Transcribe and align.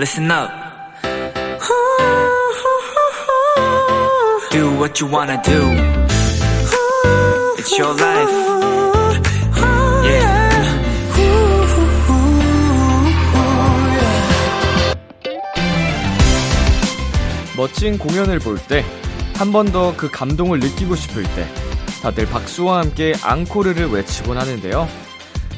listen 0.00 0.30
up. 0.30 0.50
Do 4.50 4.62
what 4.80 4.98
you 4.98 5.06
wanna 5.06 5.40
do. 5.44 5.60
It's 7.58 7.78
your 7.78 7.92
life. 7.94 8.34
Yeah. 10.08 10.40
멋진 17.56 17.98
공연을 17.98 18.38
볼 18.38 18.56
때, 18.58 18.82
한 19.36 19.52
번 19.52 19.66
더 19.70 19.92
그 19.98 20.10
감동을 20.10 20.60
느끼고 20.60 20.96
싶을 20.96 21.24
때, 21.34 21.46
다들 22.02 22.24
박수와 22.26 22.78
함께 22.80 23.12
앙코르를 23.22 23.90
외치곤 23.90 24.38
하는데요. 24.38 24.88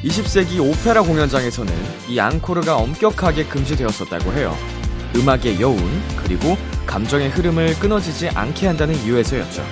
20세기 0.03 0.59
오페라 0.59 1.01
공연장에서는 1.01 1.73
이 2.09 2.19
앙코르가 2.19 2.75
엄격하게 2.77 3.45
금지되었었다고 3.45 4.33
해요. 4.33 4.55
음악의 5.15 5.61
여운, 5.61 5.77
그리고 6.17 6.57
감정의 6.85 7.29
흐름을 7.29 7.75
끊어지지 7.79 8.29
않게 8.29 8.67
한다는 8.67 8.95
이유에서였죠. 9.03 9.63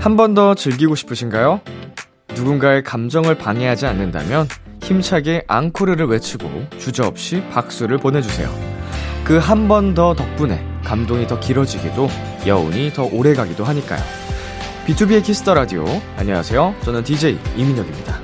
한 0.00 0.16
번 0.16 0.34
더 0.34 0.54
즐기고 0.54 0.94
싶으신가요? 0.94 1.60
누군가의 2.34 2.84
감정을 2.84 3.36
방해하지 3.36 3.86
않는다면 3.86 4.46
힘차게 4.82 5.42
앙코르를 5.48 6.06
외치고 6.06 6.48
주저없이 6.78 7.42
박수를 7.50 7.98
보내주세요. 7.98 8.48
그 9.24 9.38
한 9.38 9.66
번 9.66 9.94
더 9.94 10.14
덕분에 10.14 10.64
감동이 10.84 11.26
더 11.26 11.40
길어지기도 11.40 12.08
여운이 12.46 12.92
더 12.92 13.08
오래 13.12 13.34
가기도 13.34 13.64
하니까요. 13.64 14.00
B2B의 14.86 15.24
키스터 15.24 15.54
라디오. 15.54 15.84
안녕하세요. 16.16 16.76
저는 16.82 17.02
DJ 17.02 17.38
이민혁입니다. 17.56 18.20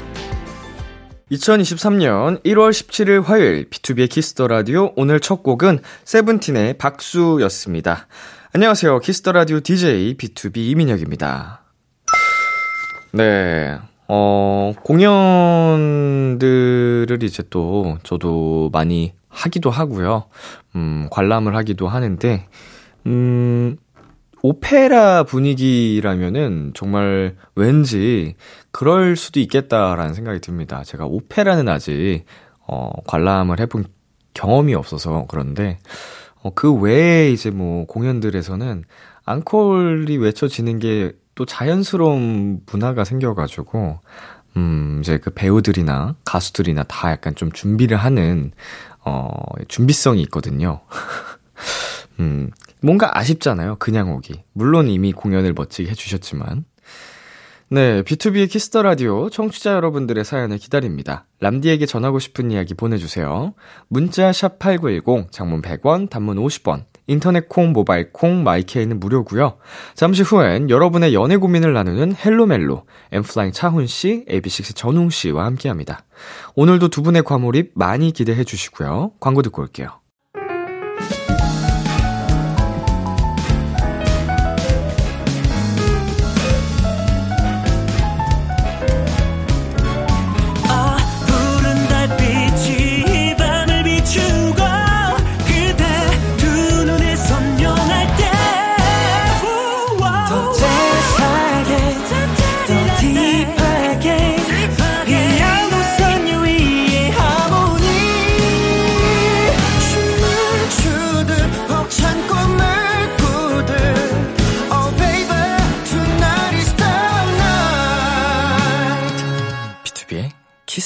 2023년 1.33 2.41
1월 2.45 2.71
17일 2.71 3.25
화요일 3.25 3.69
B2B의 3.69 4.09
키스터 4.09 4.47
라디오 4.47 4.93
오늘 4.97 5.19
첫 5.19 5.43
곡은 5.43 5.81
세븐틴의 6.05 6.79
박수였습니다. 6.79 8.07
안녕하세요. 8.53 9.01
키스터 9.01 9.33
라디오 9.33 9.59
DJ 9.61 10.17
B2B 10.17 10.59
이민혁입니다. 10.59 11.63
네. 13.13 13.77
어, 14.07 14.73
공연들을 14.85 16.29
이제 17.23 17.43
또 17.51 17.99
저도 18.05 18.71
많이 18.73 19.15
하기도 19.29 19.71
하고요. 19.71 20.27
음, 20.77 21.09
관람을 21.11 21.57
하기도 21.57 21.89
하는데 21.89 22.47
음, 23.07 23.79
오페라 24.43 25.23
분위기라면은 25.23 26.73
정말 26.75 27.37
왠지 27.55 28.35
그럴 28.71 29.17
수도 29.17 29.41
있겠다라는 29.41 30.15
생각이 30.15 30.41
듭니다. 30.41 30.83
제가 30.85 31.07
오페라는 31.07 31.69
아직 31.69 32.25
어, 32.67 32.91
관람을 33.07 33.61
해본 33.61 33.85
경험이 34.35 34.75
없어서 34.75 35.27
그런데 35.29 35.79
어, 36.43 36.51
그 36.55 36.73
외에 36.73 37.31
이제 37.31 37.51
뭐 37.51 37.87
공연들에서는 37.87 38.85
앙콜이 39.25 40.17
외쳐지는 40.19 40.79
게 40.79 41.23
또 41.35 41.47
자연스러운 41.47 42.61
문화가 42.67 43.05
생겨가지고 43.05 44.01
음, 44.57 44.99
이제 45.01 45.19
그 45.19 45.31
배우들이나 45.31 46.17
가수들이나 46.25 46.83
다 46.85 47.11
약간 47.11 47.35
좀 47.35 47.51
준비를 47.53 47.97
하는, 47.97 48.53
어, 49.05 49.31
준비성이 49.69 50.21
있거든요. 50.23 50.81
음, 52.21 52.51
뭔가 52.83 53.17
아쉽잖아요. 53.17 53.77
그냥 53.79 54.13
오기. 54.13 54.43
물론 54.53 54.89
이미 54.89 55.13
공연을 55.13 55.53
멋지게 55.55 55.89
해주셨지만. 55.91 56.65
네, 57.71 58.03
B2B의 58.03 58.51
키스터 58.51 58.83
라디오 58.83 59.31
청취자 59.31 59.73
여러분들의 59.73 60.23
사연을 60.27 60.59
기다립니다. 60.59 61.25
람디에게 61.41 61.87
전하고 61.87 62.19
싶은 62.19 62.51
이야기 62.51 62.75
보내주세요. 62.75 63.55
문자 63.89 64.31
샵 64.31 64.59
#8910 64.59 65.33
장문 65.33 65.63
100원, 65.63 66.11
단문 66.11 66.37
50원. 66.37 66.85
인터넷 67.07 67.49
콩, 67.49 67.73
모바일 67.73 68.13
콩, 68.13 68.45
My 68.45 68.61
K는 68.61 69.01
무료고요. 69.01 69.57
잠시 69.95 70.23
후엔 70.23 70.69
여러분의 70.69 71.15
연애 71.15 71.39
고민을 71.39 71.73
나누는 71.73 72.15
헬로멜로, 72.15 72.85
엠플라잉 73.11 73.53
차훈 73.53 73.87
씨, 73.87 74.27
AB6 74.29 74.77
전웅 74.77 75.09
씨와 75.09 75.47
함께합니다. 75.47 76.05
오늘도 76.55 76.89
두 76.89 77.03
분의 77.03 77.23
과몰입 77.23 77.73
많이 77.75 78.13
기대해 78.13 78.45
주시고요. 78.45 79.13
광고 79.19 79.41
듣고 79.41 79.63
올게요. 79.63 80.02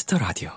Kiss 0.06 0.13
the 0.13 0.18
라디오. 0.18 0.50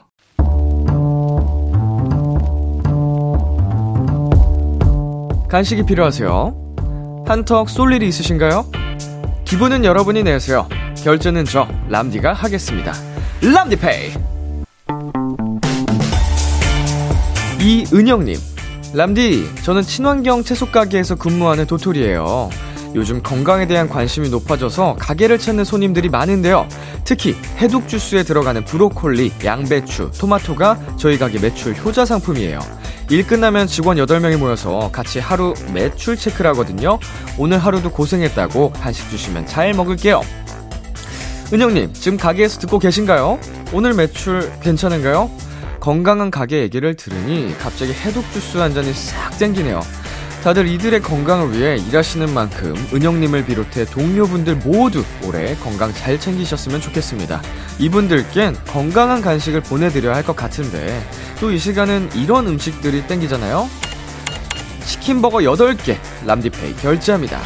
간식이 5.49 5.83
필요하세요? 5.85 6.75
한턱 7.27 7.69
쏠 7.69 7.91
일이 7.93 8.07
있으신가요? 8.07 8.67
기분은 9.45 9.83
여러분이 9.83 10.23
내세요. 10.23 10.69
결제는 11.03 11.45
저 11.45 11.67
람디가 11.89 12.33
하겠습니다. 12.33 12.93
람디페이. 13.41 14.13
이은영님, 17.59 18.37
람디, 18.93 19.63
저는 19.63 19.81
친환경 19.81 20.43
채소 20.43 20.67
가게에서 20.67 21.15
근무하는 21.15 21.65
도토리예요. 21.65 22.49
요즘 22.95 23.21
건강에 23.21 23.67
대한 23.67 23.87
관심이 23.87 24.29
높아져서 24.29 24.97
가게를 24.99 25.37
찾는 25.37 25.63
손님들이 25.63 26.09
많은데요. 26.09 26.67
특히 27.03 27.35
해독 27.57 27.87
주스에 27.87 28.23
들어가는 28.23 28.65
브로콜리, 28.65 29.31
양배추, 29.43 30.11
토마토가 30.19 30.79
저희 30.97 31.17
가게 31.17 31.39
매출 31.39 31.75
효자 31.75 32.05
상품이에요. 32.05 32.59
일 33.09 33.25
끝나면 33.25 33.67
직원 33.67 33.97
8명이 33.97 34.37
모여서 34.37 34.89
같이 34.91 35.19
하루 35.19 35.53
매출 35.73 36.15
체크를 36.15 36.51
하거든요. 36.51 36.99
오늘 37.37 37.57
하루도 37.57 37.91
고생했다고 37.91 38.73
간식 38.73 39.09
주시면 39.09 39.47
잘 39.47 39.73
먹을게요. 39.73 40.21
은영님, 41.51 41.93
지금 41.93 42.17
가게에서 42.17 42.59
듣고 42.59 42.77
계신가요? 42.77 43.39
오늘 43.73 43.93
매출 43.93 44.51
괜찮은가요? 44.61 45.31
건강한 45.79 46.29
가게 46.29 46.61
얘기를 46.61 46.95
들으니 46.95 47.55
갑자기 47.57 47.93
해독 47.93 48.31
주스 48.31 48.57
한 48.57 48.73
잔이 48.73 48.93
싹 48.93 49.37
땡기네요. 49.39 49.81
다들 50.43 50.67
이들의 50.67 51.01
건강을 51.01 51.57
위해 51.57 51.75
일하시는 51.77 52.33
만큼 52.33 52.73
은영님을 52.93 53.45
비롯해 53.45 53.83
동료분들 53.85 54.55
모두 54.57 55.03
올해 55.25 55.53
건강 55.55 55.93
잘 55.93 56.17
챙기셨으면 56.19 56.79
좋겠습니다. 56.79 57.41
이분들께는 57.79 58.57
건강한 58.65 59.21
간식을 59.21 59.61
보내드려야 59.61 60.15
할 60.15 60.23
것 60.23 60.35
같은데 60.35 61.01
또 61.39 61.51
이 61.51 61.57
시간은 61.57 62.09
이런 62.15 62.47
음식들이 62.47 63.05
땡기잖아요. 63.07 63.67
치킨버거 64.85 65.39
8개 65.39 65.97
람디페이 66.25 66.75
결제합니다. 66.77 67.39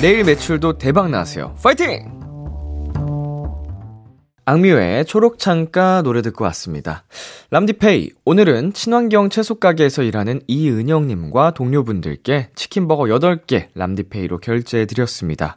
내일 0.00 0.24
매출도 0.24 0.78
대박 0.78 1.08
나세요. 1.10 1.54
파이팅! 1.62 2.23
악뮤의 4.46 5.06
초록창가 5.06 6.02
노래 6.02 6.20
듣고 6.20 6.44
왔습니다. 6.44 7.04
람디페이, 7.50 8.10
오늘은 8.26 8.74
친환경 8.74 9.30
채소가게에서 9.30 10.02
일하는 10.02 10.42
이은영님과 10.46 11.54
동료분들께 11.54 12.50
치킨버거 12.54 13.04
8개 13.04 13.68
람디페이로 13.74 14.38
결제해드렸습니다. 14.38 15.56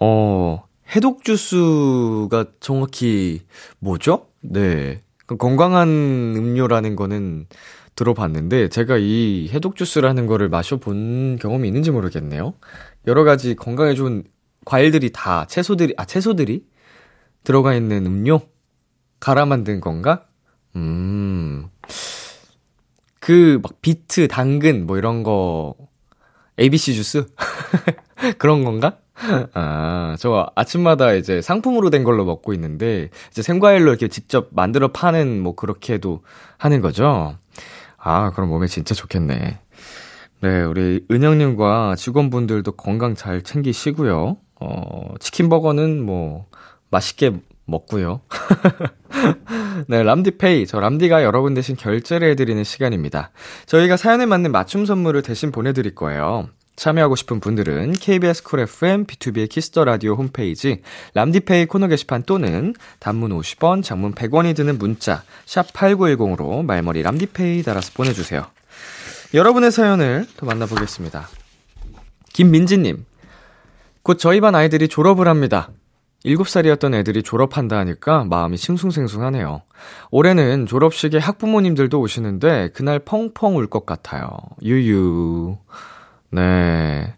어, 0.00 0.64
해독주스가 0.94 2.46
정확히 2.60 3.42
뭐죠? 3.80 4.28
네. 4.40 5.02
건강한 5.38 5.88
음료라는 5.88 6.96
거는 6.96 7.46
들어봤는데, 7.96 8.68
제가 8.70 8.96
이 8.96 9.50
해독주스라는 9.52 10.26
거를 10.26 10.48
마셔본 10.48 11.38
경험이 11.38 11.68
있는지 11.68 11.90
모르겠네요. 11.90 12.54
여러 13.06 13.24
가지 13.24 13.54
건강에 13.54 13.92
좋은 13.94 14.24
과일들이 14.64 15.10
다, 15.12 15.46
채소들이, 15.46 15.94
아, 15.98 16.06
채소들이 16.06 16.64
들어가 17.46 17.74
있는 17.74 18.04
음료? 18.06 18.40
갈아 19.20 19.46
만든 19.46 19.80
건가? 19.80 20.24
음. 20.74 21.68
그, 23.20 23.60
막, 23.62 23.80
비트, 23.80 24.26
당근, 24.26 24.84
뭐 24.84 24.98
이런 24.98 25.22
거, 25.22 25.76
ABC 26.58 26.94
주스? 26.94 27.24
그런 28.38 28.64
건가? 28.64 28.98
아, 29.54 30.16
저 30.18 30.50
아침마다 30.56 31.12
이제 31.12 31.40
상품으로 31.40 31.90
된 31.90 32.02
걸로 32.02 32.24
먹고 32.24 32.52
있는데, 32.52 33.10
이제 33.30 33.42
생과일로 33.42 33.90
이렇게 33.90 34.08
직접 34.08 34.48
만들어 34.50 34.88
파는 34.88 35.40
뭐 35.40 35.54
그렇게도 35.54 36.24
하는 36.58 36.80
거죠? 36.80 37.38
아, 37.96 38.32
그럼 38.32 38.48
몸에 38.48 38.66
진짜 38.66 38.92
좋겠네. 38.92 39.60
네, 40.40 40.62
우리 40.64 41.06
은영님과 41.12 41.94
직원분들도 41.94 42.72
건강 42.72 43.14
잘 43.14 43.42
챙기시고요. 43.42 44.36
어, 44.60 45.14
치킨버거는 45.20 46.02
뭐, 46.02 46.46
맛있게 46.90 47.32
먹고요. 47.66 48.20
네, 49.88 50.02
람디페이. 50.02 50.66
저 50.66 50.80
람디가 50.80 51.22
여러분 51.24 51.54
대신 51.54 51.76
결제를 51.76 52.30
해드리는 52.30 52.62
시간입니다. 52.64 53.30
저희가 53.66 53.96
사연에 53.96 54.26
맞는 54.26 54.52
맞춤 54.52 54.86
선물을 54.86 55.22
대신 55.22 55.50
보내드릴 55.50 55.94
거예요. 55.94 56.48
참여하고 56.76 57.16
싶은 57.16 57.40
분들은 57.40 57.92
KBS 57.92 58.42
쿨 58.42 58.60
FM 58.60 59.06
B2B의 59.06 59.48
키스터 59.48 59.84
라디오 59.84 60.14
홈페이지 60.14 60.82
람디페이 61.14 61.66
코너 61.66 61.88
게시판 61.88 62.24
또는 62.24 62.74
단문 62.98 63.30
50원, 63.30 63.82
장문 63.82 64.14
100원이 64.14 64.54
드는 64.54 64.76
문자 64.78 65.22
샵 65.46 65.72
8910으로 65.72 66.64
말머리 66.64 67.02
람디페이 67.02 67.62
달아서 67.62 67.92
보내주세요. 67.94 68.46
여러분의 69.32 69.72
사연을 69.72 70.26
더 70.36 70.46
만나보겠습니다. 70.46 71.28
김민지님, 72.34 73.06
곧 74.02 74.18
저희 74.18 74.40
반 74.40 74.54
아이들이 74.54 74.88
졸업을 74.88 75.26
합니다. 75.28 75.70
7살이었던 76.26 76.94
애들이 76.94 77.22
졸업한다 77.22 77.78
하니까 77.78 78.24
마음이 78.24 78.56
싱숭생숭하네요. 78.56 79.62
올해는 80.10 80.66
졸업식에 80.66 81.18
학부모님들도 81.18 81.98
오시는데 82.00 82.70
그날 82.74 82.98
펑펑 82.98 83.56
울 83.58 83.68
것 83.68 83.86
같아요. 83.86 84.28
유유. 84.62 85.56
네. 86.30 87.14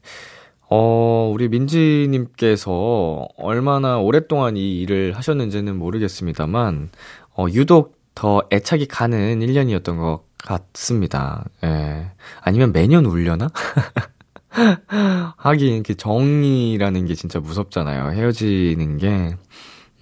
어, 0.71 1.31
우리 1.33 1.49
민지님께서 1.49 3.27
얼마나 3.39 3.99
오랫동안 3.99 4.57
이 4.57 4.81
일을 4.83 5.17
하셨는지는 5.17 5.77
모르겠습니다만, 5.77 6.91
어, 7.37 7.47
유독 7.55 7.97
더 8.15 8.43
애착이 8.53 8.87
가는 8.87 9.41
1년이었던 9.41 9.97
것 9.97 10.25
같습니다. 10.39 11.45
예. 11.65 12.11
아니면 12.43 12.73
매년 12.73 13.07
울려나? 13.07 13.49
하긴, 15.37 15.83
그 15.83 15.97
정이라는 15.97 17.07
게 17.07 17.15
진짜 17.15 17.41
무섭잖아요. 17.41 18.13
헤어지는 18.13 18.99
게. 18.99 19.37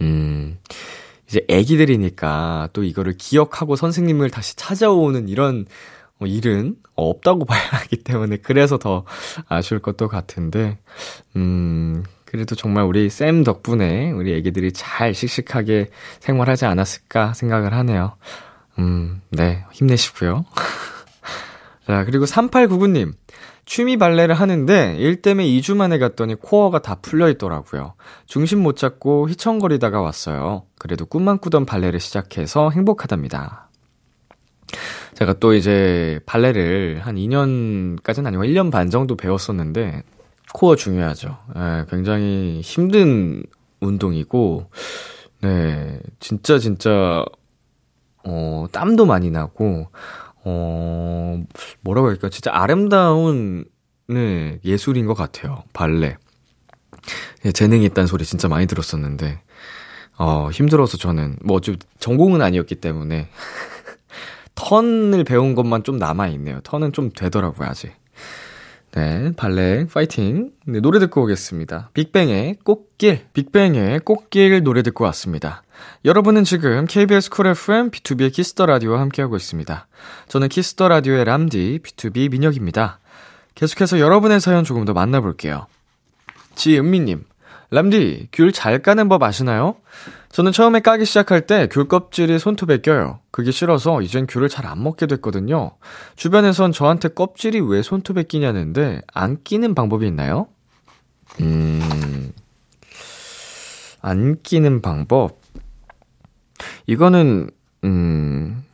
음, 0.01 0.59
이제 1.29 1.45
애기들이니까 1.49 2.69
또 2.73 2.85
이거를 2.85 3.15
기억하고 3.17 3.77
선생님을 3.77 4.31
다시 4.31 4.57
찾아오는 4.57 5.29
이런 5.29 5.67
어, 6.19 6.27
일은 6.27 6.77
없다고 6.95 7.45
봐야 7.47 7.61
하기 7.61 7.97
때문에 7.99 8.39
그래서 8.39 8.79
더 8.79 9.05
아쉬울 9.49 9.81
것도 9.81 10.09
같은데, 10.09 10.79
음, 11.37 12.05
그래도 12.25 12.55
정말 12.55 12.85
우리 12.85 13.09
쌤 13.11 13.45
덕분에 13.45 14.11
우리 14.13 14.35
애기들이 14.35 14.73
잘 14.73 15.15
씩씩하게 15.15 15.91
생활하지 16.21 16.65
않았을까 16.67 17.35
생각을 17.35 17.73
하네요. 17.75 18.17
음, 18.79 19.23
네, 19.31 19.65
힘내시고요. 19.73 20.45
자, 21.87 22.05
그리고 22.05 22.25
3899님. 22.25 23.15
취미 23.67 23.97
발레를 23.97 24.35
하는데 24.37 24.97
일 24.97 25.21
때문에 25.21 25.47
2주 25.49 25.77
만에 25.77 25.99
갔더니 25.99 26.37
코어가 26.37 26.81
다 26.83 26.95
풀려 27.03 27.29
있더라고요. 27.31 27.95
중심 28.27 28.63
못 28.63 28.77
잡고 28.77 29.29
휘청거리다가 29.29 30.01
왔어요. 30.01 30.63
그래도 30.79 31.05
꿈만 31.05 31.39
꾸던 31.39 31.67
발레를 31.67 31.99
시작해서 31.99 32.71
행복하답니다. 32.71 33.69
제가 35.15 35.35
또 35.35 35.53
이제 35.55 36.21
발레를 36.27 37.01
한 37.03 37.17
2년까지는 37.17 38.27
아니고 38.27 38.45
1년 38.45 38.71
반 38.71 38.89
정도 38.89 39.17
배웠었는데 39.17 40.05
코어 40.55 40.77
중요하죠. 40.77 41.37
예, 41.57 41.87
굉장히 41.91 42.61
힘든 42.63 43.43
운동이고 43.81 44.71
네, 45.43 46.01
진짜 46.21 46.59
진짜 46.59 47.25
어, 48.25 48.67
땀도 48.71 49.07
많이 49.07 49.31
나고 49.31 49.89
어, 50.49 51.43
뭐라고 51.81 52.07
할까? 52.07 52.29
진짜 52.29 52.53
아름다운, 52.55 53.65
네, 54.07 54.61
예술인 54.65 55.07
것 55.07 55.15
같아요. 55.15 55.65
발레. 55.73 56.17
예, 57.45 57.53
재능이 57.53 57.85
있다는 57.87 58.07
소리 58.07 58.25
진짜 58.25 58.47
많이 58.47 58.67
들었었는데, 58.67 59.43
어, 60.19 60.49
힘들어서 60.53 60.99
저는, 60.99 61.39
뭐, 61.43 61.61
좀, 61.61 61.75
전공은 61.99 62.43
아니었기 62.43 62.77
때문에, 62.77 63.29
턴을 64.55 65.25
배운 65.25 65.57
것만 65.57 65.83
좀 65.83 65.99
남아있네요. 65.99 66.61
턴은 66.63 66.93
좀 66.93 67.11
되더라고요, 67.11 67.69
아직. 67.69 67.93
네, 68.93 69.33
발레, 69.37 69.89
파이팅. 69.93 70.53
네, 70.65 70.79
노래 70.79 71.01
듣고 71.01 71.25
오겠습니다. 71.25 71.91
빅뱅의 71.93 72.59
꽃길, 72.63 73.27
빅뱅의 73.33 74.01
꽃길 74.01 74.63
노래 74.63 74.83
듣고 74.83 75.03
왔습니다. 75.05 75.65
여러분은 76.05 76.45
지금 76.45 76.87
KBS 76.87 77.31
쿨 77.31 77.47
FM 77.49 77.91
B2B의 77.91 78.33
키스터 78.33 78.67
라디오와 78.67 79.01
함께하고 79.01 79.37
있습니다. 79.37 79.87
저는 80.29 80.49
키스터 80.49 80.89
라디오의 80.89 81.25
람디 81.25 81.81
B2B 81.83 82.31
민혁입니다. 82.31 83.01
계속해서 83.55 83.99
여러분의 84.01 84.41
사연 84.41 84.65
조금 84.65 84.85
더 84.85 84.93
만나볼게요. 84.93 85.67
지은미님, 86.55 87.25
람디, 87.71 88.29
귤 88.33 88.53
잘 88.53 88.81
까는 88.81 89.09
법 89.09 89.23
아시나요? 89.23 89.77
저는 90.31 90.53
처음에 90.53 90.81
까기 90.81 91.05
시작할 91.07 91.47
때 91.47 91.67
귤 91.71 91.89
껍질이 91.89 92.39
손톱에 92.39 92.79
껴요. 92.83 93.21
그게 93.31 93.51
싫어서 93.51 94.03
이젠 94.03 94.27
귤을 94.27 94.49
잘 94.49 94.67
안 94.67 94.83
먹게 94.83 95.07
됐거든요. 95.07 95.73
주변에선 96.17 96.73
저한테 96.73 97.09
껍질이 97.09 97.61
왜 97.61 97.83
손톱에 97.83 98.25
끼냐는데 98.25 99.01
안 99.13 99.43
끼는 99.43 99.75
방법이 99.75 100.07
있나요? 100.07 100.49
음, 101.41 102.33
안 104.03 104.41
끼는 104.43 104.83
방법. 104.83 105.41
이거는, 106.87 107.51
음, 107.85 108.65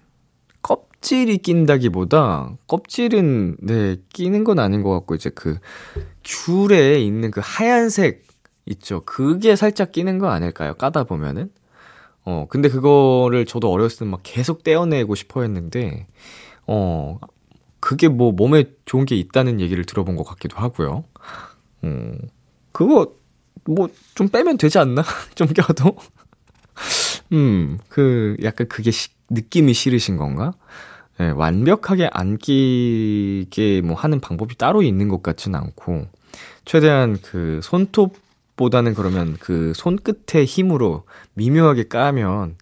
껍질이 0.63 1.39
낀다기보다 1.39 2.53
껍질은, 2.67 3.57
네, 3.61 3.97
끼는 4.13 4.45
건 4.45 4.59
아닌 4.59 4.83
것 4.83 4.91
같고, 4.93 5.15
이제 5.15 5.31
그 5.35 5.59
귤에 6.25 7.01
있는 7.01 7.31
그 7.31 7.41
하얀색 7.45 8.25
있죠. 8.67 9.03
그게 9.05 9.57
살짝 9.57 9.93
끼는 9.93 10.19
거 10.19 10.29
아닐까요? 10.31 10.75
까다 10.75 11.05
보면은. 11.05 11.51
어, 12.25 12.47
근데 12.51 12.69
그거를 12.69 13.47
저도 13.47 13.71
어렸을 13.73 14.01
때 14.01 14.05
막 14.07 14.21
계속 14.23 14.63
떼어내고 14.65 15.15
싶어 15.17 15.43
했는데, 15.43 16.07
어, 16.67 17.19
그게 17.81 18.09
뭐 18.09 18.33
몸에 18.33 18.67
좋은 18.87 19.07
게 19.07 19.17
있다는 19.17 19.61
얘기를 19.61 19.85
들어본 19.85 20.17
것 20.17 20.25
같기도 20.25 20.57
하고요. 20.59 21.05
음, 21.85 22.19
그거 22.73 23.15
뭐 23.67 23.89
좀 24.15 24.29
빼면 24.29 24.59
되지 24.59 24.79
않나? 24.79 25.03
좀 25.37 25.49
껴도? 25.49 25.97
음, 27.33 27.79
그 27.89 28.37
약간 28.43 28.69
그게 28.69 28.91
시, 28.91 29.09
느낌이 29.31 29.73
싫으신 29.75 30.17
건가? 30.17 30.53
예, 31.21 31.25
네, 31.25 31.31
완벽하게 31.31 32.09
안 32.13 32.39
끼게 32.39 33.81
뭐 33.83 33.97
하는 33.97 34.21
방법이 34.21 34.57
따로 34.57 34.83
있는 34.83 35.09
것 35.09 35.23
같진 35.23 35.55
않고, 35.55 36.07
최대한 36.65 37.19
그 37.21 37.61
손톱 37.63 38.17
보다는 38.57 38.95
그러면 38.95 39.37
그 39.41 39.73
손끝의 39.75 40.45
힘으로 40.45 41.05
미묘하게 41.35 41.89
까면 41.89 42.57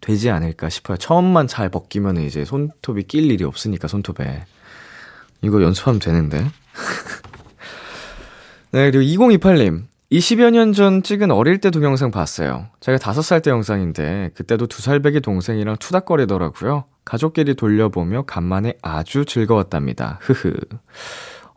되지 0.00 0.30
않을까 0.30 0.68
싶어요. 0.68 0.96
처음만 0.96 1.46
잘 1.46 1.68
벗기면 1.70 2.18
이제 2.18 2.44
손톱이 2.44 3.04
낄 3.04 3.30
일이 3.30 3.44
없으니까 3.44 3.88
손톱에. 3.88 4.44
이거 5.42 5.62
연습하면 5.62 5.98
되는데. 5.98 6.44
네, 8.72 8.90
그리고 8.90 9.02
2028님. 9.02 9.84
20여 10.12 10.50
년 10.50 10.72
전 10.72 11.02
찍은 11.02 11.30
어릴 11.30 11.58
때 11.58 11.70
동영상 11.70 12.10
봤어요. 12.10 12.68
제가 12.80 12.98
5살 12.98 13.42
때 13.42 13.50
영상인데, 13.50 14.30
그때도 14.34 14.66
2살 14.66 15.02
배기 15.02 15.20
동생이랑 15.20 15.76
투닥거리더라고요. 15.78 16.84
가족끼리 17.04 17.54
돌려보며 17.54 18.24
간만에 18.26 18.74
아주 18.82 19.24
즐거웠답니다. 19.24 20.18
흐흐. 20.22 20.54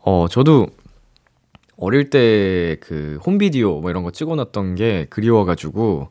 어, 0.04 0.28
저도 0.30 0.68
어릴 1.78 2.10
때 2.10 2.78
그 2.82 3.20
홈비디오 3.26 3.82
뭐 3.82 3.90
이런 3.92 4.04
거 4.04 4.12
찍어놨던 4.12 4.76
게 4.76 5.06
그리워가지고, 5.10 6.10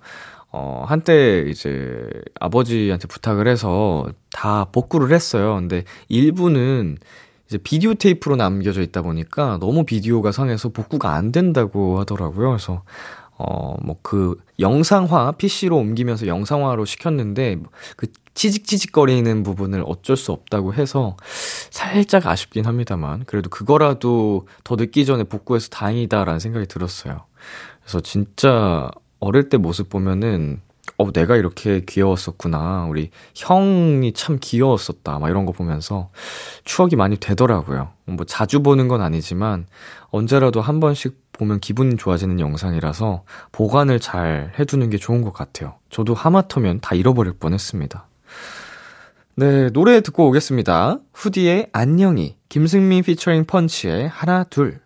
어, 0.53 0.85
한때 0.87 1.45
이제 1.49 2.09
아버지한테 2.39 3.09
부탁을 3.09 3.49
해서 3.49 4.07
다 4.31 4.67
복구를 4.73 5.13
했어요. 5.15 5.55
근데 5.57 5.85
일부는 6.09 6.99
이제 7.47 7.59
비디오 7.59 7.95
테이프로 7.95 8.37
남겨져 8.37 8.83
있다 8.83 9.03
보니까 9.03 9.59
너무 9.61 9.85
비디오가 9.85 10.33
상해서 10.33 10.69
복구가 10.71 11.15
안 11.15 11.33
된다고 11.33 11.99
하더라고요. 12.01 12.49
그래서 12.51 12.83
어, 13.39 13.77
뭐 13.83 13.97
그 14.03 14.41
영상화, 14.61 15.33
PC로 15.33 15.77
옮기면서 15.77 16.29
영상화로 16.29 16.85
시켰는데 16.85 17.59
그 17.97 18.07
치직치직거리는 18.35 19.43
부분을 19.43 19.83
어쩔 19.85 20.17
수 20.17 20.31
없다고 20.31 20.75
해서 20.75 21.17
살짝 21.71 22.27
아쉽긴 22.27 22.67
합니다만 22.67 23.25
그래도 23.27 23.51
그거라도 23.51 24.47
더 24.63 24.77
늦기 24.77 25.05
전에 25.05 25.25
복구해서 25.25 25.69
다행이다라는 25.71 26.39
생각이 26.39 26.67
들었어요. 26.67 27.25
그래서 27.83 28.01
진짜 28.01 28.91
어릴 29.19 29.49
때 29.49 29.57
모습 29.57 29.89
보면은 29.89 30.61
어, 30.99 31.13
내가 31.13 31.37
이렇게 31.37 31.83
귀여웠었구나. 31.87 32.87
우리 32.89 33.11
형이 33.35 34.13
참 34.15 34.39
귀여웠었다. 34.41 35.19
막 35.19 35.29
이런 35.29 35.45
거 35.45 35.53
보면서 35.53 36.11
추억이 36.65 36.97
많이 36.97 37.17
되더라고요. 37.17 37.91
뭐 38.07 38.25
자주 38.25 38.63
보는 38.63 38.89
건 38.89 39.03
아니지만 39.03 39.67
언제라도 40.11 40.61
한 40.61 40.81
번씩 40.81 41.33
보면 41.33 41.61
기분 41.61 41.99
좋아지는 41.99 42.41
영상이라서 42.41 43.25
보관을 43.53 44.01
잘 44.01 44.53
해두는 44.59 44.89
게 44.89 44.97
좋은 44.97 45.21
것 45.21 45.33
같아요. 45.33 45.75
저도 45.91 46.15
하마터면 46.15 46.81
다 46.81 46.95
잃어버릴 46.95 47.35
뻔 47.35 47.53
했습니다. 47.53 48.07
네, 49.35 49.69
노래 49.71 50.01
듣고 50.01 50.29
오겠습니다. 50.29 50.99
후디의 51.13 51.69
안녕이, 51.73 52.37
김승민 52.49 53.03
피처링 53.03 53.45
펀치의 53.45 54.09
하나, 54.09 54.45
둘. 54.45 54.86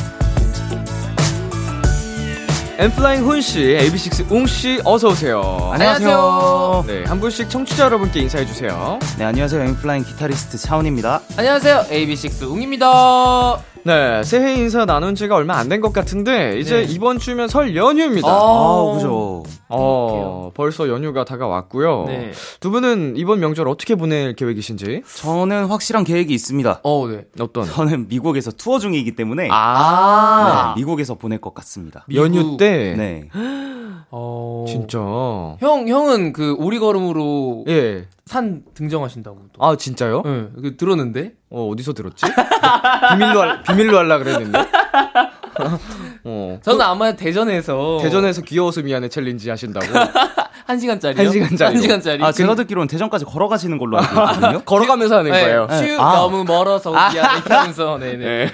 엠플라잉 2.81 3.23
훈씨, 3.23 3.77
AB6 3.79 4.31
웅씨, 4.31 4.81
어서오세요. 4.83 5.69
안녕하세요. 5.71 6.83
네, 6.87 7.03
한 7.03 7.19
분씩 7.19 7.47
청취자 7.47 7.83
여러분께 7.85 8.21
인사해주세요. 8.21 8.97
네 9.19 9.25
안녕하세요 9.25 9.61
엠플라잉 9.61 10.03
기타리스트 10.03 10.57
차훈입니다 10.57 11.21
안녕하세요 11.37 11.85
AB6 11.91 12.41
웅입니다 12.49 13.59
네, 13.83 14.23
새해 14.23 14.53
인사 14.55 14.85
나눈 14.85 15.15
지가 15.15 15.35
얼마 15.35 15.55
안 15.57 15.67
된 15.69 15.81
것 15.81 15.93
같은데, 15.93 16.59
이제 16.59 16.85
네. 16.85 16.93
이번 16.93 17.17
주면 17.17 17.47
설 17.47 17.75
연휴입니다. 17.75 18.27
아, 18.27 18.31
아 18.31 18.93
그죠 18.93 19.43
어, 19.69 20.51
벌써 20.53 20.87
연휴가 20.89 21.23
다가왔고요. 21.25 22.05
네. 22.07 22.31
두 22.59 22.69
분은 22.71 23.13
이번 23.15 23.39
명절 23.39 23.67
어떻게 23.67 23.95
보낼 23.95 24.35
계획이신지? 24.35 25.01
저는 25.15 25.65
확실한 25.67 26.03
계획이 26.03 26.33
있습니다 26.33 26.81
어, 26.83 27.07
네. 27.07 27.25
어떤? 27.39 27.65
저는 27.65 28.07
미국에서 28.09 28.51
투어 28.51 28.79
중이기 28.79 29.15
때문에 29.15 29.47
아, 29.51 30.73
네, 30.75 30.81
미국에서 30.81 31.15
보낼 31.15 31.39
것 31.39 31.53
같습니다 31.53 32.05
연휴 32.13 32.39
미국. 32.43 32.57
때? 32.57 32.95
네 32.97 33.29
어. 34.11 34.65
진짜. 34.67 34.99
형, 34.99 35.87
형은 35.87 36.33
그 36.33 36.53
오리걸음으로 36.59 37.63
예. 37.69 38.05
산 38.31 38.61
등정하신다고. 38.73 39.39
또. 39.51 39.65
아, 39.65 39.75
진짜요? 39.75 40.21
네, 40.23 40.47
그 40.61 40.77
들었는데? 40.77 41.33
어, 41.49 41.67
어디서 41.67 41.91
들었지? 41.91 42.25
비밀로, 43.11 43.41
할, 43.41 43.61
비밀로 43.61 43.97
하려 43.97 44.19
그랬는데? 44.19 44.57
어. 46.23 46.57
저는 46.63 46.79
아마 46.79 47.11
대전에서. 47.11 47.99
대전에서 48.01 48.41
귀여워서 48.43 48.83
미안해 48.83 49.09
챌린지 49.09 49.49
하신다고. 49.49 49.85
한 50.65 50.79
시간짜리. 50.79 51.17
한 51.17 51.29
시간짜리로. 51.29 51.65
한 51.75 51.81
시간짜리. 51.81 52.23
아 52.23 52.31
제가 52.31 52.55
듣기로는 52.55 52.87
대전까지 52.87 53.25
걸어가시는 53.25 53.77
걸로 53.77 53.97
알고 53.97 54.21
있거든요 54.21 54.61
걸어가면서 54.61 55.17
하는 55.17 55.31
네, 55.31 55.41
거예요. 55.41 55.67
슈, 55.69 56.01
아. 56.01 56.15
너무 56.15 56.45
멀어서 56.45 56.91
미안 56.91 57.35
이렇게 57.35 57.53
하면서, 57.53 57.97
네네. 57.97 58.17
네. 58.17 58.53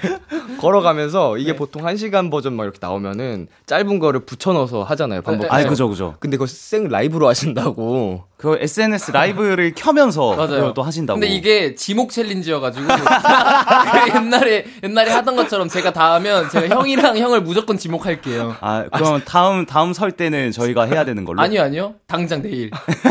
걸어가면서 0.60 1.38
이게 1.38 1.52
네. 1.52 1.56
보통 1.56 1.82
1시간 1.82 2.30
버전 2.30 2.54
막 2.54 2.64
이렇게 2.64 2.78
나오면은 2.80 3.48
짧은 3.66 3.98
거를 3.98 4.20
붙여 4.20 4.52
넣어서 4.52 4.82
하잖아요. 4.82 5.22
반복. 5.22 5.42
네, 5.42 5.48
아 5.50 5.62
네. 5.62 5.68
그죠 5.68 5.88
그죠 5.88 6.16
근데 6.20 6.36
그거 6.36 6.46
생 6.46 6.88
라이브로 6.88 7.28
하신다고. 7.28 8.24
그 8.36 8.56
SNS 8.60 9.10
라이브를 9.10 9.72
켜면서 9.74 10.34
맞아요. 10.36 10.72
또 10.72 10.82
하신다고 10.82 11.18
근데 11.18 11.32
이게 11.32 11.74
지목 11.74 12.10
챌린지여 12.12 12.60
가지고 12.60 12.86
그 12.94 14.16
옛날에 14.16 14.64
옛날에 14.84 15.10
하던 15.10 15.34
것처럼 15.34 15.68
제가 15.68 15.92
다 15.92 16.14
하면 16.14 16.48
제가 16.48 16.74
형이랑 16.76 17.18
형을 17.18 17.40
무조건 17.42 17.76
지목할게요. 17.78 18.56
아 18.60 18.84
그럼 18.92 19.22
다음 19.24 19.66
다음 19.66 19.92
설 19.92 20.12
때는 20.12 20.52
저희가 20.52 20.84
해야 20.84 21.04
되는 21.04 21.24
걸로 21.24 21.40
아니요 21.40 21.62
아니요 21.62 21.94
당장 22.06 22.40
내일 22.42 22.70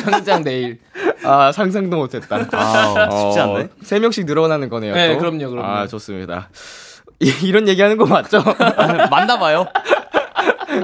당장 0.10 0.44
내일 0.44 0.80
아, 1.24 1.52
상상도 1.52 1.98
못했다. 1.98 2.48
아 2.54 3.10
쉽지 3.12 3.40
않네 3.40 3.68
세 3.84 4.00
명씩 4.00 4.26
늘어나는 4.26 4.70
거네요. 4.70 4.94
네, 4.94 5.14
또. 5.14 5.20
그럼요, 5.20 5.50
그럼요. 5.50 5.68
아, 5.68 5.88
좋습니다. 5.88 6.50
이, 7.20 7.32
이런 7.44 7.68
얘기 7.68 7.82
하는 7.82 7.98
거 7.98 8.06
맞죠? 8.06 8.38
아, 8.60 9.08
맞나 9.10 9.38
봐요 9.40 9.66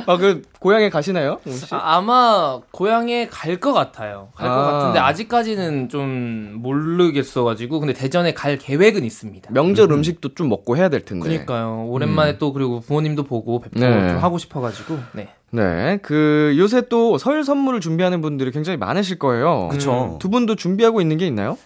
아, 0.08 0.18
그, 0.18 0.42
고향에 0.60 0.90
가시나요? 0.90 1.40
혹시? 1.46 1.68
아, 1.72 2.02
마 2.02 2.60
고향에 2.72 3.28
갈 3.28 3.60
것 3.60 3.74
같아요. 3.74 4.30
갈것 4.36 4.58
아. 4.58 4.72
같은데 4.72 5.00
아직까지는 5.00 5.90
좀 5.90 6.54
모르겠어가지고 6.60 7.80
근데 7.80 7.94
대전에 7.94 8.34
갈 8.34 8.58
계획은 8.58 9.04
있습니다. 9.06 9.52
명절 9.52 9.92
음. 9.92 10.02
식도좀 10.02 10.50
먹고 10.50 10.76
해야 10.78 10.90
될 10.90 11.02
텐데. 11.06 11.28
그러니까요 11.28 11.86
오랜만에 11.90 12.38
또 12.40 12.52
그리고 12.54 12.80
부모님도 12.80 13.24
보고 13.24 13.60
뵙고 13.60 13.80
네. 13.80 14.10
좀 14.10 14.18
하고 14.18 14.38
싶어가지고 14.40 14.98
네. 15.14 15.30
네. 15.52 16.00
그, 16.02 16.56
요새 16.58 16.82
또 16.90 17.18
설 17.20 17.44
선물을 17.44 17.80
준비하는 17.80 18.22
분들이 18.22 18.50
굉장히 18.52 18.78
많으실 18.78 19.20
거예요. 19.20 19.68
그쵸. 19.70 20.18
두 20.20 20.30
분도 20.30 20.56
준비하고 20.56 21.00
있는 21.02 21.18
게 21.18 21.28
있나요? 21.28 21.58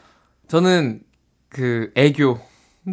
저는 0.49 0.99
그 1.49 1.91
애교 1.95 2.39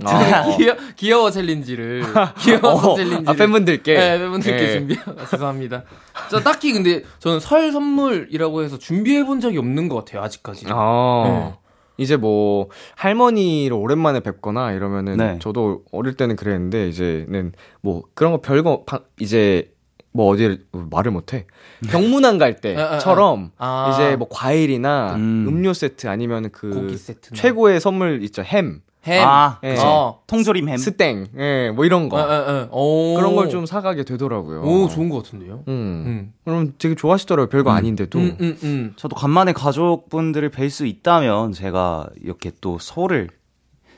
아. 0.05 0.57
귀여, 0.57 0.77
귀여워 0.97 1.31
챌린지를 1.31 2.03
귀여워 2.41 2.95
챌린지를 2.97 3.29
아, 3.29 3.33
팬분들께. 3.35 3.95
네, 3.95 4.19
팬분들께 4.19 4.57
네. 4.57 4.73
준비 4.73 4.97
죄송합니다. 5.31 5.85
저 6.31 6.41
딱히 6.41 6.73
근데 6.73 7.03
저는 7.19 7.41
설 7.41 7.71
선물이라고 7.73 8.63
해서 8.63 8.79
준비해 8.79 9.25
본 9.25 9.41
적이 9.41 9.59
없는 9.59 9.89
것 9.89 9.97
같아요 10.05 10.23
아직까지. 10.23 10.67
아. 10.69 11.25
네. 11.27 11.59
이제 11.97 12.17
뭐 12.17 12.71
할머니를 12.97 13.77
오랜만에 13.77 14.19
뵙거나 14.19 14.73
이러면은 14.73 15.17
네. 15.17 15.39
저도 15.41 15.83
어릴 15.93 16.15
때는 16.17 16.35
그랬는데 16.35 16.89
이제는 16.89 17.53
뭐 17.83 18.03
그런 18.15 18.33
거 18.33 18.41
별거 18.41 18.83
바- 18.85 19.03
이제 19.21 19.71
뭐 20.13 20.29
어디를 20.33 20.65
말을 20.73 21.13
못해 21.13 21.47
병문안 21.89 22.39
갈 22.39 22.57
때처럼 22.63 23.53
아. 23.59 23.93
이제 23.95 24.17
뭐 24.17 24.27
과일이나 24.29 25.15
음. 25.15 25.47
음. 25.49 25.63
료 25.63 25.73
세트 25.73 26.09
아니면 26.09 26.51
그 26.51 26.71
고기 26.71 26.97
세트 26.97 27.33
최고의 27.35 27.79
선물 27.81 28.23
있죠 28.25 28.43
햄 28.43 28.81
햄. 29.07 29.27
아 29.27 29.59
예. 29.65 29.77
어. 29.79 30.21
통조림 30.27 30.69
햄 30.69 30.77
스땡 30.79 31.27
예 31.39 31.71
뭐 31.75 31.85
이런 31.85 32.09
거 32.09 32.17
어, 32.17 32.21
어, 32.21 32.69
어. 32.71 32.79
오. 32.79 33.15
그런 33.17 33.35
걸 33.37 33.49
좀 33.51 33.67
사가게 33.67 34.05
되더라고요. 34.05 34.63
오 34.63 34.89
좋은 34.89 35.09
것 35.09 35.23
같은데요. 35.23 35.63
음. 35.69 36.03
음. 36.07 36.33
그럼 36.45 36.73
되게 36.79 36.95
좋아하시더라고요. 36.95 37.49
별거 37.51 37.71
아닌데도. 37.71 38.19
음, 38.19 38.37
음, 38.41 38.59
음. 38.63 38.93
저도 38.97 39.15
간만에 39.17 39.53
가족분들을 39.53 40.51
뵐 40.51 40.71
수 40.71 40.87
있다면 40.87 41.53
제가 41.53 42.07
이렇게 42.23 42.51
또 42.61 42.79
소를 42.79 43.29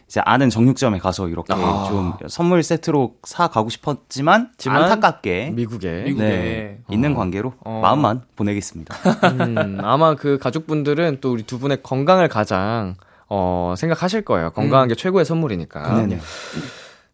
이제 0.09 0.21
아는 0.25 0.51
정육점에 0.51 0.99
가서 0.99 1.29
이렇게 1.29 1.53
아. 1.53 1.85
좀 1.89 2.13
선물 2.29 2.63
세트로 2.63 3.15
사 3.25 3.49
가고 3.49 3.69
싶었지만 3.71 4.51
지만 4.57 4.85
안타깝게 4.85 5.51
미국에. 5.51 6.03
미국에. 6.05 6.25
네, 6.25 6.79
있는 6.91 7.15
관계로 7.15 7.55
어. 7.65 7.81
마음만 7.83 8.23
보내겠습니다. 8.37 8.95
음, 9.33 9.79
아마 9.83 10.15
그 10.15 10.39
가족분들은 10.39 11.19
또 11.21 11.33
우리 11.33 11.43
두 11.43 11.59
분의 11.59 11.83
건강을 11.83 12.29
가장 12.29 12.95
어, 13.29 13.75
생각하실 13.77 14.23
거예요. 14.23 14.51
건강한 14.51 14.89
게 14.89 14.95
최고의 14.95 15.25
선물이니까. 15.25 15.97
네네. 15.97 16.21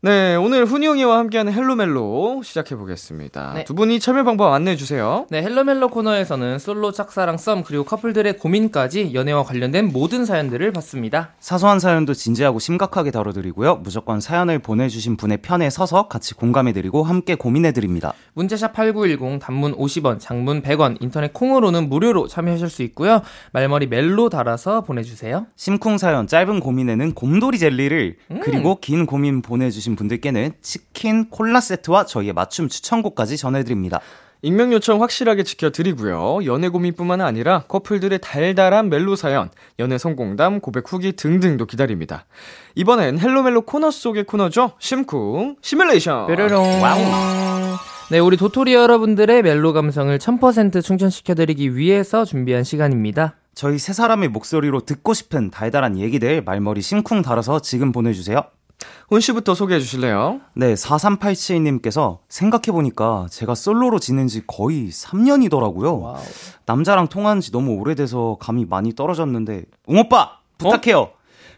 네, 0.04 0.34
오늘 0.34 0.64
훈이 0.64 0.84
웅이와 0.84 1.16
함께하는 1.18 1.52
헬로멜로 1.52 2.42
시작해 2.42 2.74
보겠습니다. 2.74 3.52
네. 3.54 3.62
두 3.62 3.72
분이 3.72 4.00
참여 4.00 4.24
방법 4.24 4.52
안내해 4.52 4.76
주세요. 4.76 5.26
네, 5.30 5.40
헬로멜로 5.44 5.90
코너에서는 5.90 6.58
솔로 6.58 6.90
짝사랑 6.90 7.38
썸 7.38 7.62
그리고 7.62 7.84
커플들의 7.84 8.36
고민까지 8.38 9.14
연애와 9.14 9.44
관련된 9.44 9.92
모든 9.92 10.24
사연들을 10.24 10.72
받습니다. 10.72 11.34
사소한 11.38 11.78
사연도 11.78 12.14
진지하고 12.14 12.58
심각하게 12.58 13.12
다뤄드리고요. 13.12 13.76
무조건 13.76 14.20
사연을 14.20 14.58
보내주신 14.58 15.16
분의 15.16 15.36
편에 15.36 15.70
서서 15.70 16.08
같이 16.08 16.34
공감해드리고 16.34 17.04
함께 17.04 17.36
고민해드립니다. 17.36 18.12
문자샵 18.32 18.72
8910 18.72 19.38
단문 19.38 19.76
50원, 19.76 20.18
장문 20.18 20.62
100원, 20.62 20.96
인터넷 21.00 21.32
콩으로는 21.32 21.88
무료로 21.88 22.26
참여하실 22.26 22.70
수 22.70 22.82
있고요. 22.82 23.22
말머리 23.52 23.86
멜로 23.86 24.30
달아서 24.30 24.80
보내주세요. 24.80 25.46
심쿵 25.54 25.98
사연, 25.98 26.26
짧은 26.26 26.58
고민에는 26.58 27.14
곰돌이 27.14 27.60
젤리를 27.60 28.16
음. 28.32 28.40
그리고 28.42 28.80
긴 28.80 29.06
고민 29.06 29.42
보내주신 29.42 29.91
분들께는 29.96 30.52
치킨 30.62 31.28
콜라 31.30 31.60
세트와 31.60 32.06
저희의 32.06 32.32
맞춤 32.32 32.68
추천곡까지 32.68 33.36
전해드립니다. 33.36 34.00
익명 34.44 34.72
요청 34.72 35.00
확실하게 35.00 35.44
지켜드리고요. 35.44 36.44
연애 36.46 36.68
고민뿐만 36.68 37.20
아니라 37.20 37.62
커플들의 37.68 38.18
달달한 38.20 38.88
멜로 38.88 39.14
사연, 39.14 39.50
연애 39.78 39.98
성공담, 39.98 40.58
고백 40.58 40.92
후기 40.92 41.12
등등도 41.12 41.66
기다립니다. 41.66 42.26
이번엔 42.74 43.20
헬로멜로 43.20 43.62
코너 43.62 43.92
속의 43.92 44.24
코너죠. 44.24 44.72
심쿵 44.80 45.56
시뮬레이션. 45.62 46.26
뾰로롱. 46.26 46.80
네, 48.10 48.18
우리 48.18 48.36
도토리 48.36 48.74
여러분들의 48.74 49.42
멜로 49.42 49.72
감성을 49.72 50.18
1000% 50.18 50.82
충전시켜드리기 50.82 51.76
위해서 51.76 52.24
준비한 52.24 52.64
시간입니다. 52.64 53.36
저희 53.54 53.78
세 53.78 53.92
사람의 53.92 54.28
목소리로 54.30 54.80
듣고 54.80 55.14
싶은 55.14 55.50
달달한 55.50 55.98
얘기들 55.98 56.42
말머리 56.42 56.82
심쿵 56.82 57.22
달아서 57.22 57.60
지금 57.60 57.92
보내주세요. 57.92 58.42
훈 59.08 59.20
씨부터 59.20 59.54
소개해 59.54 59.78
주실래요? 59.80 60.40
네, 60.54 60.74
4387님께서 60.74 62.18
생각해보니까 62.28 63.26
제가 63.30 63.54
솔로로 63.54 63.98
지낸 63.98 64.26
지 64.28 64.42
거의 64.46 64.88
3년이더라고요. 64.88 66.16
남자랑 66.66 67.08
통화한 67.08 67.40
지 67.40 67.52
너무 67.52 67.72
오래돼서 67.74 68.36
감이 68.40 68.64
많이 68.64 68.94
떨어졌는데, 68.94 69.64
웅오빠! 69.86 70.38
부탁해요! 70.58 71.10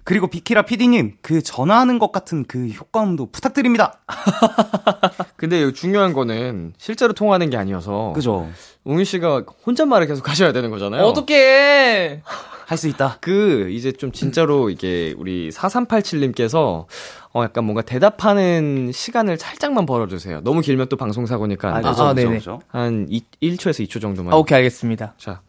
그리고 0.03 0.27
비키라 0.27 0.63
PD님, 0.63 1.17
그 1.23 1.43
전화하는 1.43 1.99
것 1.99 2.13
같은 2.13 2.45
그 2.45 2.69
효과음도 2.69 3.31
부탁드립니다! 3.31 4.01
근데 5.37 5.63
여기 5.63 5.73
중요한 5.73 6.13
거는 6.13 6.75
실제로 6.77 7.13
통화하는 7.15 7.51
게 7.51 7.57
아니어서 7.57 8.13
그죠? 8.15 8.49
웅희 8.85 9.05
씨가 9.05 9.45
혼잣말을 9.67 10.07
계속 10.07 10.29
하셔야 10.29 10.53
되는 10.53 10.71
거잖아요. 10.71 11.05
어떡해. 11.05 12.23
할 12.67 12.79
수 12.79 12.89
있다. 12.89 13.19
그 13.21 13.69
이제 13.71 13.93
좀 13.93 14.11
진짜로 14.11 14.71
이게 14.71 15.15
우리 15.19 15.51
4387님께서 15.51 16.87
어 17.35 17.43
약간 17.45 17.65
뭔가 17.65 17.83
대답하는 17.83 18.91
시간을 18.93 19.37
살짝만 19.39 19.87
벌어 19.87 20.07
주세요. 20.07 20.41
너무 20.43 20.61
길면 20.61 20.89
또 20.89 20.97
방송 20.97 21.27
사고니까 21.27 21.77
아, 21.77 21.81
네네. 22.15 22.39
그죠, 22.39 22.59
그죠. 22.59 22.61
한 22.69 23.07
2, 23.11 23.23
1초에서 23.43 23.87
2초 23.87 24.01
정도만. 24.01 24.33
아, 24.33 24.37
오케이, 24.37 24.57
알겠습니다. 24.57 25.15
자 25.19 25.41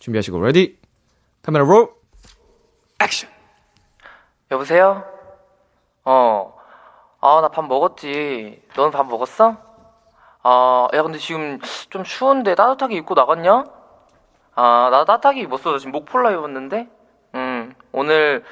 준비하시고 0.00 0.40
ready 0.40 0.78
카메라 1.42 1.64
롤 1.64 1.90
액션. 3.00 3.30
여보세요? 4.50 5.04
어. 6.04 6.54
아, 7.20 7.40
나 7.40 7.48
밥 7.48 7.66
먹었지. 7.66 8.62
너는 8.76 8.90
밥 8.92 9.06
먹었어? 9.06 9.56
아, 10.42 10.88
야, 10.94 11.02
근데 11.02 11.18
지금 11.18 11.58
좀 11.90 12.04
추운데 12.04 12.54
따뜻하게 12.54 12.96
입고 12.96 13.14
나갔냐? 13.14 13.64
아, 14.60 14.88
나 14.90 15.04
따뜻하게 15.04 15.42
입었어. 15.42 15.70
나 15.70 15.78
지금 15.78 15.92
목폴라 15.92 16.32
입었는데? 16.32 16.88
응, 17.36 17.74
오늘. 17.92 18.42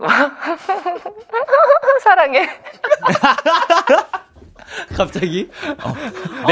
사랑해. 2.02 2.48
갑자기 4.96 5.48
아, 5.78 5.94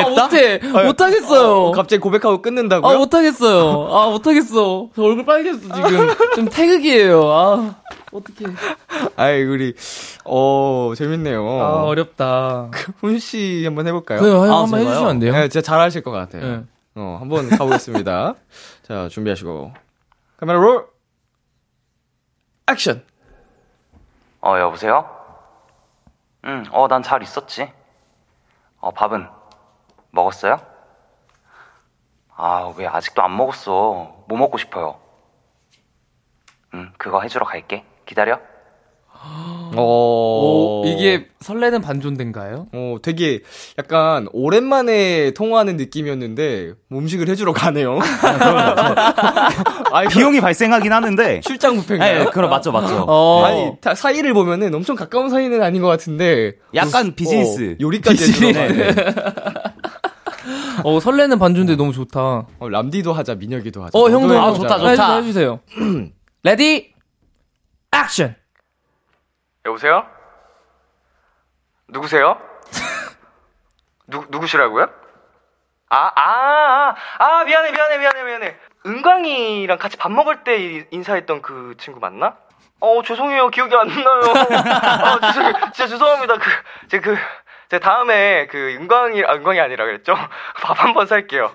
못해. 0.09 0.61
못하겠어요. 0.87 1.53
어, 1.53 1.73
갑자기 1.73 1.99
고백하고 1.99 2.41
끊는다고요? 2.43 2.95
아, 2.95 2.97
못하겠어요. 2.97 3.89
아, 3.93 4.09
못하겠어. 4.11 4.91
저 4.95 5.03
얼굴 5.03 5.25
빨개졌어, 5.25 5.75
지금. 5.75 6.09
좀 6.37 6.49
태극이에요. 6.49 7.23
아, 7.29 7.75
어떡해. 8.13 8.55
아이 9.17 9.43
우리 9.43 9.75
어 10.25 10.93
재밌네요. 10.97 11.45
아, 11.61 11.83
어렵다. 11.83 12.71
훈씨 13.01 13.65
한번 13.65 13.89
해볼까요? 13.89 14.21
그래요, 14.21 14.37
형 14.47 14.53
아, 14.53 14.63
한번? 14.63 14.79
해주시면 14.81 15.11
안 15.11 15.19
돼요? 15.19 15.33
네, 15.33 15.49
진짜 15.49 15.61
잘하실 15.61 16.05
것 16.05 16.13
같아요. 16.13 16.43
네. 16.47 16.63
어, 16.95 17.17
한번 17.21 17.49
가보겠습니다. 17.49 18.35
자, 18.83 19.09
준비하시고. 19.09 19.73
카메라 20.37 20.59
롤! 20.59 20.89
액션! 22.71 23.05
어, 24.41 24.59
여보세요? 24.59 25.09
응, 26.45 26.65
어, 26.73 26.89
난 26.89 27.03
잘 27.03 27.23
있었지. 27.23 27.73
어, 28.79 28.91
밥은 28.91 29.29
먹었어요? 30.11 30.61
아, 32.35 32.73
왜 32.77 32.87
아직도 32.87 33.23
안 33.23 33.37
먹었어? 33.37 34.25
뭐 34.27 34.39
먹고 34.39 34.59
싶어요? 34.59 35.01
응, 36.75 36.93
그거 36.99 37.21
해주러 37.21 37.45
갈게. 37.47 37.85
기다려. 38.05 38.41
어, 39.75 40.83
오, 40.85 40.85
이게 40.87 41.29
설레는 41.41 41.81
반존대인가요? 41.81 42.67
어, 42.73 42.97
되게 43.03 43.41
약간 43.79 44.29
오랜만에 44.33 45.31
통화하는 45.33 45.77
느낌이었는데 45.77 46.73
뭐 46.89 47.01
음식을 47.01 47.29
해주러 47.29 47.53
가네요. 47.53 47.99
아니, 49.93 50.09
비용이 50.09 50.41
발생하긴 50.41 50.93
하는데, 50.93 51.41
출장 51.41 51.77
네, 51.77 51.81
뷔페인가요? 51.83 52.31
그럼 52.31 52.51
맞죠, 52.51 52.73
맞죠. 52.73 53.05
어. 53.09 53.45
아니, 53.45 53.71
다- 53.81 53.95
사이를 53.95 54.35
보면은 54.35 54.75
엄청 54.75 54.97
가까운 54.97 55.31
사이는 55.31 55.63
아닌 55.63 55.81
것 55.83 55.89
같은데. 55.89 56.55
약간 56.75 57.09
어, 57.09 57.13
비즈니스. 57.15 57.77
요리까지 57.81 58.17
비즈니스. 58.17 58.59
해주러 58.59 58.95
어, 60.85 61.01
설레는 61.01 61.39
반존대 61.39 61.77
너무 61.77 61.93
좋다. 61.93 62.47
어, 62.59 62.69
람디도 62.69 63.13
하자, 63.13 63.37
민혁이도 63.37 63.85
하자. 63.85 63.99
어, 63.99 64.11
형도 64.11 64.39
아. 64.39 64.53
좋다, 64.53 64.79
좋다. 64.79 65.17
해주세요. 65.17 65.61
해주세요. 65.77 66.09
Ready, 66.43 66.93
액션! 67.95 68.35
여보세요? 69.67 70.07
누구세요? 71.89 72.41
누, 74.07 74.25
누구시라고요? 74.29 74.87
아, 75.91 76.11
아, 76.15 76.15
아, 76.17 76.95
아, 77.19 77.45
미안해, 77.45 77.71
미안해, 77.73 77.99
미안해, 77.99 78.23
미안해. 78.25 78.57
은광이랑 78.87 79.79
같이 79.79 79.97
밥 79.97 80.11
먹을 80.11 80.43
때 80.43 80.57
이- 80.59 80.85
인사했던 80.91 81.43
그 81.43 81.75
친구 81.79 82.01
맞나? 82.01 82.37
어, 82.81 83.03
죄송해요. 83.03 83.49
기억이 83.51 83.75
안 83.77 83.89
나요. 83.89 84.21
아, 84.65 85.21
죄송해요. 85.21 85.53
진짜 85.73 85.87
죄송합니다. 85.87 86.35
그, 86.39 86.51
제 86.89 87.01
그, 87.01 87.17
제 87.69 87.79
다음에 87.79 88.47
그 88.49 88.75
은광이, 88.75 89.23
아, 89.25 89.35
은광이 89.35 89.61
아니라 89.61 89.85
그랬죠? 89.85 90.15
밥 90.63 90.75
한 90.83 90.95
번 90.95 91.07
살게요. 91.07 91.55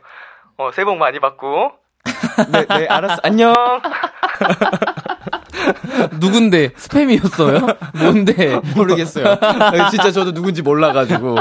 어, 0.58 0.72
새해 0.72 0.86
복 0.86 0.98
많이 0.98 1.20
받고. 1.20 1.74
네, 2.52 2.66
네, 2.66 2.88
알았어. 2.88 3.18
안녕. 3.24 3.54
누군데? 6.20 6.70
스팸이었어요? 6.70 7.78
뭔데? 7.98 8.60
모르겠어요. 8.76 9.38
진짜 9.92 10.12
저도 10.12 10.34
누군지 10.34 10.62
몰라가지고. 10.62 11.38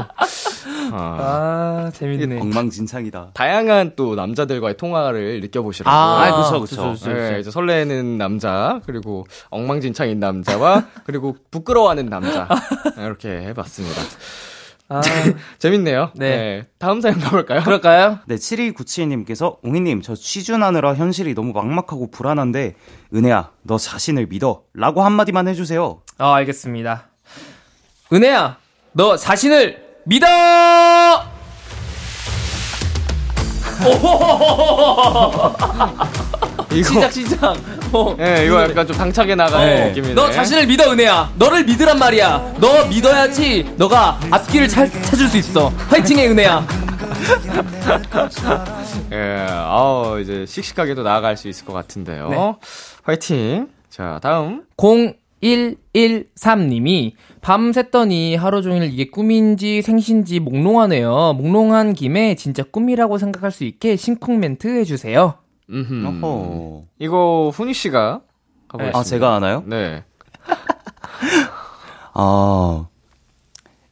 아, 0.93 0.93
아, 0.93 1.91
재밌네. 1.93 2.41
엉망진창이다. 2.41 3.31
다양한 3.35 3.93
또 3.97 4.15
남자들과의 4.15 4.77
통화를 4.77 5.41
느껴보시라고. 5.41 5.95
아, 5.97 6.43
그쵸, 6.43 6.61
그쵸. 6.61 6.93
그쵸, 6.93 6.93
그쵸. 6.93 7.13
네, 7.13 7.41
이제 7.41 7.51
설레는 7.51 8.19
남자, 8.19 8.81
그리고 8.87 9.27
엉망진창인 9.51 10.21
남자와, 10.21 10.87
그리고 11.05 11.37
부끄러워하는 11.51 12.07
남자. 12.07 12.49
이렇게 12.99 13.29
해봤습니다. 13.29 14.01
아, 14.89 15.03
재밌네요. 15.59 16.13
네. 16.15 16.67
다음 16.79 17.01
사연 17.01 17.19
가볼까요? 17.19 17.63
그럴까요? 17.63 18.21
네, 18.27 18.37
7297님께서, 18.37 19.57
웅이님, 19.63 20.03
저 20.03 20.15
취준하느라 20.15 20.95
현실이 20.95 21.35
너무 21.35 21.53
막막하고 21.53 22.11
불안한데, 22.11 22.77
은혜야, 23.13 23.51
너 23.63 23.79
자신을 23.79 24.27
믿어. 24.27 24.63
라고 24.75 25.03
한마디만 25.03 25.49
해주세요. 25.49 26.03
아, 26.19 26.35
알겠습니다. 26.35 27.09
은혜야, 28.13 28.59
너 28.93 29.17
자신을 29.17 29.85
믿어! 30.05 30.27
이거, 36.77 36.89
시작, 36.89 37.13
시작. 37.13 37.57
어. 37.93 38.15
네, 38.19 38.47
이거 38.47 38.63
약간 38.63 38.87
좀 38.87 38.97
당차게 38.97 39.35
나가는 39.35 39.67
네. 39.67 39.89
느낌이네. 39.89 40.15
너 40.15 40.31
자신을 40.31 40.67
믿어, 40.67 40.93
은혜야. 40.93 41.33
너를 41.37 41.65
믿으란 41.65 41.99
말이야. 41.99 42.55
너 42.59 42.87
믿어야지 42.87 43.75
너가 43.77 44.19
앞길을 44.31 44.69
찾, 44.69 44.87
찾을 44.87 45.29
수 45.29 45.37
있어. 45.39 45.69
화이팅해, 45.89 46.29
은혜야. 46.29 46.67
예, 49.13 49.47
아우, 49.49 50.21
이제 50.21 50.45
씩씩하게 50.47 50.95
도 50.95 51.03
나아갈 51.03 51.37
수 51.37 51.49
있을 51.49 51.65
것 51.65 51.73
같은데요. 51.73 52.29
네. 52.29 52.55
화이팅. 53.03 53.69
자, 53.89 54.21
다음. 54.23 54.65
0113님이 54.77 57.13
밤샜더니 57.41 58.37
하루 58.37 58.63
종일 58.63 58.85
이게 58.85 59.09
꿈인지 59.09 59.83
생신지 59.83 60.41
몽롱하네요. 60.41 61.35
몽롱한 61.39 61.95
김에 61.95 62.35
진짜 62.35 62.63
꿈이라고 62.65 63.19
생각할 63.19 63.51
수 63.51 63.65
있게 63.65 63.97
심쿵 63.97 64.41
멘트 64.41 64.67
해주세요. 64.67 65.35
어허. 65.71 66.83
이거 66.99 67.51
훈이 67.55 67.75
씨가 67.75 68.21
네. 68.79 68.91
아, 68.95 69.03
제가 69.03 69.35
하나요? 69.35 69.63
네. 69.67 70.05
아, 72.15 72.87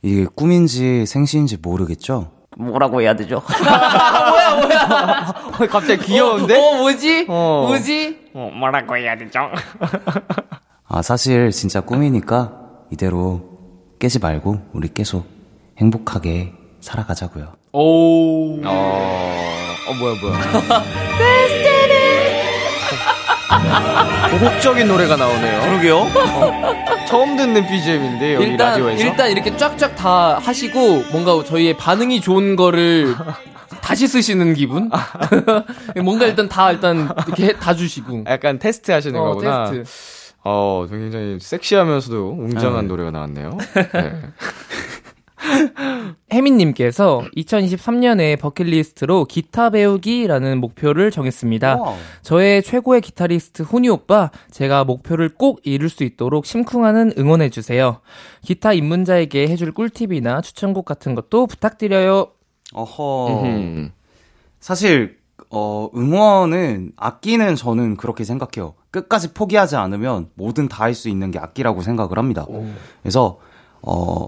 이게 0.03 0.27
꿈인지 0.35 1.07
생시인지 1.07 1.59
모르겠죠? 1.59 2.31
뭐라고 2.57 3.01
해야 3.01 3.15
되죠? 3.15 3.43
뭐야, 3.59 4.57
뭐야. 4.57 5.69
갑자기 5.71 6.05
귀여운데? 6.05 6.57
어, 6.57 6.77
뭐지? 6.77 7.27
어. 7.29 7.65
뭐지? 7.69 8.31
어, 8.35 8.51
뭐라고 8.55 8.97
해야 8.97 9.17
되죠? 9.17 9.51
아, 10.87 11.03
사실 11.03 11.51
진짜 11.51 11.81
꿈이니까 11.81 12.53
이대로 12.91 13.43
깨지 13.99 14.19
말고 14.19 14.59
우리 14.73 14.93
계속 14.93 15.27
행복하게 15.79 16.53
살아가자고요. 16.81 17.55
오. 17.73 18.61
어, 18.65 19.64
어, 19.87 19.95
뭐야, 19.95 20.15
뭐야. 20.21 20.39
고혹적인 24.31 24.89
노래가 24.89 25.17
나오네요. 25.17 25.61
그러게요. 25.61 26.07
처음 27.07 27.37
듣는 27.37 27.67
BGM인데, 27.67 28.35
여기 28.35 28.47
일단, 28.47 28.71
라디오에서. 28.73 29.05
일단 29.05 29.31
이렇게 29.31 29.57
쫙쫙 29.57 29.95
다 29.97 30.39
하시고, 30.39 31.05
뭔가 31.13 31.43
저희의 31.45 31.77
반응이 31.77 32.21
좋은 32.21 32.57
거를 32.57 33.15
다시 33.81 34.09
쓰시는 34.09 34.55
기분? 34.55 34.91
뭔가 36.03 36.27
일단 36.27 36.49
다, 36.49 36.73
일단 36.73 37.09
이렇게 37.27 37.47
해- 37.47 37.53
다 37.53 37.75
주시고. 37.75 38.25
약간 38.27 38.59
테스트 38.59 38.91
하시는 38.91 39.19
어, 39.21 39.25
거구나. 39.35 39.71
테스트. 39.71 40.25
어, 40.47 40.87
굉장히 40.91 41.39
섹시하면서도 41.41 42.37
웅장한 42.39 42.83
네. 42.83 42.89
노래가 42.89 43.11
나왔네요. 43.11 43.57
네. 43.93 44.13
혜민님께서 46.33 47.23
2023년에 47.37 48.39
버킷리스트로 48.41 49.25
기타 49.27 49.71
배우기라는 49.71 50.59
목표를 50.61 51.11
정했습니다. 51.11 51.77
와우. 51.77 51.97
저의 52.23 52.63
최고의 52.63 53.01
기타리스트 53.01 53.63
훈이 53.63 53.89
오빠, 53.89 54.31
제가 54.51 54.85
목표를 54.85 55.35
꼭 55.35 55.61
이룰 55.65 55.89
수 55.89 56.05
있도록 56.05 56.47
심쿵하는 56.47 57.13
응원해주세요. 57.19 58.01
기타 58.43 58.73
입문자에게 58.73 59.49
해줄 59.49 59.73
꿀팁이나 59.73 60.41
추천곡 60.41 60.85
같은 60.85 61.15
것도 61.15 61.47
부탁드려요. 61.47 62.29
어허. 62.73 63.43
음. 63.45 63.93
사실 64.61 65.19
어 65.51 65.89
응원은 65.95 66.93
악기는 66.97 67.55
저는 67.55 67.97
그렇게 67.97 68.25
생각해요. 68.25 68.75
끝까지 68.91 69.35
포기하지 69.35 69.77
않으면 69.77 70.31
뭐든 70.35 70.69
다 70.69 70.85
할 70.85 70.95
수 70.95 71.09
있는 71.09 71.31
게 71.31 71.39
악기라고 71.39 71.83
생각을 71.83 72.19
합니다. 72.19 72.47
그래서 73.03 73.39
어 73.83 74.27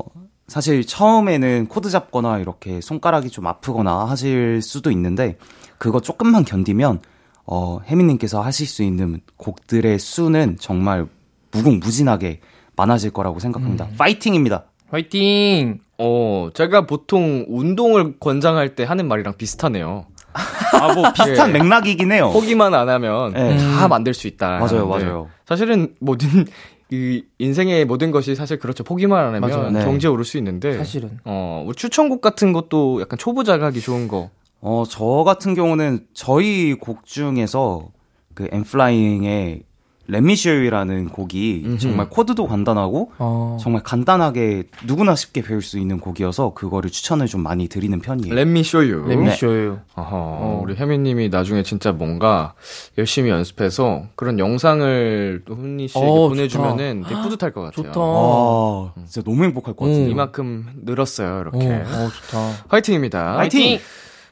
사실 0.48 0.86
처음에는 0.86 1.66
코드 1.68 1.90
잡거나 1.90 2.38
이렇게 2.38 2.80
손가락이 2.80 3.30
좀 3.30 3.46
아프거나 3.46 4.04
하실 4.06 4.60
수도 4.62 4.90
있는데 4.90 5.38
그거 5.78 6.00
조금만 6.00 6.44
견디면 6.44 7.00
어 7.46 7.78
혜민님께서 7.86 8.40
하실 8.40 8.66
수 8.66 8.82
있는 8.82 9.20
곡들의 9.36 9.98
수는 9.98 10.56
정말 10.60 11.06
무궁무진하게 11.52 12.40
많아질 12.76 13.10
거라고 13.10 13.38
생각합니다. 13.38 13.88
파이팅입니다. 13.98 14.64
화이팅! 14.90 15.80
어, 15.98 16.50
제가 16.54 16.86
보통 16.86 17.44
운동을 17.48 18.18
권장할 18.20 18.74
때 18.74 18.84
하는 18.84 19.08
말이랑 19.08 19.34
비슷하네요. 19.36 20.06
아 20.80 20.92
뭐 20.92 21.10
비슷한 21.12 21.48
예. 21.48 21.52
맥락이긴 21.54 22.12
해요. 22.12 22.30
포기만 22.32 22.74
안 22.74 22.88
하면 22.88 23.32
네. 23.32 23.56
다 23.56 23.88
만들 23.88 24.12
수 24.12 24.26
있다. 24.26 24.58
맞아요, 24.58 24.88
하는데 24.90 25.04
맞아요. 25.06 25.28
사실은 25.46 25.94
모든 26.00 26.46
이 26.90 27.24
인생의 27.38 27.84
모든 27.84 28.10
것이 28.10 28.34
사실 28.34 28.58
그렇죠. 28.58 28.84
포기만 28.84 29.34
안 29.34 29.42
하면. 29.42 29.72
네. 29.72 29.84
경제 29.84 30.08
오를 30.08 30.24
수 30.24 30.38
있는데 30.38 30.76
사실은. 30.76 31.18
어, 31.24 31.64
우리 31.66 31.74
추천곡 31.74 32.20
같은 32.20 32.52
것도 32.52 33.00
약간 33.00 33.18
초보자가 33.18 33.66
하기 33.66 33.80
좋은 33.80 34.08
거. 34.08 34.30
어, 34.60 34.84
저 34.88 35.04
같은 35.24 35.54
경우는 35.54 36.06
저희 36.14 36.74
곡 36.74 37.04
중에서 37.04 37.88
그 38.34 38.48
엠플라잉의 38.52 39.62
레미쉐이라는 40.08 41.08
곡이 41.10 41.62
음흠. 41.64 41.78
정말 41.78 42.08
코드도 42.08 42.46
간단하고 42.46 43.12
어. 43.18 43.58
정말 43.60 43.82
간단하게 43.82 44.64
누구나 44.86 45.14
쉽게 45.14 45.42
배울 45.42 45.62
수 45.62 45.78
있는 45.78 45.98
곡이어서 46.00 46.54
그거를 46.54 46.90
추천을 46.90 47.26
좀 47.26 47.42
많이 47.42 47.68
드리는 47.68 47.98
편이에요. 48.00 48.34
Let 48.34 48.48
me 48.50 48.60
show 48.60 48.88
you. 48.88 49.08
Let 49.08 49.24
Me 49.24 49.34
Show예요. 49.34 49.80
어허, 49.94 50.60
우리 50.62 50.74
혜민님이 50.76 51.28
나중에 51.28 51.62
진짜 51.62 51.92
뭔가 51.92 52.54
열심히 52.98 53.30
연습해서 53.30 54.04
그런 54.14 54.38
영상을 54.38 55.42
또 55.46 55.54
훈이 55.54 55.88
씨에게 55.88 56.06
어, 56.06 56.28
보내주면은 56.28 57.04
되게 57.06 57.20
뿌듯할 57.22 57.52
것 57.52 57.62
같아요. 57.62 57.86
좋다. 57.86 58.00
와, 58.00 58.92
진짜 59.06 59.22
너무 59.22 59.44
행복할 59.44 59.74
것 59.74 59.86
같은데. 59.86 60.06
음. 60.06 60.10
이만큼 60.10 60.66
늘었어요, 60.84 61.40
이렇게. 61.40 61.66
어, 61.68 61.84
어, 61.86 62.08
좋다. 62.10 62.64
화이팅입니다. 62.68 63.36
화이팅! 63.38 63.78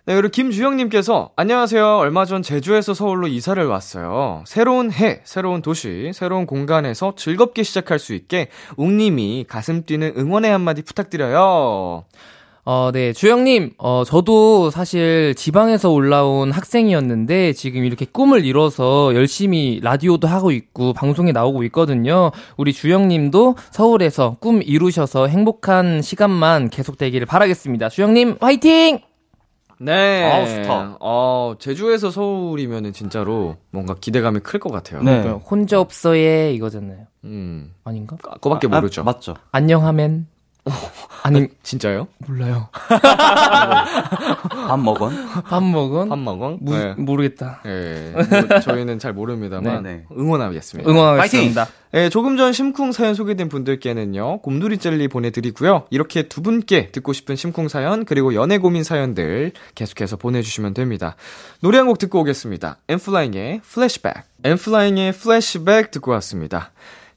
네, 0.06 0.14
그리고 0.16 0.28
김주영님께서 0.32 1.30
안녕하세요. 1.34 1.96
얼마 1.96 2.26
전 2.26 2.42
제주에서 2.42 2.92
서울로 2.92 3.26
이사를 3.26 3.64
왔어요. 3.64 4.44
새로운 4.46 4.92
해, 4.92 5.22
새로운 5.24 5.62
도시, 5.62 6.10
새로운 6.12 6.44
공간에서 6.44 7.14
즐겁게 7.16 7.62
시작할 7.62 7.98
수 7.98 8.12
있게 8.12 8.48
웅님이 8.76 9.46
가슴 9.48 9.86
뛰는 9.86 10.12
응원의 10.18 10.50
한마디 10.50 10.82
부탁드려요. 10.82 12.04
어, 12.66 12.90
네. 12.92 13.14
주영님, 13.14 13.72
어, 13.78 14.04
저도 14.04 14.68
사실 14.68 15.34
지방에서 15.36 15.90
올라온 15.90 16.52
학생이었는데 16.52 17.54
지금 17.54 17.86
이렇게 17.86 18.04
꿈을 18.04 18.44
이뤄서 18.44 19.14
열심히 19.14 19.80
라디오도 19.82 20.28
하고 20.28 20.50
있고 20.50 20.92
방송에 20.92 21.32
나오고 21.32 21.62
있거든요. 21.64 22.30
우리 22.58 22.74
주영님도 22.74 23.56
서울에서 23.70 24.36
꿈 24.38 24.60
이루셔서 24.62 25.28
행복한 25.28 26.02
시간만 26.02 26.68
계속되기를 26.68 27.26
바라겠습니다. 27.26 27.88
주영님, 27.88 28.36
화이팅! 28.42 29.13
네. 29.78 30.30
아우, 30.30 30.46
좋다. 30.46 30.96
어, 31.00 31.54
제주에서 31.58 32.10
서울이면은 32.10 32.92
진짜로 32.92 33.56
뭔가 33.70 33.94
기대감이 33.94 34.40
클 34.40 34.60
것 34.60 34.70
같아요. 34.72 35.02
네. 35.02 35.20
그러니까 35.22 35.44
혼자 35.46 35.80
없어예 35.80 36.52
이거잖아요. 36.54 37.06
음. 37.24 37.74
아닌가? 37.84 38.16
그거밖에 38.16 38.66
아, 38.70 38.70
모르죠. 38.70 39.04
맞죠. 39.04 39.34
안녕하면. 39.52 40.26
아니, 41.22 41.48
진짜요? 41.62 42.06
몰라요. 42.26 42.68
밥 44.68 44.76
먹은? 44.78 45.10
밥 45.44 45.62
먹은? 45.62 46.08
밥 46.08 46.18
먹은? 46.18 46.58
무, 46.60 46.76
네. 46.76 46.94
모르겠다. 46.96 47.60
예. 47.66 48.12
뭐 48.14 48.60
저희는 48.60 48.98
잘 48.98 49.12
모릅니다만 49.12 49.82
네, 49.82 49.92
네. 49.96 50.04
응원하겠습니다. 50.16 50.90
응원하겠습니다. 50.90 51.66
예, 51.94 52.08
조금 52.08 52.36
전 52.36 52.52
심쿵 52.52 52.92
사연 52.92 53.14
소개된 53.14 53.48
분들께는요, 53.48 54.40
곰돌이 54.40 54.78
젤리 54.78 55.08
보내드리고요. 55.08 55.86
이렇게 55.90 56.24
두 56.24 56.42
분께 56.42 56.88
듣고 56.88 57.12
싶은 57.12 57.36
심쿵 57.36 57.68
사연, 57.68 58.04
그리고 58.04 58.34
연애 58.34 58.58
고민 58.58 58.82
사연들 58.84 59.52
계속해서 59.74 60.16
보내주시면 60.16 60.74
됩니다. 60.74 61.16
노래 61.60 61.78
한 61.78 61.84
곡 61.86 61.98
듣고 61.98 62.20
오겠습니다. 62.20 62.78
N.Flying의 62.88 63.60
플래시백. 63.62 64.14
N.Flying의 64.42 65.12
플래시백 65.12 65.90
듣고 65.90 66.10
왔습니다. 66.12 66.72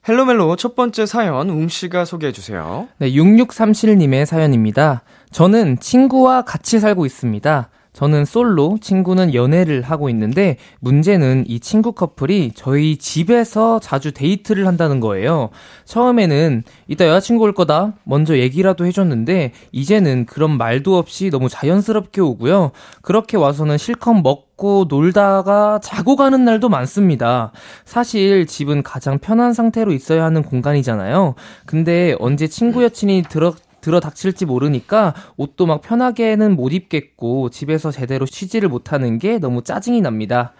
헬로멜로 0.07 0.55
첫 0.55 0.75
번째 0.75 1.05
사연, 1.05 1.49
웅씨가 1.49 2.05
소개해주세요. 2.05 2.87
네, 2.97 3.11
6637님의 3.11 4.25
사연입니다. 4.25 5.01
저는 5.31 5.79
친구와 5.79 6.43
같이 6.43 6.79
살고 6.79 7.05
있습니다. 7.05 7.69
저는 7.97 8.25
솔로, 8.25 8.77
친구는 8.79 9.33
연애를 9.33 9.81
하고 9.81 10.07
있는데 10.11 10.57
문제는 10.81 11.45
이 11.47 11.59
친구 11.59 11.93
커플이 11.93 12.51
저희 12.53 12.97
집에서 12.97 13.79
자주 13.79 14.11
데이트를 14.11 14.67
한다는 14.67 14.99
거예요. 14.99 15.49
처음에는 15.85 16.61
이따 16.87 17.07
여자친구 17.07 17.45
올 17.45 17.53
거다. 17.55 17.95
먼저 18.03 18.37
얘기라도 18.37 18.85
해줬는데 18.85 19.51
이제는 19.71 20.27
그런 20.27 20.59
말도 20.59 20.95
없이 20.95 21.31
너무 21.31 21.49
자연스럽게 21.49 22.21
오고요. 22.21 22.69
그렇게 23.01 23.35
와서는 23.35 23.79
실컷 23.79 24.13
먹고 24.13 24.85
놀다가 24.89 25.79
자고 25.81 26.15
가는 26.15 26.45
날도 26.45 26.69
많습니다. 26.69 27.51
사실 27.83 28.45
집은 28.45 28.83
가장 28.83 29.17
편한 29.17 29.53
상태로 29.53 29.91
있어야 29.91 30.23
하는 30.23 30.43
공간이잖아요. 30.43 31.33
근데 31.65 32.15
언제 32.19 32.45
친구 32.45 32.83
여친이 32.83 33.23
들어 33.27 33.55
들어 33.87 34.01
닥칠지 34.01 34.45
모르니까 34.45 35.13
옷도 35.37 35.65
막 35.65 35.81
편하게는 35.81 36.57
못 36.57 36.73
입겠고 36.73 37.49
집에서 37.51 37.89
제대로 37.89 38.25
쉬지를 38.25 38.67
못하는 38.67 39.17
게 39.17 39.39
너무 39.39 39.63
짜증이 39.63 40.01
납니다. 40.01 40.51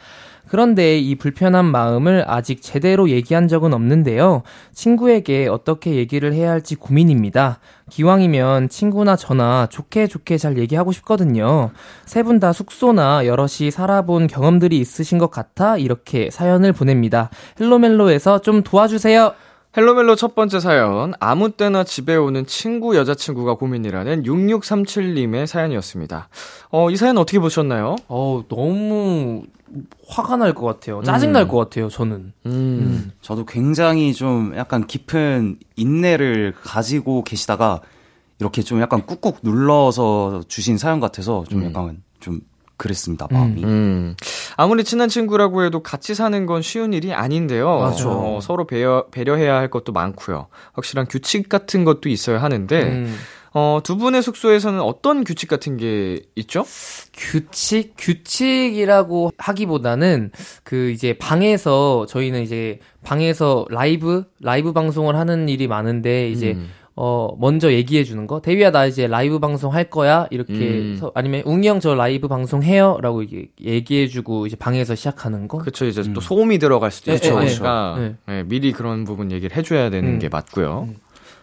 그런데 0.48 0.98
이 0.98 1.16
불편한 1.16 1.66
마음을 1.66 2.24
아직 2.26 2.62
제대로 2.62 3.10
얘기한 3.10 3.50
적은 3.50 3.74
없는데요. 3.74 4.44
친구에게 4.74 5.50
어떻게 5.50 5.96
얘기를 5.96 6.32
해야 6.34 6.52
할지 6.52 6.76
고민입니다. 6.76 7.60
기왕이면 7.90 8.70
친구나 8.70 9.18
저나 9.18 9.68
좋게 9.70 10.08
좋게 10.08 10.38
잘 10.38 10.58
얘기하고 10.58 10.94
싶거든요. 10.94 11.72
세 12.06 12.24
분 12.24 12.40
다 12.40 12.54
숙소나 12.54 13.26
여럿이 13.26 13.72
살아본 13.72 14.28
경험들이 14.28 14.80
있으신 14.80 15.18
것 15.18 15.32
같아 15.32 15.78
이렇게 15.78 16.30
사연을 16.32 16.72
보냅니다. 16.72 17.30
헬로멜로에서 17.60 18.40
좀 18.40 18.64
도와주세요. 18.64 19.34
헬로멜로 19.78 20.16
첫 20.16 20.34
번째 20.34 20.60
사연, 20.60 21.14
아무 21.20 21.52
때나 21.52 21.84
집에 21.84 22.16
오는 22.16 22.46
친구, 22.48 22.96
여자친구가 22.98 23.56
고민이라는 23.56 24.24
6637님의 24.24 25.46
사연이었습니다. 25.46 26.30
어, 26.72 26.90
이 26.90 26.96
사연 26.96 27.18
어떻게 27.18 27.38
보셨나요? 27.40 27.96
어 28.08 28.44
너무 28.50 29.44
화가 30.10 30.38
날 30.38 30.54
것 30.54 30.66
같아요. 30.66 31.04
짜증 31.04 31.32
날것 31.32 31.70
같아요. 31.70 31.90
저는. 31.90 32.34
음. 32.48 33.12
저도 33.22 33.46
굉장히 33.46 34.14
좀 34.14 34.54
약간 34.56 34.88
깊은 34.88 35.60
인내를 35.76 36.54
가지고 36.64 37.24
계시다가 37.24 37.82
이렇게 38.40 38.62
좀 38.64 38.82
약간 38.82 39.06
꾹꾹 39.06 39.38
눌러서 39.44 40.44
주신 40.48 40.78
사연 40.78 41.00
같아서 41.00 41.44
좀 41.50 41.66
약간 41.66 42.02
좀 42.20 42.40
그랬습니다, 42.78 43.28
마음이. 43.32 43.64
음. 43.64 44.16
아무리 44.56 44.84
친한 44.84 45.10
친구라고 45.10 45.64
해도 45.64 45.82
같이 45.84 46.16
사는 46.16 46.46
건 46.46 46.62
쉬운 46.62 46.94
일이 46.94 47.14
아닌데요. 47.14 47.80
맞아. 47.80 48.10
어, 48.10 48.40
서로 48.42 48.66
배려, 48.66 49.08
배려해야 49.12 49.56
할 49.56 49.70
것도 49.70 49.92
많고요. 49.92 50.48
확실한 50.74 51.08
규칙 51.08 51.50
같은 51.50 51.84
것도 51.84 52.10
있어야 52.10 52.42
하는데, 52.42 52.84
음. 52.84 53.18
어, 53.54 53.80
두 53.84 53.98
분의 53.98 54.22
숙소에서는 54.22 54.80
어떤 54.82 55.24
규칙 55.24 55.50
같은 55.50 55.78
게 55.78 56.22
있죠? 56.36 56.64
규칙 57.14 57.96
규칙이라고 57.98 59.32
하기보다는 59.36 60.32
그 60.64 60.92
이제 60.92 61.18
방에서 61.18 62.06
저희는 62.08 62.44
이제 62.44 62.80
방에서 63.04 63.66
라이브 63.70 64.26
라이브 64.42 64.74
방송을 64.74 65.16
하는 65.16 65.50
일이 65.50 65.68
많은데 65.68 66.30
이제 66.30 66.52
음. 66.52 66.70
어 67.00 67.30
먼저 67.40 67.72
얘기해 67.72 68.04
주는 68.04 68.26
거 68.26 68.42
대휘야 68.42 68.72
나 68.72 68.88
이제 68.88 69.06
라이브 69.06 69.38
방송 69.38 69.72
할 69.72 69.84
거야 69.90 70.26
이렇게 70.32 70.54
음. 70.54 70.98
서- 71.00 71.12
아니면 71.14 71.44
웅이 71.46 71.68
형 71.68 71.80
저 71.80 71.94
라이브 71.94 72.28
방송 72.28 72.64
해요 72.64 72.98
라고 73.04 73.24
얘기해 73.62 74.08
주고 74.08 74.48
이제 74.48 74.56
방에서 74.56 74.96
시작하는 74.96 75.48
거 75.48 75.60
그쵸, 75.60 75.86
이제 75.86 76.02
또 76.14 76.20
소음이 76.22 76.58
들어갈 76.58 76.90
수도 76.90 77.12
네, 77.12 77.18
있고 77.18 77.40
네, 77.40 77.46
하니까, 77.48 77.96
네. 78.00 78.16
네, 78.26 78.44
미리 78.44 78.72
그런 78.72 79.04
부분 79.06 79.32
얘기를 79.32 79.56
해줘야 79.56 79.92
되는 79.92 80.14
음. 80.16 80.20
게 80.20 80.28
맞고요. 80.28 80.90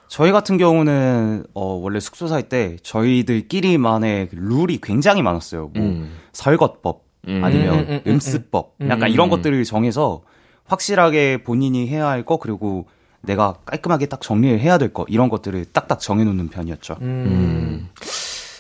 저희 0.08 0.32
같은 0.32 0.58
경우는 0.58 1.44
어 1.54 1.64
원래 1.80 2.00
숙소 2.00 2.26
살 2.26 2.42
때 2.48 2.76
저희들끼리만의 2.82 4.28
그 4.30 4.34
룰이 4.36 4.78
굉장히 4.82 5.22
많았어요. 5.22 5.70
뭐 5.72 5.82
음. 5.84 6.12
설거지법 6.33 7.04
음. 7.28 7.40
아니면 7.44 7.74
음, 7.74 7.78
음, 7.88 8.00
음, 8.06 8.12
음, 8.14 8.18
습법 8.18 8.74
음. 8.80 8.90
약간 8.90 9.08
이런 9.10 9.28
것들을 9.30 9.62
정해서 9.64 10.22
확실하게 10.66 11.44
본인이 11.44 11.86
해야 11.88 12.08
할 12.08 12.24
거 12.24 12.38
그리고 12.38 12.86
내가 13.26 13.54
깔끔하게 13.64 14.06
딱 14.06 14.20
정리를 14.20 14.60
해야 14.60 14.78
될 14.78 14.92
거 14.92 15.04
이런 15.08 15.28
것들을 15.28 15.64
딱딱 15.72 15.98
정해놓는 16.00 16.48
편이었죠. 16.48 16.96
음. 17.00 17.88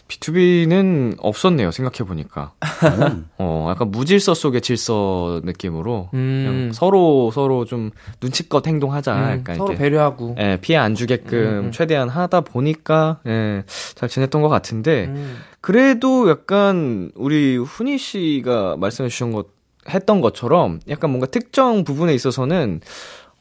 B2B는 0.08 1.16
없었네요, 1.18 1.70
생각해 1.70 2.06
보니까. 2.06 2.52
어, 3.38 3.68
약간 3.70 3.90
무질서 3.90 4.34
속의 4.34 4.60
질서 4.60 5.40
느낌으로. 5.44 6.10
음. 6.14 6.44
그냥 6.46 6.72
서로, 6.72 7.30
서로 7.30 7.64
좀 7.64 7.90
눈치껏 8.22 8.66
행동하자. 8.66 9.14
음, 9.14 9.38
약간 9.40 9.56
서로 9.56 9.70
이렇게. 9.70 9.78
배려하고. 9.82 10.36
예, 10.38 10.58
피해 10.60 10.78
안 10.78 10.94
주게끔 10.94 11.38
음, 11.38 11.64
음. 11.66 11.72
최대한 11.72 12.08
하다 12.08 12.42
보니까, 12.42 13.20
예, 13.26 13.64
잘 13.94 14.08
지냈던 14.08 14.42
것 14.42 14.48
같은데, 14.48 15.06
음. 15.06 15.38
그래도 15.60 16.28
약간 16.28 17.10
우리 17.14 17.56
훈이 17.56 17.96
씨가 17.98 18.76
말씀해 18.78 19.08
주신 19.08 19.32
것, 19.32 19.46
했던 19.88 20.20
것처럼 20.20 20.80
약간 20.88 21.10
뭔가 21.10 21.26
특정 21.26 21.84
부분에 21.84 22.14
있어서는 22.14 22.80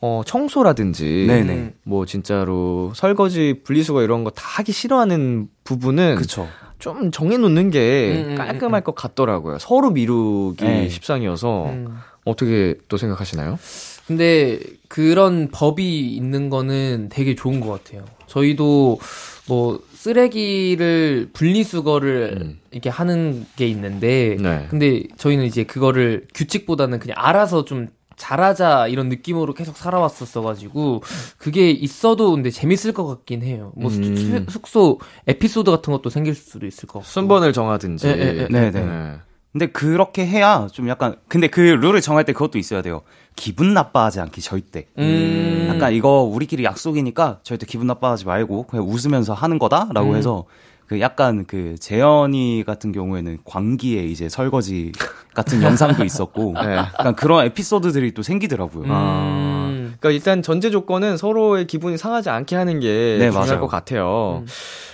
어, 0.05 0.21
청소라든지, 0.25 1.23
네네. 1.29 1.75
뭐 1.83 2.05
진짜로 2.05 2.91
설거지, 2.93 3.61
분리수거 3.63 4.03
이런 4.03 4.25
거 4.25 4.31
다 4.31 4.43
하기 4.57 4.73
싫어하는 4.73 5.47
부분은 5.63 6.15
그쵸. 6.15 6.45
좀 6.77 7.09
정해놓는 7.09 7.69
게 7.69 8.23
음, 8.25 8.31
음, 8.31 8.35
깔끔할 8.35 8.81
것 8.81 8.95
같더라고요. 8.95 9.59
서로 9.59 9.91
미루기 9.91 10.65
네. 10.65 10.89
십상이어서 10.89 11.67
음. 11.67 11.95
어떻게 12.25 12.75
또 12.89 12.97
생각하시나요? 12.97 13.57
근데 14.05 14.59
그런 14.89 15.47
법이 15.49 16.09
있는 16.09 16.49
거는 16.49 17.07
되게 17.09 17.33
좋은 17.35 17.61
것 17.61 17.69
같아요. 17.69 18.03
저희도 18.27 18.99
뭐 19.47 19.79
쓰레기를 19.93 21.29
분리수거를 21.31 22.37
음. 22.41 22.59
이렇게 22.71 22.89
하는 22.89 23.45
게 23.55 23.67
있는데, 23.67 24.35
네. 24.41 24.65
근데 24.69 25.03
저희는 25.15 25.45
이제 25.45 25.63
그거를 25.63 26.25
규칙보다는 26.33 26.99
그냥 26.99 27.15
알아서 27.17 27.63
좀 27.63 27.87
잘하자 28.15 28.87
이런 28.87 29.09
느낌으로 29.09 29.53
계속 29.53 29.75
살아왔었어가지고 29.77 31.01
그게 31.37 31.71
있어도 31.71 32.31
근데 32.31 32.49
재밌을 32.49 32.93
것 32.93 33.05
같긴 33.05 33.43
해요. 33.43 33.71
뭐 33.75 33.89
수- 33.89 33.99
음. 34.01 34.15
수- 34.15 34.45
숙소 34.51 34.99
에피소드 35.27 35.69
같은 35.71 35.91
것도 35.93 36.09
생길 36.09 36.35
수도 36.35 36.65
있을 36.65 36.87
것 36.87 36.99
같고. 36.99 37.05
순번을 37.09 37.53
정하든지. 37.53 38.07
예, 38.07 38.11
예, 38.11 38.37
예. 38.43 38.47
네네. 38.47 38.71
네. 38.71 39.15
근데 39.51 39.67
그렇게 39.67 40.25
해야 40.25 40.67
좀 40.71 40.89
약간 40.89 41.15
근데 41.27 41.47
그 41.47 41.59
룰을 41.59 42.01
정할 42.01 42.25
때 42.25 42.33
그것도 42.33 42.57
있어야 42.57 42.81
돼요. 42.81 43.01
기분 43.35 43.73
나빠하지 43.75 44.19
않기 44.19 44.41
절대. 44.41 44.87
음. 44.97 45.67
약간 45.69 45.93
이거 45.93 46.21
우리끼리 46.21 46.63
약속이니까 46.63 47.39
절대 47.43 47.65
기분 47.67 47.85
나빠하지 47.85 48.25
말고 48.25 48.63
그냥 48.67 48.87
웃으면서 48.87 49.33
하는 49.35 49.59
거다라고 49.59 50.11
음. 50.11 50.15
해서 50.15 50.45
그 50.93 50.99
약간 50.99 51.45
그 51.47 51.75
재현이 51.79 52.63
같은 52.67 52.91
경우에는 52.91 53.39
광기에 53.45 54.05
이제 54.05 54.29
설거지 54.29 54.91
같은 55.33 55.63
영상도 55.63 56.03
있었고 56.03 56.53
네. 56.63 56.75
약간 56.75 57.15
그런 57.15 57.43
에피소드들이 57.47 58.13
또 58.13 58.21
생기더라고요. 58.21 58.93
아, 58.93 59.69
음. 59.71 59.95
그러니까 59.99 60.11
일단 60.11 60.43
전제 60.43 60.69
조건은 60.69 61.17
서로의 61.17 61.65
기분이 61.65 61.97
상하지 61.97 62.29
않게 62.29 62.55
하는 62.55 62.79
게 62.79 63.17
네, 63.17 63.31
중요할 63.31 63.47
맞아요. 63.47 63.59
것 63.59 63.65
같아요. 63.65 64.43
음. 64.43 64.47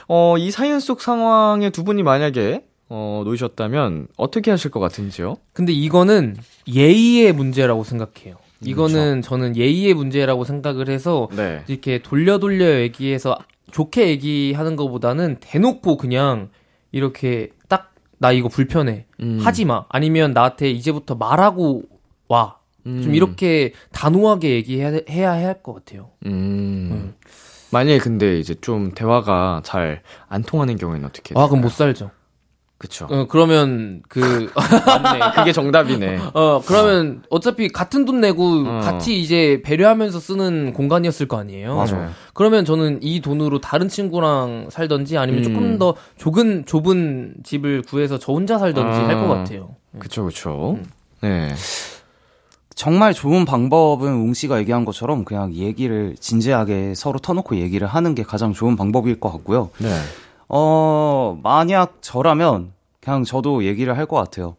어, 0.07 0.37
이 0.37 0.51
사연 0.51 0.79
속 0.79 1.01
상황에 1.01 1.69
두 1.69 1.83
분이 1.83 2.01
만약에 2.03 2.63
어, 2.87 3.23
놓이셨다면 3.25 4.07
어떻게 4.15 4.51
하실 4.51 4.71
것 4.71 4.79
같은지요? 4.79 5.35
근데 5.51 5.73
이거는 5.73 6.37
예의의 6.65 7.33
문제라고 7.33 7.83
생각해요. 7.83 8.37
이거는 8.61 9.21
저는 9.21 9.57
예의의 9.57 9.93
문제라고 9.95 10.45
생각을 10.45 10.87
해서 10.87 11.27
네. 11.35 11.61
이렇게 11.67 12.01
돌려 12.01 12.37
돌려 12.39 12.79
얘기해서 12.79 13.37
좋게 13.71 14.07
얘기하는 14.09 14.75
것보다는 14.75 15.37
대놓고 15.39 15.97
그냥 15.97 16.49
이렇게 16.91 17.49
딱 17.67 17.89
나 18.21 18.33
이거 18.33 18.49
불편해 18.49 19.05
음. 19.21 19.39
하지 19.41 19.63
마 19.63 19.85
아니면 19.87 20.33
나한테 20.33 20.69
이제부터 20.71 21.15
말하고 21.15 21.83
와좀 22.27 22.51
음. 22.85 23.15
이렇게 23.15 23.71
단호하게 23.93 24.49
얘기해야 24.55 24.99
해야 25.09 25.31
할 25.31 25.63
것 25.63 25.73
같아요. 25.73 26.09
음. 26.25 27.13
만약에 27.71 27.97
근데 27.99 28.37
이제 28.39 28.55
좀 28.59 28.91
대화가 28.93 29.61
잘 29.63 30.01
안 30.27 30.43
통하는 30.43 30.75
경우에는 30.75 31.07
어떻게? 31.07 31.33
아 31.37 31.47
그럼? 31.47 31.61
못 31.61 31.69
살죠. 31.71 32.11
그쵸. 32.79 33.07
어, 33.11 33.27
그러면 33.27 34.01
그 34.07 34.49
맞네. 34.87 35.19
그게 35.35 35.51
정답이네. 35.51 36.17
어 36.33 36.61
그러면 36.65 37.21
어 37.29 37.41
차피 37.41 37.67
같은 37.67 38.05
돈 38.05 38.21
내고 38.21 38.63
어. 38.65 38.79
같이 38.79 39.19
이제 39.19 39.61
배려하면서 39.65 40.19
쓰는 40.19 40.73
공간이었을 40.73 41.27
거 41.27 41.37
아니에요. 41.37 41.75
맞아요. 41.75 42.09
그러면 42.33 42.63
저는 42.63 42.99
이 43.01 43.19
돈으로 43.19 43.59
다른 43.59 43.89
친구랑 43.89 44.69
살던지 44.71 45.17
아니면 45.17 45.41
음. 45.41 45.43
조금 45.43 45.77
더 45.77 45.93
좁은 46.17 46.63
좁은 46.65 47.35
집을 47.43 47.81
구해서 47.81 48.17
저 48.17 48.31
혼자 48.31 48.57
살던지 48.57 49.01
아. 49.01 49.07
할것 49.09 49.27
같아요. 49.27 49.75
그쵸, 49.99 50.23
그쵸. 50.23 50.77
음. 50.77 50.85
네. 51.21 51.53
정말 52.75 53.13
좋은 53.13 53.43
방법은 53.43 54.09
웅 54.09 54.33
씨가 54.33 54.57
얘기한 54.59 54.85
것처럼 54.85 55.25
그냥 55.25 55.53
얘기를 55.53 56.15
진지하게 56.17 56.93
서로 56.95 57.19
터놓고 57.19 57.57
얘기를 57.57 57.85
하는 57.85 58.15
게 58.15 58.23
가장 58.23 58.53
좋은 58.53 58.77
방법일 58.77 59.19
것 59.19 59.29
같고요. 59.33 59.69
네. 59.79 59.89
어, 60.49 61.37
만약 61.43 61.97
저라면 62.01 62.73
그냥 63.01 63.23
저도 63.23 63.63
얘기를 63.63 63.95
할 63.97 64.05
것 64.05 64.15
같아요. 64.17 64.55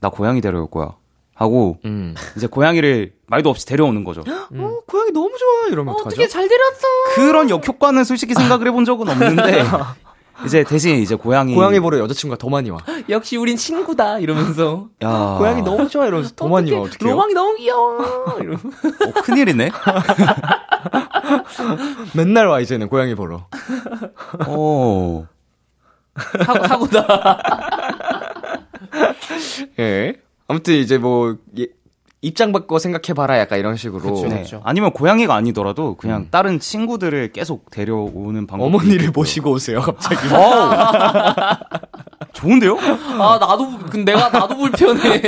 나 0.00 0.08
고양이 0.10 0.40
데려올 0.40 0.68
거야. 0.70 0.94
하고 1.34 1.78
음. 1.84 2.16
이제 2.36 2.48
고양이를 2.48 3.12
말도 3.28 3.48
없이 3.48 3.64
데려오는 3.64 4.02
거죠. 4.02 4.22
어, 4.26 4.78
고양이 4.88 5.12
너무 5.12 5.30
좋아. 5.38 5.68
이러면 5.70 5.94
어떡하죠? 5.94 6.26
잘 6.26 6.48
데렸어. 6.48 6.86
그런 7.14 7.48
역효과는 7.48 8.02
솔직히 8.04 8.34
생각을 8.34 8.66
해본 8.66 8.84
적은 8.84 9.08
없는데 9.08 9.62
이제 10.46 10.64
대신 10.64 10.96
이제 10.96 11.14
고양이 11.14 11.54
고양이 11.54 11.78
보러 11.80 11.98
여자친구가 12.00 12.38
더 12.38 12.48
많이 12.48 12.70
와. 12.70 12.78
역시 13.08 13.36
우린 13.36 13.56
친구다 13.56 14.18
이러면서 14.18 14.88
야, 15.04 15.36
고양이 15.38 15.62
너무 15.62 15.88
좋아. 15.88 16.06
이러면서 16.06 16.32
더 16.34 16.48
많이 16.48 16.72
와. 16.72 16.80
어떡해요? 16.82 17.12
로망이 17.12 17.34
너무 17.34 17.54
귀여워. 17.56 17.98
이러면 18.40 18.58
어, 19.06 19.20
큰일이네. 19.22 19.70
맨날 22.14 22.46
와, 22.46 22.60
이제는 22.60 22.88
고양이 22.88 23.14
보러. 23.14 23.46
어. 24.46 25.26
사고 26.44 26.66
사고다. 26.66 27.38
예. 29.78 30.14
아무튼 30.48 30.74
이제 30.74 30.98
뭐, 30.98 31.36
예, 31.58 31.66
입장 32.20 32.52
바꿔 32.52 32.78
생각해 32.78 33.14
봐라. 33.14 33.38
약간 33.38 33.58
이런 33.58 33.76
식으로. 33.76 34.12
그쵸. 34.14 34.26
네. 34.28 34.44
아니면 34.64 34.92
고양이가 34.92 35.34
아니더라도 35.34 35.94
그냥 35.94 36.28
다른 36.30 36.58
친구들을 36.58 37.32
계속 37.32 37.70
데려오는 37.70 38.46
방법. 38.46 38.66
어머니를 38.66 39.10
모시고 39.10 39.52
오세요, 39.52 39.80
갑자기. 39.80 40.16
좋은데요? 42.32 42.76
아 43.20 43.38
나도 43.40 43.78
근데 43.90 44.12
내가 44.12 44.28
나도 44.30 44.56
불편해. 44.56 45.22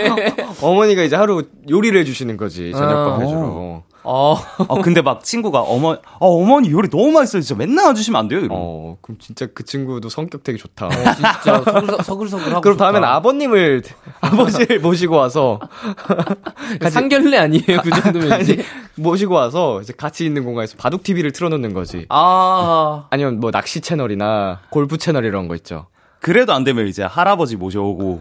어머니가 0.61 1.03
이제 1.03 1.15
하루 1.17 1.45
요리를 1.69 1.99
해주시는 2.01 2.37
거지, 2.37 2.73
저녁밥 2.73 3.19
아. 3.19 3.21
해주러. 3.21 3.83
어. 4.03 4.37
어, 4.69 4.81
근데 4.83 5.03
막 5.03 5.23
친구가 5.23 5.61
어머, 5.61 5.99
어, 6.19 6.29
어머니 6.29 6.71
요리 6.71 6.89
너무 6.89 7.11
맛있어요. 7.13 7.43
진짜 7.43 7.59
맨날 7.59 7.87
와주시면 7.87 8.19
안 8.19 8.29
돼요? 8.29 8.41
이러면. 8.41 8.57
어, 8.59 8.97
그럼 9.03 9.19
진짜 9.19 9.47
그 9.53 9.65
친구도 9.65 10.09
성격 10.09 10.43
되게 10.43 10.57
좋다. 10.59 10.87
어, 10.87 10.91
진짜 10.91 11.63
서글 11.65 12.03
서글서글하고. 12.03 12.61
그럼 12.63 12.77
다음엔. 12.77 13.05
아버님을, 13.05 13.83
아버지를 14.21 14.81
모시고 14.81 15.17
와서, 15.17 15.61
상견례 16.91 17.37
아니에요 17.37 17.81
그 17.83 17.91
정도면 17.91 18.41
이제. 18.41 18.65
모시고 18.97 19.35
와서 19.35 19.81
이제 19.81 19.93
같이 19.97 20.25
있는 20.25 20.45
공간에서 20.45 20.77
바둑 20.77 21.03
TV를 21.03 21.33
틀어놓는 21.33 21.73
거지. 21.75 22.07
아. 22.09 23.07
아니면 23.11 23.41
뭐 23.41 23.51
낚시 23.51 23.81
채널이나 23.81 24.61
골프 24.71 24.99
채널 24.99 25.25
이런 25.25 25.49
거 25.49 25.55
있죠. 25.57 25.87
그래도 26.21 26.53
안 26.53 26.65
되면 26.65 26.87
이제 26.87 27.03
할아버지 27.03 27.57
모셔오고. 27.57 28.21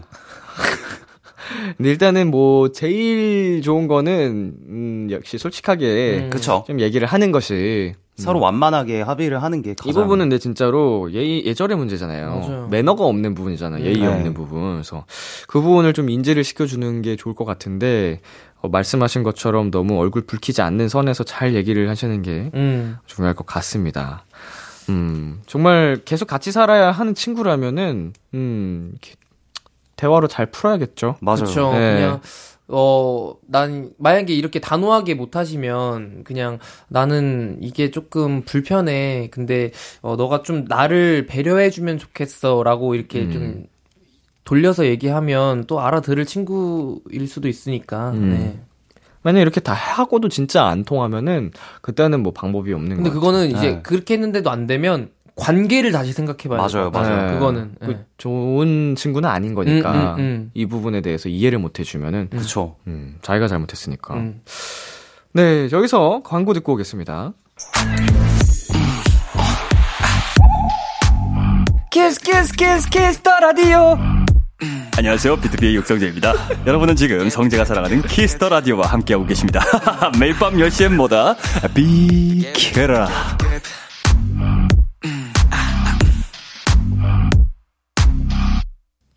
근데 1.76 1.90
일단은 1.90 2.30
뭐 2.30 2.72
제일 2.72 3.62
좋은 3.62 3.88
거는 3.88 4.54
음, 4.68 5.08
역시 5.10 5.38
솔직하게 5.38 6.24
음. 6.24 6.30
그쵸. 6.30 6.64
좀 6.66 6.80
얘기를 6.80 7.06
하는 7.06 7.32
것이 7.32 7.94
서로 8.16 8.38
완만하게 8.40 9.00
합의를 9.00 9.42
하는 9.42 9.62
게 9.62 9.74
가장. 9.74 9.90
이 9.90 9.94
부분은 9.94 10.28
내 10.28 10.38
진짜로 10.38 11.10
예의 11.12 11.46
예절의 11.46 11.76
문제잖아요. 11.76 12.28
맞아요. 12.28 12.68
매너가 12.68 13.04
없는 13.04 13.34
부분이잖아요. 13.34 13.82
예의 13.84 13.96
네. 13.96 14.06
없는 14.06 14.34
부분. 14.34 14.74
그래서 14.74 15.06
그 15.48 15.60
부분을 15.62 15.94
좀 15.94 16.10
인지를 16.10 16.44
시켜주는 16.44 17.00
게 17.02 17.16
좋을 17.16 17.34
것 17.34 17.44
같은데 17.46 18.20
어, 18.60 18.68
말씀하신 18.68 19.22
것처럼 19.22 19.70
너무 19.70 19.98
얼굴 19.98 20.22
붉히지 20.26 20.60
않는 20.60 20.88
선에서 20.90 21.24
잘 21.24 21.54
얘기를 21.54 21.88
하시는 21.88 22.20
게 22.20 22.50
음. 22.54 22.96
중요할 23.06 23.34
것 23.34 23.46
같습니다. 23.46 24.24
음, 24.90 25.40
정말 25.46 26.00
계속 26.04 26.26
같이 26.26 26.50
살아야 26.52 26.90
하는 26.90 27.14
친구라면은, 27.14 28.12
음, 28.34 28.92
대화로 30.00 30.28
잘 30.28 30.46
풀어야겠죠. 30.46 31.16
맞아요. 31.20 31.36
그렇죠. 31.36 31.72
네. 31.72 31.94
그냥 31.94 32.20
어, 32.68 33.34
난 33.46 33.90
만약에 33.98 34.32
이렇게 34.32 34.60
단호하게 34.60 35.14
못 35.14 35.36
하시면 35.36 36.24
그냥 36.24 36.58
나는 36.88 37.58
이게 37.60 37.90
조금 37.90 38.42
불편해. 38.42 39.28
근데 39.30 39.72
어 40.00 40.16
너가 40.16 40.42
좀 40.42 40.64
나를 40.66 41.26
배려해 41.26 41.68
주면 41.68 41.98
좋겠어 41.98 42.62
라고 42.62 42.94
이렇게 42.94 43.24
음. 43.24 43.32
좀 43.32 43.66
돌려서 44.44 44.86
얘기하면 44.86 45.64
또 45.66 45.80
알아들을 45.80 46.24
친구일 46.24 47.28
수도 47.28 47.46
있으니까. 47.48 48.12
음. 48.12 48.30
네. 48.30 48.60
만약 49.22 49.40
이렇게 49.42 49.60
다 49.60 49.74
하고도 49.74 50.30
진짜 50.30 50.64
안 50.64 50.82
통하면은, 50.82 51.50
그때는 51.82 52.22
뭐 52.22 52.32
방법이 52.32 52.72
없는 52.72 52.96
근데 52.96 53.10
것 53.10 53.14
그거는 53.16 53.52
같아요. 53.52 53.58
이제 53.58 53.76
네. 53.76 53.82
그렇게 53.82 54.14
했는데도 54.14 54.48
안 54.48 54.66
되면 54.66 55.10
관계를 55.40 55.90
다시 55.90 56.12
생각해 56.12 56.48
봐야 56.48 56.58
맞아요, 56.58 56.90
맞아요. 56.90 57.26
네. 57.26 57.32
그거는. 57.34 57.74
그 57.80 57.86
네. 57.86 58.04
좋은 58.18 58.94
친구는 58.94 59.28
아닌 59.28 59.54
거니까, 59.54 59.92
음, 59.92 59.98
음, 59.98 60.14
음. 60.18 60.50
이 60.54 60.66
부분에 60.66 61.00
대해서 61.00 61.28
이해를 61.28 61.58
못 61.58 61.78
해주면은, 61.80 62.28
그쵸. 62.30 62.76
음, 62.86 63.16
자기가 63.22 63.48
잘못했으니까. 63.48 64.14
음. 64.14 64.42
네, 65.32 65.68
여기서 65.72 66.22
광고 66.24 66.52
듣고 66.52 66.74
오겠습니다. 66.74 67.32
Kiss 71.90 72.20
Kiss 72.20 72.52
Kiss 72.52 72.88
Kiss 72.88 73.20
the 73.20 73.38
Radio 73.40 73.98
안녕하세요. 74.96 75.36
비투비의 75.36 75.74
육성재입니다. 75.76 76.34
여러분은 76.66 76.94
지금 76.94 77.30
성재가 77.30 77.64
사랑하는 77.64 78.02
Kiss 78.02 78.29
the 78.29 78.50
라디오와 78.50 78.86
함께하고 78.86 79.24
계십니다. 79.24 79.60
매일 80.20 80.34
밤 80.34 80.54
10시엔 80.54 80.94
뭐다? 80.94 81.36
비키라. 81.74 83.08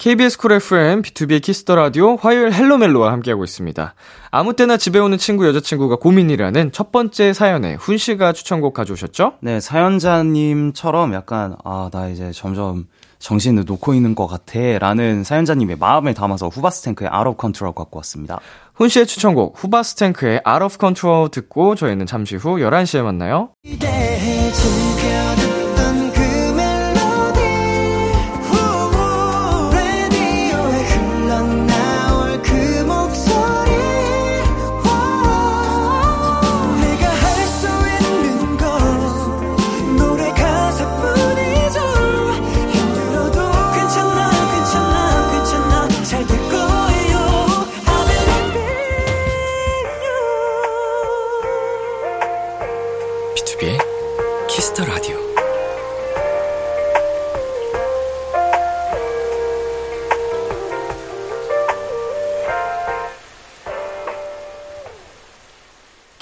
KBS 0.04 0.38
Cool 0.38 0.52
FM, 0.52 1.02
B2B의 1.02 1.42
키스터 1.42 1.76
라디오, 1.76 2.18
화요일 2.18 2.52
Hello 2.52 2.77
멜로와 2.77 3.14
함께하고 3.14 3.46
있습니다. 3.46 3.96
아무 4.32 4.54
때나 4.54 4.76
집에 4.76 5.00
오는 5.00 5.18
친구, 5.18 5.48
여자친구가 5.48 5.96
고민이라는 5.96 6.74
첫 6.74 6.92
번째 6.92 7.32
사연에 7.32 7.76
훈 7.76 7.98
씨가 7.98 8.34
추천곡 8.34 8.74
가져오셨죠? 8.74 9.36
네, 9.40 9.62
사연자님처럼 9.62 11.14
약간, 11.14 11.56
아, 11.64 11.90
나 11.94 12.10
이제 12.10 12.34
점점 12.34 12.88
정신을 13.20 13.64
놓고 13.66 13.94
있는 13.94 14.14
것 14.14 14.28
같아. 14.28 14.60
라는 14.78 15.24
사연자님의 15.24 15.78
마음을 15.78 16.14
담아서 16.14 16.50
Hoobastank의 16.50 17.10
Out 17.10 17.30
of 17.30 17.38
Control 17.40 17.74
갖고 17.74 18.00
왔습니다. 18.00 18.42
훈 18.74 18.90
씨의 18.90 19.08
추천곡, 19.08 19.54
후바스탱크의 19.56 20.42
Out 20.46 20.66
of 20.66 20.78
Control 20.82 21.30
듣고 21.32 21.76
저희는 21.76 22.08
잠시 22.08 22.36
후 22.36 22.58
11시에 22.58 23.04
만나요. 23.04 23.52
B2B의 23.66 25.33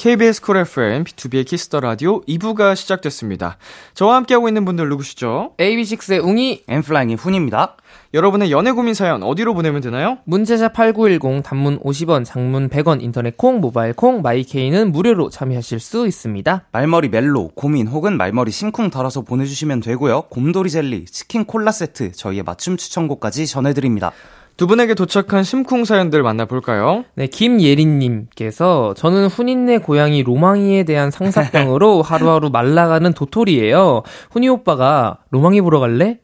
KBS 0.02 0.42
Cool 0.42 0.58
FM, 0.58 1.04
B2B의 1.04 1.46
키스터 1.46 1.80
라디오 1.80 2.22
2부가 2.22 2.76
시작됐습니다. 2.76 3.58
저와 3.94 4.16
함께하고 4.16 4.48
있는 4.48 4.66
분들 4.66 4.90
누구시죠? 4.90 5.54
AB6IX의 5.60 6.26
웅이 6.26 6.64
N.Flying의 6.68 7.18
훈입니다. 7.18 7.78
여러분의 8.16 8.52
연애 8.52 8.72
고민 8.72 8.96
사연 8.96 9.22
어디로 9.22 9.54
보내면 9.54 9.80
되나요? 9.80 10.18
문자 10.24 10.52
샵 10.52 10.74
8910 10.74 11.44
단문 11.44 11.80
50원, 11.82 12.26
장문 12.26 12.70
100원, 12.70 13.04
인터넷 13.04 13.38
콩, 13.38 13.62
모바일 13.62 13.94
콩, 13.94 14.24
마이케이는 14.24 14.92
무료로 14.92 15.30
참여하실 15.30 15.80
수 15.80 16.08
있습니다. 16.08 16.66
말머리 16.72 17.10
멜로, 17.10 17.50
고민 17.54 17.88
혹은 17.88 18.18
말머리 18.18 18.50
심쿵 18.50 18.90
달아서 18.90 19.22
보내주시면 19.22 19.82
되고요. 19.82 20.24
곰돌이 20.32 20.72
젤리, 20.72 21.06
치킨 21.06 21.46
콜라 21.46 21.72
세트, 21.72 22.14
저희의 22.14 22.42
맞춤 22.42 22.76
추천곡까지 22.76 23.46
전해드립니다. 23.46 24.12
두 24.58 24.68
분에게 24.68 24.94
도착한 24.94 25.44
심쿵 25.44 25.86
사연들 25.86 26.22
만나볼까요? 26.24 27.06
네, 27.16 27.28
김예린님께서 27.28 28.94
저는 28.96 29.28
훈이네 29.28 29.80
고양이 29.80 30.24
로망이에 30.24 30.84
대한 30.84 31.10
상사병으로 31.10 32.02
하루하루 32.04 32.50
말라가는 32.52 33.14
도토리예요. 33.14 34.04
훈이 34.32 34.50
오빠가 34.50 35.18
로망이 35.32 35.62
보러 35.62 35.80
갈래? 35.80 36.20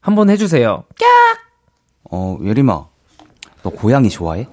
한번 0.00 0.30
해주세요. 0.30 0.84
어, 2.10 2.38
예림아, 2.44 2.86
너 3.62 3.70
고양이 3.70 4.10
좋아해? 4.10 4.46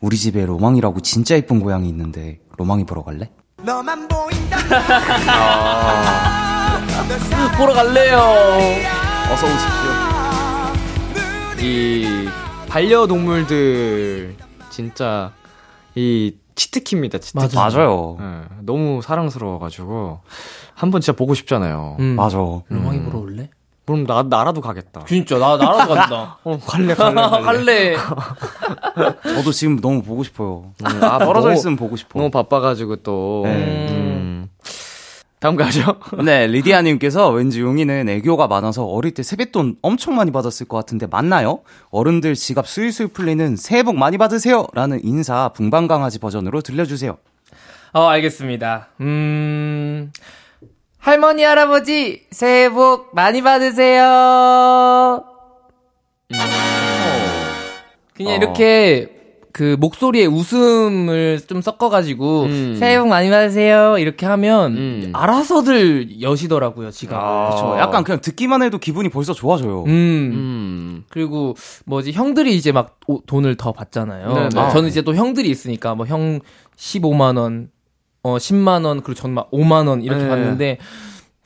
우리 0.00 0.16
집에 0.16 0.44
로망이라고 0.44 1.00
진짜 1.00 1.36
이쁜 1.36 1.60
고양이 1.60 1.88
있는데 1.88 2.40
로망이 2.58 2.84
보러 2.84 3.02
갈래? 3.02 3.30
보러 7.56 7.72
갈래요. 7.72 8.18
어서 9.32 9.46
오십시오. 9.46 9.81
이 11.62 12.04
반려동물들 12.68 14.34
진짜 14.70 15.32
이 15.94 16.34
치트키입니다. 16.54 17.18
치트키. 17.18 17.56
맞아. 17.56 17.78
맞아요. 17.78 18.16
예, 18.20 18.24
너무 18.60 19.00
사랑스러워가지고 19.02 20.20
한 20.74 20.90
번 20.90 21.00
진짜 21.00 21.16
보고 21.16 21.34
싶잖아요. 21.34 21.96
음. 22.00 22.16
맞아. 22.16 22.38
로망이 22.38 23.02
보러 23.02 23.20
올래? 23.20 23.50
그럼 23.86 24.06
나 24.06 24.22
나라도 24.22 24.60
가겠다. 24.60 25.04
진짜 25.06 25.38
나 25.38 25.56
나라도 25.56 25.94
간다. 25.94 26.38
어 26.44 26.58
갈래 26.66 26.94
갈래 26.94 27.14
갈래. 27.14 27.42
갈래. 27.94 27.96
저도 29.36 29.52
지금 29.52 29.80
너무 29.80 30.02
보고 30.02 30.22
싶어요. 30.24 30.72
음, 30.84 31.04
아 31.04 31.18
떨어져 31.18 31.48
너무- 31.48 31.54
있으면 31.54 31.76
보고 31.76 31.96
싶어. 31.96 32.18
너무 32.18 32.30
바빠가지고 32.30 32.96
또. 32.96 33.42
네. 33.44 33.88
음. 33.90 34.48
다음 35.42 35.56
가죠. 35.56 35.96
네, 36.24 36.46
리디아님께서 36.46 37.30
왠지 37.30 37.60
용이는 37.62 38.08
애교가 38.08 38.46
많아서 38.46 38.84
어릴 38.84 39.12
때 39.12 39.24
세뱃돈 39.24 39.78
엄청 39.82 40.14
많이 40.14 40.30
받았을 40.30 40.68
것 40.68 40.76
같은데 40.76 41.08
맞나요? 41.10 41.62
어른들 41.90 42.36
지갑 42.36 42.68
수일수일 42.68 43.08
풀리는 43.08 43.56
새해 43.56 43.82
복 43.82 43.96
많이 43.96 44.18
받으세요! 44.18 44.68
라는 44.72 45.00
인사 45.02 45.48
붕방강아지 45.48 46.20
버전으로 46.20 46.60
들려주세요. 46.60 47.18
어, 47.92 48.06
알겠습니다. 48.06 48.90
음, 49.00 50.12
할머니, 50.98 51.42
할아버지, 51.42 52.24
새해 52.30 52.70
복 52.70 53.12
많이 53.12 53.42
받으세요. 53.42 55.24
그냥 58.14 58.32
어. 58.32 58.36
이렇게 58.36 59.21
그 59.52 59.76
목소리에 59.78 60.24
웃음을 60.26 61.40
좀 61.46 61.60
섞어가지고 61.60 62.42
음. 62.44 62.76
새해 62.78 62.98
복 62.98 63.08
많이 63.08 63.28
받으세요 63.30 63.98
이렇게 63.98 64.24
하면 64.26 64.72
음. 64.76 65.10
알아서들 65.14 66.20
여시더라고요 66.22 66.90
지갑. 66.90 67.18
아. 67.22 67.48
그렇죠. 67.50 67.78
약간 67.78 68.02
그냥 68.04 68.20
듣기만 68.20 68.62
해도 68.62 68.78
기분이 68.78 69.08
벌써 69.10 69.32
좋아져요. 69.34 69.84
음. 69.84 69.90
음. 69.90 71.04
그리고 71.10 71.54
뭐지 71.84 72.12
형들이 72.12 72.56
이제 72.56 72.72
막 72.72 72.98
오- 73.06 73.20
돈을 73.26 73.56
더 73.56 73.72
받잖아요. 73.72 74.28
네, 74.28 74.48
뭐 74.54 74.64
네. 74.66 74.70
저는 74.72 74.88
이제 74.88 75.02
또 75.02 75.14
형들이 75.14 75.48
있으니까 75.50 75.94
뭐 75.94 76.06
형 76.06 76.40
15만 76.76 77.36
원, 77.38 77.68
어 78.22 78.36
10만 78.38 78.84
원 78.86 79.02
그리고 79.02 79.20
저는 79.20 79.34
막 79.34 79.50
5만 79.50 79.86
원 79.88 80.02
이렇게 80.02 80.22
네. 80.24 80.28
받는데 80.28 80.78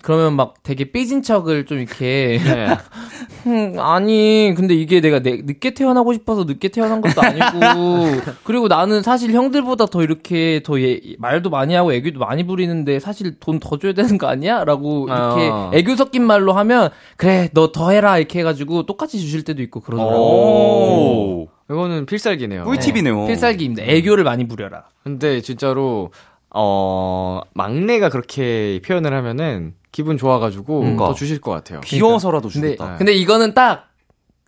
그러면 0.07 0.35
막 0.35 0.55
되게 0.62 0.92
삐진 0.92 1.21
척을 1.21 1.66
좀 1.66 1.79
이렇게 1.81 2.38
네. 2.45 2.69
음, 3.49 3.75
아니 3.81 4.55
근데 4.57 4.73
이게 4.73 5.01
내가 5.01 5.19
내, 5.19 5.40
늦게 5.45 5.75
태어나고 5.75 6.12
싶어서 6.12 6.45
늦게 6.45 6.69
태어난 6.69 7.01
것도 7.01 7.21
아니고 7.21 8.23
그리고 8.45 8.69
나는 8.69 9.03
사실 9.03 9.33
형들보다 9.33 9.87
더 9.87 10.05
이렇게 10.05 10.61
더 10.64 10.81
예, 10.81 11.01
말도 11.19 11.51
많이 11.51 11.75
하고 11.75 11.92
애교도 11.92 12.21
많이 12.21 12.47
부리는데 12.47 13.01
사실 13.01 13.40
돈 13.40 13.59
더 13.59 13.79
줘야 13.79 13.95
되는 13.95 14.16
거 14.16 14.29
아니야? 14.29 14.62
라고 14.64 15.07
이렇게 15.09 15.49
아. 15.53 15.71
애교 15.75 15.97
섞인 15.97 16.23
말로 16.23 16.53
하면 16.53 16.90
그래 17.16 17.49
너 17.53 17.73
더 17.73 17.90
해라 17.90 18.19
이렇게 18.19 18.38
해가지고 18.38 18.87
똑같이 18.87 19.19
주실 19.19 19.42
때도 19.42 19.61
있고 19.62 19.81
그러더라고요. 19.81 20.21
오. 20.21 21.49
이거는 21.69 22.07
필살기네요. 22.07 22.62
꿀팁이네요. 22.62 23.27
필살기입니다. 23.27 23.83
애교를 23.83 24.23
많이 24.23 24.47
부려라. 24.47 24.85
근데 25.03 25.40
진짜로 25.40 26.11
어 26.59 27.42
막내가 27.55 28.09
그렇게 28.09 28.81
표현을 28.85 29.12
하면은 29.12 29.75
기분 29.92 30.16
좋아가지고 30.16 30.81
음. 30.83 30.97
더 30.97 31.12
주실 31.14 31.40
것 31.40 31.51
같아요. 31.51 31.81
귀여워서라도 31.81 32.49
근데, 32.49 32.73
주겠다. 32.73 32.97
근데 32.97 33.12
이거는 33.12 33.55
딱 33.55 33.90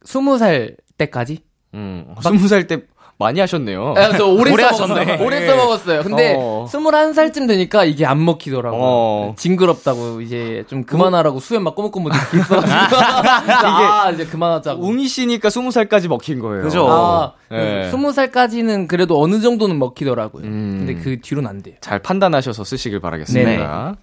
스무 0.04 0.38
살 0.38 0.76
때까지. 0.96 1.44
음, 1.74 2.14
스무 2.22 2.48
살 2.48 2.66
때 2.66 2.82
많이 3.18 3.40
하셨네요. 3.40 3.94
아, 3.96 4.16
저 4.16 4.26
오래, 4.26 4.52
오래 4.52 4.62
써먹었어요. 4.62 5.24
오래 5.26 5.46
써먹었어요. 5.46 6.02
근데 6.04 6.36
어. 6.38 6.66
스물한 6.70 7.14
살쯤 7.14 7.48
되니까 7.48 7.84
이게 7.84 8.06
안 8.06 8.24
먹히더라고요. 8.24 8.80
어. 8.80 9.34
징그럽다고 9.36 10.20
이제 10.20 10.64
좀 10.68 10.84
그만하라고 10.84 11.40
수염 11.40 11.64
막 11.64 11.74
꼬물꼬물 11.74 12.12
이렇게 12.14 12.38
있어가지고 12.38 12.96
아 12.96 14.10
이제 14.12 14.24
그만하자고. 14.24 14.86
웅이 14.86 15.08
씨니까 15.08 15.50
스무 15.50 15.72
살까지 15.72 16.06
먹힌 16.06 16.38
거예요. 16.38 16.62
그죠? 16.62 16.86
아, 16.88 17.32
네. 17.50 17.90
스무 17.90 18.12
살까지는 18.12 18.86
그래도 18.86 19.20
어느 19.20 19.40
정도는 19.40 19.78
먹히더라고요. 19.80 20.44
음. 20.44 20.84
근데 20.86 20.94
그 21.02 21.20
뒤로는 21.20 21.50
안 21.50 21.60
돼요. 21.60 21.74
잘 21.80 21.98
판단하셔서 21.98 22.62
쓰시길 22.62 23.00
바라겠습니다. 23.00 23.50
네, 23.50 23.98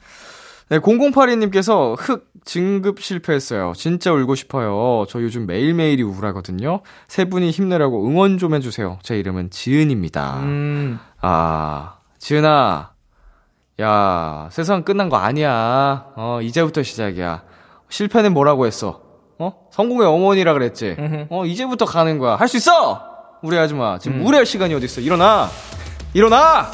0082님께서 0.71 1.95
흑 1.97 2.27
진급 2.43 3.01
실패했어요. 3.01 3.73
진짜 3.75 4.11
울고 4.11 4.35
싶어요. 4.35 5.05
저 5.09 5.21
요즘 5.21 5.45
매일매일이 5.47 6.03
우울하거든요. 6.03 6.81
세 7.07 7.25
분이 7.25 7.51
힘내라고 7.51 8.05
응원 8.07 8.37
좀 8.37 8.53
해주세요. 8.55 8.99
제 9.03 9.17
이름은 9.17 9.49
지은입니다. 9.51 10.37
음. 10.41 10.99
아, 11.21 11.95
지은아. 12.19 12.91
야, 13.81 14.49
세상 14.51 14.83
끝난 14.83 15.09
거 15.09 15.17
아니야. 15.17 16.05
어, 16.15 16.39
이제부터 16.41 16.81
시작이야. 16.83 17.43
실패는 17.89 18.33
뭐라고 18.33 18.65
했어? 18.65 19.01
어? 19.37 19.53
성공의 19.71 20.07
어머니라 20.07 20.53
그랬지? 20.53 20.95
음흠. 20.97 21.25
어, 21.29 21.45
이제부터 21.45 21.85
가는 21.85 22.17
거야. 22.19 22.35
할 22.35 22.47
수 22.47 22.57
있어! 22.57 23.03
우려하지 23.41 23.73
마. 23.73 23.99
지금 23.99 24.21
음. 24.21 24.25
우려할 24.25 24.45
시간이 24.45 24.73
어딨어. 24.75 25.01
일어나! 25.01 25.49
일어나! 26.13 26.71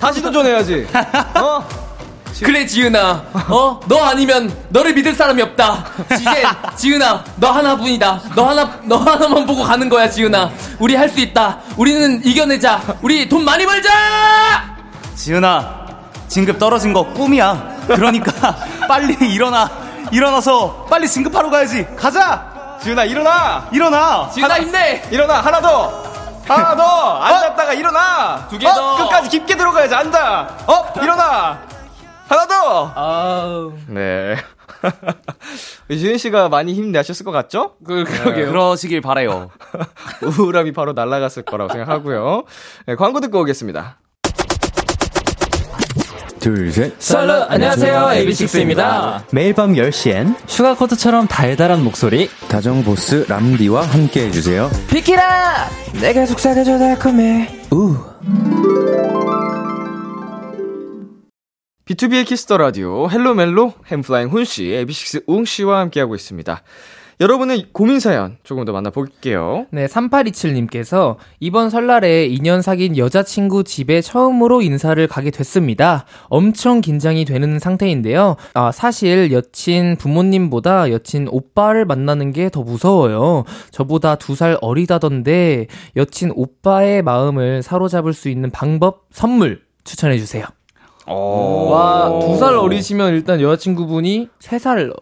다시 0.00 0.22
도전해야지. 0.22 0.86
어? 1.38 1.62
그래 2.44 2.64
지은아 2.66 3.22
어 3.50 3.80
너 3.86 4.02
아니면 4.04 4.54
너를 4.70 4.94
믿을 4.94 5.14
사람이 5.14 5.42
없다 5.42 5.84
지젠 6.16 6.34
지은아 6.76 7.24
너 7.36 7.50
하나뿐이다 7.50 8.20
너 8.34 8.48
하나 8.48 8.70
너 8.84 8.96
하나만 8.96 9.46
보고 9.46 9.62
가는 9.62 9.88
거야 9.88 10.08
지은아 10.08 10.50
우리 10.78 10.94
할 10.96 11.10
수 11.10 11.18
있다 11.20 11.58
우리는 11.76 12.24
이겨내자 12.24 12.80
우리 13.02 13.28
돈 13.28 13.44
많이 13.44 13.66
벌자 13.66 13.90
지은아, 15.16 15.86
진급 16.28 16.58
떨어진 16.58 16.92
거 16.94 17.04
꿈이야. 17.12 17.76
그러니까 17.88 18.56
빨리 18.88 19.12
일어나. 19.34 19.68
일어나서 20.10 20.86
빨리 20.88 21.06
진급하러 21.06 21.50
가야지. 21.50 21.86
가자! 21.94 22.78
지훈아, 22.82 23.04
일어나! 23.04 23.66
일어나! 23.70 24.30
지은아 24.32 24.60
힘내 24.60 25.02
일어나! 25.10 25.40
하나 25.42 25.60
더! 25.60 26.04
하나 26.48 26.74
더! 26.74 27.18
앉았다가 27.18 27.74
일어나! 27.74 28.46
두개 28.48 28.66
어? 28.66 28.72
더. 28.74 28.96
끝까지 28.96 29.28
깊게 29.28 29.56
들어가야지, 29.56 29.94
앉아! 29.94 30.48
어? 30.66 30.84
일어나! 31.02 31.58
하나 32.30 32.46
더! 32.46 32.92
아우 32.94 33.72
네. 33.88 34.36
지은 35.90 36.16
씨가 36.16 36.48
많이 36.48 36.74
힘내셨을 36.74 37.24
것 37.24 37.32
같죠? 37.32 37.74
그 37.84 38.04
그러게요 38.04 38.46
그러시길 38.52 39.00
바래요. 39.00 39.50
우울함이 40.38 40.70
바로 40.72 40.92
날아갔을 40.92 41.42
거라고 41.42 41.72
생각하고요. 41.72 42.44
네, 42.86 42.94
광고 42.94 43.18
듣고 43.18 43.40
오겠습니다. 43.40 43.98
둘, 46.38 46.70
셋. 46.72 46.94
썰러 46.98 47.42
안녕하세요 47.50 48.00
AB6IX입니다 48.14 49.24
매일 49.30 49.52
밤 49.52 49.74
10시엔 49.74 50.36
슈가코드처럼 50.46 51.26
달달한 51.26 51.82
목소리 51.84 52.30
다정보스 52.48 53.26
람디와 53.28 53.82
함께 53.82 54.26
해주세요. 54.26 54.70
비키라 54.88 55.68
내가 56.00 56.24
속삭여줘 56.26 56.78
달콤해 56.78 57.66
우 57.72 57.96
B2B의 61.90 62.24
키스터 62.24 62.56
라디오 62.56 63.10
Hello 63.10 63.42
멜로 63.42 63.74
N.Flying 63.90 64.28
훈 64.28 64.44
씨, 64.44 64.66
AB6IX 64.72 65.24
웅 65.26 65.44
씨와 65.44 65.80
함께하고 65.80 66.14
있습니다. 66.14 66.62
여러분의 67.20 67.66
고민 67.72 67.98
사연 67.98 68.38
조금 68.44 68.64
더 68.64 68.72
만나볼게요. 68.72 69.66
네, 69.72 69.86
3827님께서 69.86 71.16
이번 71.40 71.68
설날에 71.68 72.28
2년 72.28 72.62
사귄 72.62 72.96
여자친구 72.96 73.64
집에 73.64 74.00
처음으로 74.02 74.62
인사를 74.62 75.04
가게 75.08 75.32
됐습니다. 75.32 76.06
엄청 76.28 76.80
긴장이 76.80 77.24
되는 77.24 77.58
상태인데요. 77.58 78.36
아, 78.54 78.70
사실 78.70 79.32
여친 79.32 79.96
부모님보다 79.96 80.92
여친 80.92 81.26
오빠를 81.28 81.84
만나는 81.84 82.32
게 82.32 82.48
더 82.50 82.62
무서워요. 82.62 83.44
저보다 83.72 84.14
두 84.14 84.34
살 84.36 84.56
어리다던데 84.60 85.66
여친 85.96 86.30
오빠의 86.36 87.02
마음을 87.02 87.62
사로잡을 87.64 88.12
수 88.14 88.28
있는 88.28 88.50
방법, 88.52 89.06
선물 89.10 89.62
추천해주세요. 89.84 90.44
와, 91.14 92.18
두 92.20 92.36
살 92.36 92.54
어리시면 92.56 93.14
일단 93.14 93.40
여자친구분이 93.40 94.28
세 94.40 94.58
살 94.58 94.92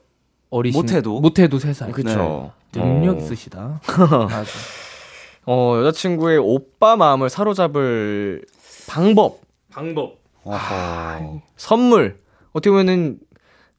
어리신 0.50 0.80
못해도? 0.80 1.20
못해도 1.20 1.58
세 1.58 1.72
살. 1.72 1.92
그쵸. 1.92 2.52
능력 2.72 3.16
어. 3.16 3.18
있으시다. 3.20 3.80
아주. 4.30 4.50
어, 5.46 5.76
여자친구의 5.78 6.38
오빠 6.38 6.96
마음을 6.96 7.28
사로잡을 7.30 8.44
방법, 8.88 9.40
방법. 9.70 10.18
선물. 11.56 12.20
어떻게 12.52 12.70
보면은 12.70 13.18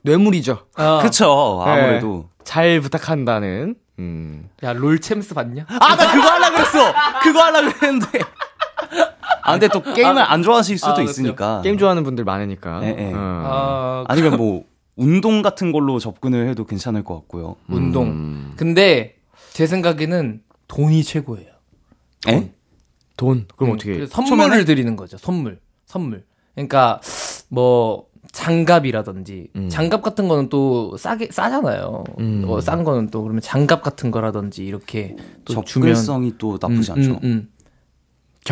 뇌물이죠. 0.04 0.60
아, 0.76 1.00
그쵸, 1.04 1.62
아무래도. 1.66 2.30
잘 2.44 2.80
부탁한다는. 2.82 3.76
음. 4.00 4.50
야, 4.64 4.74
롤챔스 4.74 5.34
봤냐? 5.34 5.66
아, 5.68 5.96
나 5.96 6.12
그거 6.12 6.28
하려고 6.28 6.56
그랬어! 6.56 6.94
그거 7.22 7.42
하려고 7.44 7.72
그랬는데. 7.78 8.20
아, 9.42 9.52
근데 9.54 9.68
또 9.68 9.82
게임을 9.82 10.22
안 10.22 10.44
좋아하실 10.44 10.78
수도 10.78 10.92
아, 10.92 10.94
그렇죠. 10.96 11.12
있으니까. 11.12 11.62
게임 11.62 11.78
좋아하는 11.78 12.04
분들 12.04 12.24
많으니까. 12.24 12.80
네, 12.82 12.94
네. 12.94 13.14
어. 13.14 13.18
아, 13.18 14.06
아니면 14.08 14.38
뭐, 14.38 14.64
운동 14.96 15.42
같은 15.42 15.72
걸로 15.72 15.98
접근을 15.98 16.48
해도 16.50 16.66
괜찮을 16.66 17.04
것 17.04 17.16
같고요. 17.16 17.56
운동. 17.68 18.08
음. 18.08 18.54
근데 18.58 19.16
제 19.54 19.66
생각에는 19.66 20.42
돈이 20.68 21.04
최고예요. 21.04 21.50
에? 22.28 22.52
돈. 23.18 23.48
그럼 23.56 23.72
음, 23.72 23.76
어떻게. 23.76 24.06
선물을 24.06 24.66
드리는 24.66 24.96
거죠. 24.96 25.18
선물. 25.18 25.60
선물. 25.86 26.26
그러니까 26.54 27.00
뭐 27.48 28.06
장갑이라든지 28.32 29.48
음. 29.56 29.70
장갑 29.70 30.02
같은 30.02 30.28
거는 30.28 30.50
또 30.50 30.96
싸게 30.98 31.30
싸잖아요. 31.32 32.04
음. 32.20 32.46
어, 32.48 32.62
싼 32.62 32.84
거는 32.84 33.10
또 33.10 33.24
그러면 33.24 33.42
장갑 33.42 33.82
같은 33.82 34.12
거라든지 34.12 34.66
이렇게 34.66 35.16
또 35.46 35.64
주면 35.64 35.94
접근성이 35.94 36.34
또 36.38 36.58
나쁘지 36.62 36.92
음, 36.92 36.98
않죠. 36.98 37.20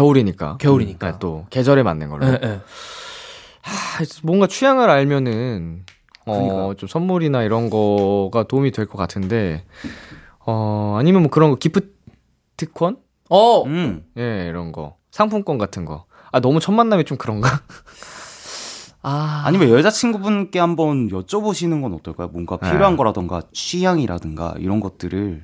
겨울이니까. 0.02 0.58
겨울이니까. 0.60 1.08
음, 1.10 1.14
또 1.20 1.46
계절에 1.50 1.82
맞는 1.82 2.10
걸로. 2.10 2.28
예, 2.28 2.40
예. 2.44 2.60
하, 3.62 4.04
뭔가 4.24 4.46
취향을 4.48 4.90
알면은 4.90 5.86
어, 6.28 6.74
좀 6.78 6.88
선물이나 6.88 7.42
이런 7.44 7.70
거가 7.72 8.44
도움이 8.44 8.72
될 8.72 8.86
것 8.86 8.98
같은데 8.98 9.64
어, 10.46 10.98
아니면 11.00 11.24
뭐 11.24 11.32
그런 11.32 11.50
거 11.50 11.56
기프트콘? 11.56 12.98
어, 13.30 13.64
음. 13.64 14.04
예, 14.18 14.46
이런 14.48 14.72
거. 14.72 14.98
상품권 15.12 15.58
같은 15.58 15.84
거. 15.86 16.06
아, 16.32 16.40
너무 16.40 16.60
첫 16.60 16.74
만남이 16.74 17.06
좀 17.06 17.18
그런가? 17.18 17.50
아, 19.02 19.44
아니면 19.46 19.70
여자친구분께 19.70 20.60
한번 20.60 21.08
여쭤보시는 21.10 21.82
건 21.82 21.94
어떨까요? 21.94 22.28
뭔가 22.28 22.58
필요한 22.58 22.94
네. 22.94 22.98
거라던가 22.98 23.42
취향이라든가 23.54 24.56
이런 24.60 24.80
것들을 24.80 25.44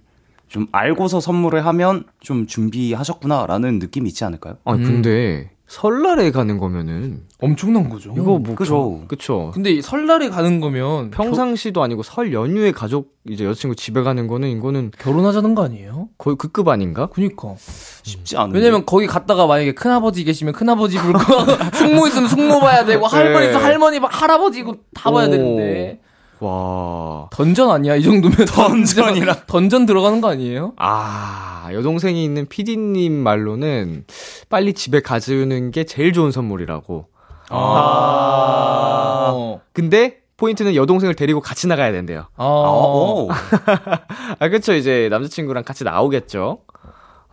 좀 0.53 0.67
알고서 0.71 1.19
선물을 1.19 1.65
하면 1.65 2.03
좀 2.19 2.45
준비하셨구나라는 2.45 3.79
느낌이 3.79 4.07
있지 4.09 4.23
않을까요? 4.23 4.57
아니, 4.65 4.83
음. 4.83 4.83
근데 4.85 5.49
설날에 5.65 6.29
가는 6.29 6.59
거면은 6.59 7.21
엄청난 7.41 7.89
거죠. 7.89 8.13
이거 8.15 8.37
뭐 8.37 8.53
그죠. 8.53 8.99
겨- 8.99 9.07
그쵸. 9.07 9.51
근데 9.55 9.71
이 9.71 9.81
설날에 9.81 10.29
가는 10.29 10.59
거면 10.59 11.09
평상시도 11.09 11.81
아니고 11.81 12.03
설 12.03 12.33
연휴에 12.33 12.71
가족 12.71 13.15
이제 13.27 13.45
여자친구 13.45 13.75
집에 13.75 14.03
가는 14.03 14.27
거는 14.27 14.49
이거는 14.49 14.91
겨- 14.99 15.05
결혼하자는 15.05 15.55
거 15.55 15.63
아니에요? 15.63 16.09
거의 16.19 16.35
그급 16.37 16.67
아닌가? 16.67 17.07
그니까. 17.07 17.55
쉽지 17.57 18.37
않은데. 18.37 18.59
왜냐면 18.59 18.85
거기 18.85 19.07
갔다가 19.07 19.47
만약에 19.47 19.73
큰아버지 19.73 20.23
계시면 20.23 20.53
큰아버지 20.53 20.99
불고 20.99 21.19
숙모 21.73 22.05
있으면 22.05 22.27
숙모 22.29 22.59
봐야 22.59 22.85
되고 22.85 23.07
할머니 23.07 23.45
있으면 23.47 23.59
네. 23.59 23.65
할머니 23.67 23.99
봐 23.99 24.07
할아버지 24.11 24.61
고 24.61 24.75
다 24.93 25.09
봐야 25.09 25.25
오. 25.27 25.31
되는데 25.31 25.99
와. 26.43 27.29
던전 27.31 27.71
아니야 27.71 27.95
이 27.95 28.03
정도면 28.03 28.45
던전이라. 28.45 29.45
던전 29.47 29.85
들어가는 29.85 30.19
거 30.21 30.29
아니에요? 30.29 30.73
아, 30.77 31.69
여동생이 31.71 32.23
있는 32.23 32.45
PD님 32.47 33.13
말로는 33.13 34.05
빨리 34.49 34.73
집에 34.73 35.01
가주는 35.01 35.71
게 35.71 35.83
제일 35.85 36.11
좋은 36.11 36.31
선물이라고. 36.31 37.07
아. 37.49 39.31
어. 39.33 39.61
근데 39.71 40.17
포인트는 40.37 40.75
여동생을 40.75 41.15
데리고 41.15 41.39
같이 41.39 41.67
나가야 41.67 41.91
된대요. 41.91 42.27
아. 42.35 42.43
어, 42.43 43.27
어. 43.27 43.29
아, 44.39 44.49
그쵸. 44.49 44.73
이제 44.73 45.07
남자친구랑 45.09 45.63
같이 45.63 45.83
나오겠죠. 45.83 46.59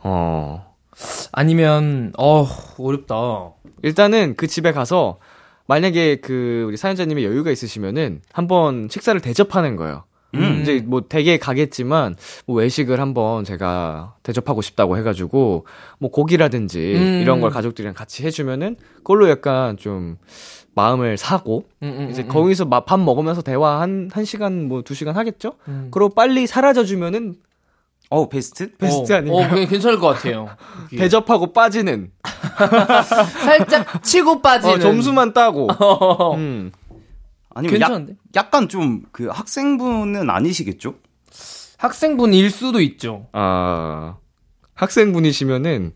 어. 0.03 0.71
아니면 1.33 2.13
어 2.19 2.47
어렵다. 2.79 3.55
일단은 3.83 4.35
그 4.37 4.47
집에 4.47 4.73
가서 4.73 5.19
만약에 5.75 6.17
그 6.17 6.65
우리 6.67 6.77
사연자님의 6.77 7.25
여유가 7.25 7.53
있으시면은 7.53 8.23
한번 8.33 8.89
식사를 8.91 9.21
대접하는 9.21 9.77
거예요. 9.77 10.03
음. 10.35 10.59
이제 10.63 10.83
뭐 10.85 11.03
되게 11.09 11.39
가겠지만 11.39 12.17
뭐 12.47 12.57
외식을 12.57 12.99
한번 13.01 13.45
제가 13.45 14.15
대접하고 14.25 14.63
싶다고 14.63 14.97
해가지고 14.99 15.67
뭐 16.01 16.11
고기라든지 16.11 16.95
음. 16.97 17.21
이런 17.23 17.41
걸 17.41 17.51
가족들이랑 17.53 17.95
같이 17.95 18.25
해주면은 18.27 18.75
그걸로 18.97 19.31
약간 19.31 19.77
좀 19.77 20.17
마음을 20.75 21.17
사고 21.17 21.65
음, 21.85 21.95
음, 22.01 22.11
이제 22.11 22.23
음, 22.23 22.29
거기서 22.29 22.65
마- 22.65 22.85
밥 22.85 22.99
먹으면서 22.99 23.43
대화 23.43 23.81
한, 23.81 24.09
한 24.13 24.25
시간 24.25 24.67
뭐 24.67 24.83
두 24.83 24.95
시간 24.95 25.17
하겠죠? 25.17 25.53
음. 25.69 25.89
그리고 25.93 26.09
빨리 26.09 26.49
사라져 26.49 26.83
주면은 26.85 27.37
어, 28.11 28.29
베스트? 28.29 28.77
베스트 28.77 29.13
어, 29.13 29.17
아닌가요? 29.17 29.47
어, 29.47 29.49
그냥 29.49 29.69
괜찮을 29.69 29.99
것 29.99 30.09
같아요. 30.09 30.49
대접하고 30.91 31.53
빠지는 31.53 32.11
살짝 33.45 34.03
치고 34.03 34.43
빠지는 34.43 34.75
어, 34.75 34.79
점수만 34.79 35.33
따고 35.33 35.69
어. 35.79 36.35
음. 36.37 36.73
아니면 37.55 37.81
약, 37.81 37.87
괜찮은데? 37.87 38.15
약간 38.37 38.69
좀 38.69 39.03
그 39.13 39.27
학생분은 39.29 40.29
아니시겠죠? 40.29 40.95
학생분일 41.79 42.51
수도 42.51 42.81
있죠. 42.81 43.27
아 43.33 44.17
학생분이시면은 44.75 45.93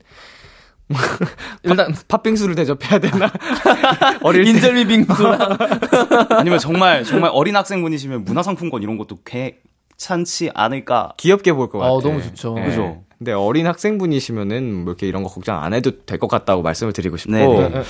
일단 1.64 1.94
팥빙수를 2.08 2.54
대접해야 2.54 2.98
되나? 3.00 3.32
어릴 4.22 4.44
때 4.44 4.50
인절미 4.50 4.86
빙수랑 4.86 5.58
아니면 6.30 6.58
정말 6.58 7.04
정말 7.04 7.30
어린 7.32 7.56
학생분이시면 7.56 8.24
문화상품권 8.24 8.82
이런 8.82 8.98
것도 8.98 9.18
괜찮지 9.98 10.50
않을까? 10.54 11.12
귀엽게 11.16 11.52
볼 11.52 11.68
것 11.68 11.78
같아요. 11.78 11.94
어, 11.94 12.00
너무 12.00 12.22
좋죠. 12.22 12.54
그죠? 12.54 13.02
근데 13.18 13.32
어린 13.32 13.66
학생분이시면은 13.66 14.74
뭐 14.74 14.92
이렇게 14.92 15.06
이런 15.06 15.22
거 15.22 15.28
걱정 15.28 15.62
안 15.62 15.72
해도 15.72 15.92
될 16.04 16.18
것 16.18 16.28
같다고 16.28 16.62
말씀을 16.62 16.92
드리고 16.92 17.16
싶고 17.16 17.32
네, 17.32 17.46
네. 17.68 17.82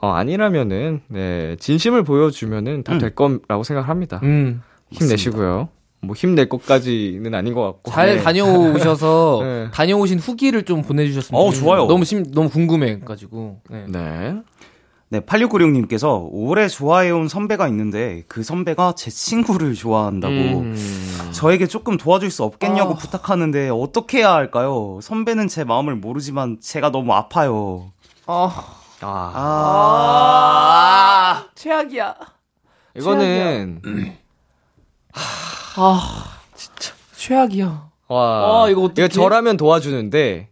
어, 0.00 0.08
아니라면은 0.10 1.02
네 1.08 1.56
진심을 1.60 2.02
보여주면은 2.02 2.82
다 2.82 2.98
될 2.98 3.14
거라고 3.14 3.62
생각합니다. 3.62 4.20
음. 4.22 4.62
힘내시고요. 4.90 5.68
뭐 6.02 6.14
힘낼 6.16 6.48
것까지는 6.48 7.34
아닌 7.34 7.52
것 7.54 7.62
같고 7.62 7.90
잘 7.92 8.16
네. 8.16 8.22
다녀오셔서 8.22 9.40
네. 9.44 9.68
다녀오신 9.72 10.18
후기를 10.18 10.64
좀 10.64 10.82
보내주셨으면 10.82 11.40
어. 11.40 11.50
좋아요. 11.52 11.86
너무 11.86 12.04
심 12.04 12.24
너무 12.32 12.48
궁금해 12.48 13.00
가지고. 13.00 13.60
네. 13.68 13.84
네. 13.86 14.34
네, 15.12 15.18
8696님께서 15.18 16.28
오래 16.30 16.68
좋아해온 16.68 17.26
선배가 17.26 17.66
있는데 17.66 18.22
그 18.28 18.44
선배가 18.44 18.94
제 18.96 19.10
친구를 19.10 19.74
좋아한다고 19.74 20.32
음. 20.34 20.76
저에게 21.32 21.66
조금 21.66 21.96
도와줄 21.96 22.30
수 22.30 22.44
없겠냐고 22.44 22.92
아. 22.92 22.96
부탁하는데 22.96 23.70
어떻게 23.70 24.18
해야 24.18 24.32
할까요? 24.32 25.00
선배는 25.02 25.48
제 25.48 25.64
마음을 25.64 25.96
모르지만 25.96 26.58
제가 26.60 26.92
너무 26.92 27.12
아파요. 27.12 27.90
아, 28.26 28.52
아, 29.00 29.32
아, 31.34 31.46
최악이야. 31.56 32.14
이거는 32.94 33.80
아, 35.76 36.24
진짜 36.54 36.94
최악이야. 37.16 37.90
와, 38.06 38.64
아, 38.64 38.68
이거 38.70 38.82
어떡해? 38.82 39.08
저라면 39.08 39.56
도와주는데 39.56 40.50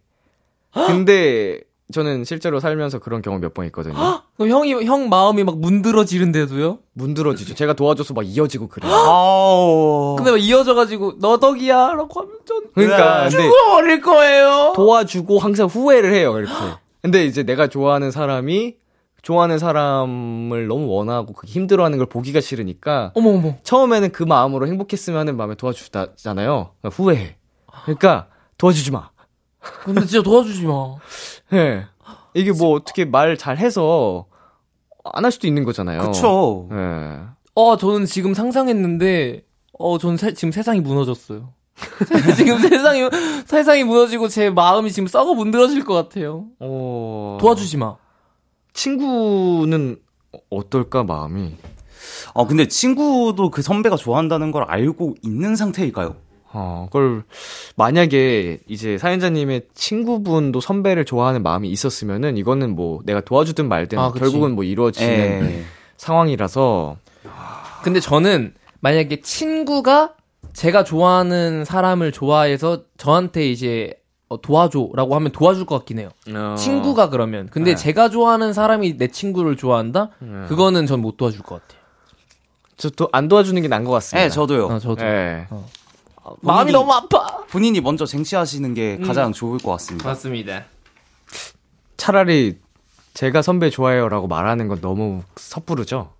근데 0.73 1.61
저는 1.93 2.25
실제로 2.25 2.59
살면서 2.59 2.99
그런 2.99 3.21
경험 3.21 3.39
몇번 3.39 3.65
있거든요. 3.67 3.95
그럼 4.39 4.51
형이 4.51 4.85
형 4.85 5.09
마음이 5.09 5.43
막 5.43 5.59
문드러지는데도요? 5.59 6.79
문드러지죠. 6.93 7.55
제가 7.55 7.73
도와줘서 7.73 8.13
막 8.13 8.25
이어지고 8.25 8.69
그래요. 8.69 8.89
아우. 8.89 10.15
근데 10.15 10.31
막 10.31 10.37
이어져가지고 10.37 11.19
너 11.19 11.39
덕이야 11.39 11.75
라고 11.91 12.21
하면 12.21 12.35
전 12.45 12.63
그러니까 12.73 13.23
근데 13.23 13.35
죽어버릴 13.35 13.99
거예요. 13.99 14.71
도와주고 14.77 15.39
항상 15.39 15.67
후회를 15.67 16.13
해요, 16.13 16.39
이렇게. 16.39 16.53
근데 17.01 17.25
이제 17.25 17.43
내가 17.43 17.67
좋아하는 17.67 18.11
사람이 18.11 18.75
좋아하는 19.23 19.59
사람을 19.59 20.67
너무 20.67 20.87
원하고 20.87 21.33
그게 21.33 21.51
힘들어하는 21.51 21.97
걸 21.97 22.07
보기가 22.07 22.39
싫으니까 22.39 23.11
어머 23.15 23.31
어머. 23.31 23.55
처음에는 23.63 24.13
그 24.13 24.23
마음으로 24.23 24.67
행복했으면 24.67 25.19
하는 25.19 25.35
마음에 25.35 25.55
도와주잖아요. 25.55 26.75
후회해. 26.89 27.35
그러니까 27.83 28.27
도와주지 28.57 28.91
마. 28.91 29.09
근데 29.83 29.99
진짜 30.05 30.23
도와주지 30.23 30.63
마. 30.65 30.95
예. 31.51 31.87
이게 32.33 32.53
뭐 32.53 32.75
어떻게 32.75 33.03
말 33.03 33.35
잘해서 33.35 34.27
안 35.13 35.23
할 35.25 35.31
수도 35.31 35.47
있는 35.47 35.63
거잖아요. 35.63 36.01
그쵸. 36.01 36.67
예. 36.71 37.19
어, 37.55 37.77
저는 37.77 38.05
지금 38.05 38.33
상상했는데, 38.33 39.43
어, 39.77 39.97
저는 39.97 40.17
세- 40.17 40.33
지금 40.33 40.51
세상이 40.51 40.79
무너졌어요. 40.81 41.53
지금 42.37 42.57
세상이, 42.59 43.09
세상이 43.45 43.83
무너지고 43.85 44.27
제 44.27 44.49
마음이 44.49 44.91
지금 44.91 45.07
썩어 45.07 45.33
문드러질 45.33 45.83
것 45.85 45.93
같아요. 45.93 46.45
어... 46.59 47.37
도와주지 47.39 47.77
마. 47.77 47.95
친구는 48.73 49.97
어떨까 50.49 51.03
마음이? 51.03 51.55
아, 52.33 52.45
근데 52.45 52.67
친구도 52.67 53.49
그 53.49 53.61
선배가 53.61 53.95
좋아한다는 53.95 54.51
걸 54.51 54.63
알고 54.63 55.15
있는 55.23 55.55
상태일까요? 55.55 56.15
어, 56.51 56.87
그걸 56.89 57.23
만약에 57.75 58.59
이제 58.67 58.97
사연자님의 58.97 59.63
친구분도 59.75 60.61
선배를 60.61 61.05
좋아하는 61.05 61.43
마음이 61.43 61.69
있었으면은 61.69 62.37
이거는 62.37 62.75
뭐 62.75 63.01
내가 63.05 63.21
도와주든 63.21 63.67
말든 63.67 63.99
아. 63.99 64.11
결국은 64.11 64.55
뭐 64.55 64.63
이루어지는 64.63 65.09
예. 65.51 65.63
상황이라서 65.97 66.97
근데 67.83 67.99
저는 67.99 68.53
만약에 68.79 69.21
친구가 69.21 70.13
제가 70.53 70.83
좋아하는 70.83 71.65
사람을 71.65 72.11
좋아해서 72.11 72.83
저한테 72.97 73.49
이제 73.49 73.93
어, 74.27 74.41
도와줘라고 74.41 75.15
하면 75.15 75.31
도와줄 75.31 75.65
것 75.65 75.77
같긴 75.79 75.99
해요. 75.99 76.09
어. 76.33 76.55
친구가 76.57 77.09
그러면. 77.09 77.47
근데 77.51 77.71
네. 77.71 77.75
제가 77.75 78.09
좋아하는 78.09 78.53
사람이 78.53 78.97
내 78.97 79.07
친구를 79.07 79.55
좋아한다? 79.57 80.09
네. 80.19 80.47
그거는 80.47 80.85
전 80.85 81.01
못 81.01 81.17
도와줄 81.17 81.41
것 81.41 81.61
같아요. 81.61 81.79
저도 82.77 83.09
안 83.11 83.27
도와주는 83.27 83.59
게 83.61 83.67
나은 83.67 83.83
것 83.83 83.91
같습니다. 83.91 84.23
네, 84.23 84.29
저도요. 84.29 84.69
아, 84.69 84.79
저도. 84.79 85.03
예. 85.03 85.47
마음이 86.41 86.71
본인이- 86.71 86.73
너무 86.73 86.93
아파. 86.93 87.37
본인이 87.49 87.81
먼저 87.81 88.05
쟁취하시는 88.05 88.73
게 88.73 88.97
음. 88.99 89.05
가장 89.07 89.31
좋을 89.33 89.59
것 89.59 89.71
같습니다. 89.71 90.09
맞습니다. 90.09 90.65
차라리 91.97 92.57
제가 93.13 93.41
선배 93.41 93.69
좋아해요라고 93.69 94.27
말하는 94.27 94.67
건 94.67 94.79
너무 94.81 95.23
섣부르죠. 95.35 96.13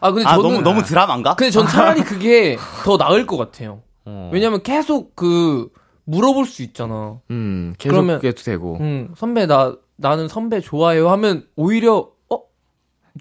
아, 0.00 0.12
근데 0.12 0.28
아, 0.28 0.36
저는. 0.36 0.42
너무, 0.50 0.62
너무 0.62 0.82
드라마인가? 0.82 1.34
근데 1.34 1.50
전 1.50 1.66
차라리 1.66 2.02
그게 2.02 2.56
더 2.84 2.96
나을 2.96 3.26
것 3.26 3.36
같아요. 3.36 3.82
어. 4.04 4.30
왜냐면 4.32 4.62
계속 4.62 5.16
그 5.16 5.68
물어볼 6.04 6.46
수 6.46 6.62
있잖아. 6.62 7.18
음, 7.30 7.74
계속 7.78 7.94
그러면- 7.94 8.20
해도 8.22 8.42
되고. 8.42 8.76
응, 8.80 9.08
선배 9.16 9.46
나 9.46 9.74
나는 9.96 10.28
선배 10.28 10.60
좋아해요 10.60 11.10
하면 11.10 11.46
오히려 11.56 12.08
어 12.30 12.40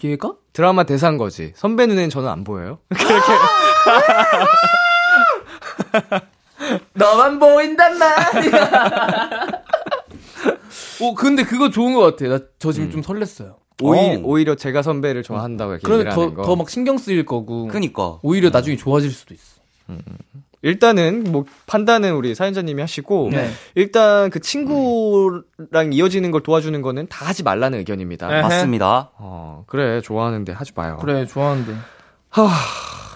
얘가? 0.03 0.33
드라마 0.51 0.83
대사인 0.83 1.17
거지. 1.17 1.53
선배 1.55 1.85
눈에는 1.87 2.09
저는 2.09 2.29
안 2.29 2.43
보여요. 2.43 2.79
너만 6.93 7.39
보인단 7.39 7.97
말이야. 7.97 8.71
오 11.01 11.13
근데 11.15 11.43
그거 11.43 11.69
좋은 11.69 11.93
것 11.93 12.01
같아. 12.01 12.27
나 12.27 12.39
저 12.59 12.71
지금 12.71 12.91
좀 12.91 13.01
설렜어요. 13.01 13.55
오히, 13.81 13.99
어. 14.15 14.21
오히려 14.23 14.55
제가 14.55 14.81
선배를 14.81 15.23
좋아한다고 15.23 15.71
이렇게 15.73 15.83
그러면 15.83 16.01
얘기를 16.05 16.15
더 16.15 16.21
하는 16.21 16.33
거. 16.35 16.43
더막 16.43 16.69
신경 16.69 16.97
쓰일 16.97 17.25
거고. 17.25 17.67
그니까. 17.67 18.19
오히려 18.21 18.49
나중에 18.49 18.77
좋아질 18.77 19.11
수도 19.11 19.33
있어. 19.33 19.53
일단은 20.61 21.25
뭐 21.29 21.43
판단은 21.65 22.13
우리 22.13 22.33
사연자님이 22.35 22.79
하시고 22.79 23.29
네. 23.33 23.49
일단 23.75 24.29
그 24.29 24.39
친구랑 24.39 25.91
이어지는 25.91 26.31
걸 26.31 26.41
도와주는 26.41 26.81
거는 26.81 27.07
다 27.09 27.25
하지 27.25 27.43
말라는 27.43 27.79
의견입니다. 27.79 28.27
네. 28.29 28.41
맞습니다. 28.43 29.11
어, 29.17 29.65
그래 29.67 29.99
좋아하는데 29.99 30.53
하지 30.53 30.71
마요. 30.73 30.97
그래 31.01 31.25
좋아하는데. 31.25 31.73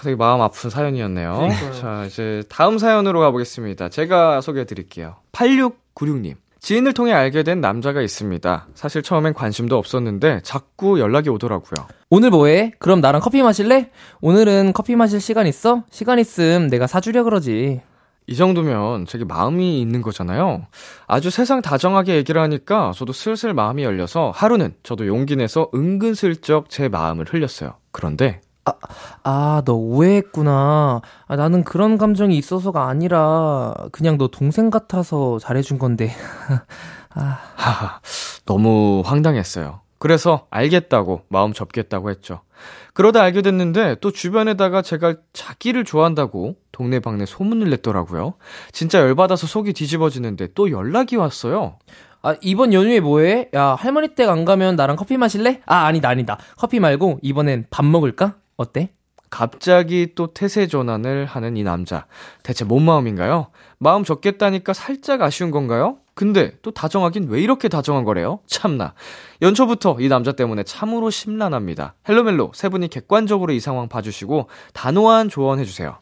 되게 0.08 0.16
마음 0.16 0.42
아픈 0.42 0.70
사연이었네요. 0.70 1.50
자, 1.82 2.06
이제 2.06 2.42
다음 2.48 2.78
사연으로 2.78 3.20
가보겠습니다. 3.20 3.90
제가 3.90 4.40
소개해 4.40 4.64
드릴게요. 4.64 5.18
8696님. 5.34 6.36
지인을 6.62 6.94
통해 6.94 7.12
알게 7.12 7.44
된 7.44 7.60
남자가 7.60 8.02
있습니다. 8.02 8.68
사실 8.74 9.04
처음엔 9.04 9.34
관심도 9.34 9.78
없었는데 9.78 10.40
자꾸 10.44 11.02
연락이 11.02 11.30
오더라고요. 11.30 11.88
오늘 12.10 12.30
뭐해? 12.30 12.72
그럼 12.80 13.02
나랑 13.02 13.20
커피 13.20 13.42
마실래? 13.42 13.92
오늘은 14.22 14.72
커피 14.72 14.96
마실 14.96 15.20
시간 15.20 15.46
있어? 15.46 15.84
시간 15.92 16.20
있음 16.20 16.70
내가 16.70 16.88
사주려 16.88 17.26
그러지. 17.26 17.82
이 18.28 18.36
정도면 18.36 19.08
되게 19.08 19.26
마음이 19.26 19.82
있는 19.82 20.02
거잖아요. 20.02 20.68
아주 21.06 21.30
세상 21.30 21.62
다정하게 21.62 22.16
얘기를 22.16 22.42
하니까 22.42 22.94
저도 22.96 23.12
슬슬 23.12 23.54
마음이 23.54 23.84
열려서 23.84 24.32
하루는 24.34 24.74
저도 24.84 25.06
용기 25.06 25.36
내서 25.36 25.70
은근슬쩍 25.76 26.70
제 26.70 26.88
마음을 26.88 27.26
흘렸어요. 27.30 27.76
그런데 27.92 28.40
아, 29.24 29.62
너 29.66 29.74
오해했구나. 29.74 31.02
아, 31.28 31.36
나는 31.36 31.64
그런 31.64 31.98
감정이 31.98 32.38
있어서가 32.38 32.88
아니라 32.88 33.74
그냥 33.92 34.18
너 34.18 34.28
동생 34.28 34.70
같아서 34.70 35.40
잘해준 35.40 35.80
건데. 35.80 36.12
하하, 37.10 38.00
너무 38.46 39.02
황당했어요. 39.06 39.82
그래서 40.00 40.46
알겠다고 40.52 41.22
마음 41.30 41.54
접겠다고 41.54 42.12
했죠. 42.12 42.42
그러다 42.94 43.22
알게 43.24 43.42
됐는데 43.42 43.96
또 44.02 44.12
주변에다가 44.12 44.82
제가 44.84 45.16
자기를 45.34 45.84
좋아한다고 45.86 46.56
동네방네 46.72 47.26
소문을 47.26 47.70
냈더라고요. 47.72 48.36
진짜 48.72 49.00
열받아서 49.00 49.48
속이 49.48 49.74
뒤집어지는데 49.74 50.50
또 50.54 50.70
연락이 50.72 51.16
왔어요. 51.16 51.78
아, 52.22 52.36
이번 52.42 52.74
연휴에 52.74 53.00
뭐해? 53.00 53.50
야, 53.56 53.76
할머니 53.80 54.10
댁 54.10 54.30
안 54.30 54.44
가면 54.46 54.76
나랑 54.76 54.96
커피 54.98 55.18
마실래? 55.18 55.62
아, 55.66 55.86
아니다, 55.86 56.10
아니다. 56.10 56.38
커피 56.58 56.80
말고 56.80 57.20
이번엔 57.22 57.68
밥 57.70 57.86
먹을까? 57.86 58.36
어때? 58.58 58.90
갑자기 59.30 60.14
또 60.16 60.34
태세 60.34 60.68
전환을 60.68 61.26
하는 61.26 61.58
이 61.58 61.64
남자. 61.64 62.06
대체 62.44 62.66
뭔 62.66 62.84
마음인가요? 62.84 63.48
마음 63.78 64.04
접겠다니까 64.04 64.74
살짝 64.74 65.22
아쉬운 65.22 65.52
건가요? 65.52 65.98
근데 66.14 66.58
또 66.62 66.72
다정하긴 66.72 67.28
왜 67.30 67.42
이렇게 67.42 67.68
다정한 67.70 68.04
거래요? 68.04 68.40
참나. 68.48 68.94
연초부터 69.42 69.98
이 70.00 70.08
남자 70.08 70.32
때문에 70.32 70.64
참으로 70.64 71.10
심란합니다. 71.10 71.96
헬로멜로 72.10 72.52
세 72.56 72.70
분이 72.70 72.88
객관적으로 72.88 73.54
이 73.54 73.60
상황 73.60 73.88
봐주시고 73.88 74.50
단호한 74.74 75.30
조언해주세요. 75.30 75.98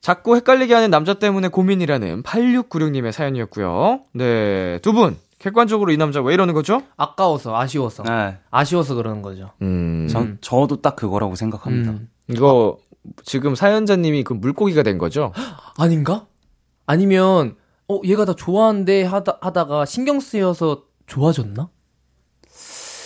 자꾸 0.00 0.36
헷갈리게 0.36 0.74
하는 0.74 0.90
남자 0.90 1.14
때문에 1.14 1.48
고민이라는 1.48 2.22
8696님의 2.22 3.12
사연이었고요. 3.12 4.00
네, 4.12 4.78
두 4.82 4.92
분. 4.92 5.16
객관적으로 5.38 5.92
이 5.92 5.96
남자 5.96 6.20
왜 6.20 6.34
이러는 6.34 6.52
거죠? 6.54 6.82
아까워서, 6.96 7.56
아쉬워서. 7.56 8.02
네. 8.02 8.38
아쉬워서 8.50 8.94
그러는 8.94 9.22
거죠. 9.22 9.52
음, 9.62 10.08
전, 10.10 10.38
저도 10.40 10.82
딱 10.82 10.96
그거라고 10.96 11.36
생각합니다. 11.36 11.92
음. 11.92 12.08
이거 12.28 12.78
지금 13.24 13.54
사연자님이 13.54 14.24
그 14.24 14.32
물고기가 14.32 14.82
된 14.82 14.98
거죠? 14.98 15.32
아닌가? 15.78 16.26
아니면, 16.86 17.56
어, 17.88 18.00
얘가 18.04 18.24
나 18.24 18.34
좋아한대 18.34 19.04
하다, 19.04 19.38
하다가 19.40 19.84
신경 19.84 20.18
쓰여서 20.20 20.84
좋아졌나? 21.06 21.70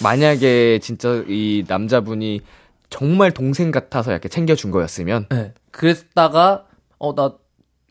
만약에 0.02 0.80
진짜 0.80 1.22
이 1.28 1.64
남자분이 1.68 2.40
정말 2.88 3.30
동생 3.30 3.70
같아서 3.70 4.10
이렇게 4.10 4.28
챙겨준 4.28 4.70
거였으면 4.70 5.26
네. 5.30 5.52
그랬다가, 5.70 6.66
어, 6.98 7.14
나 7.14 7.36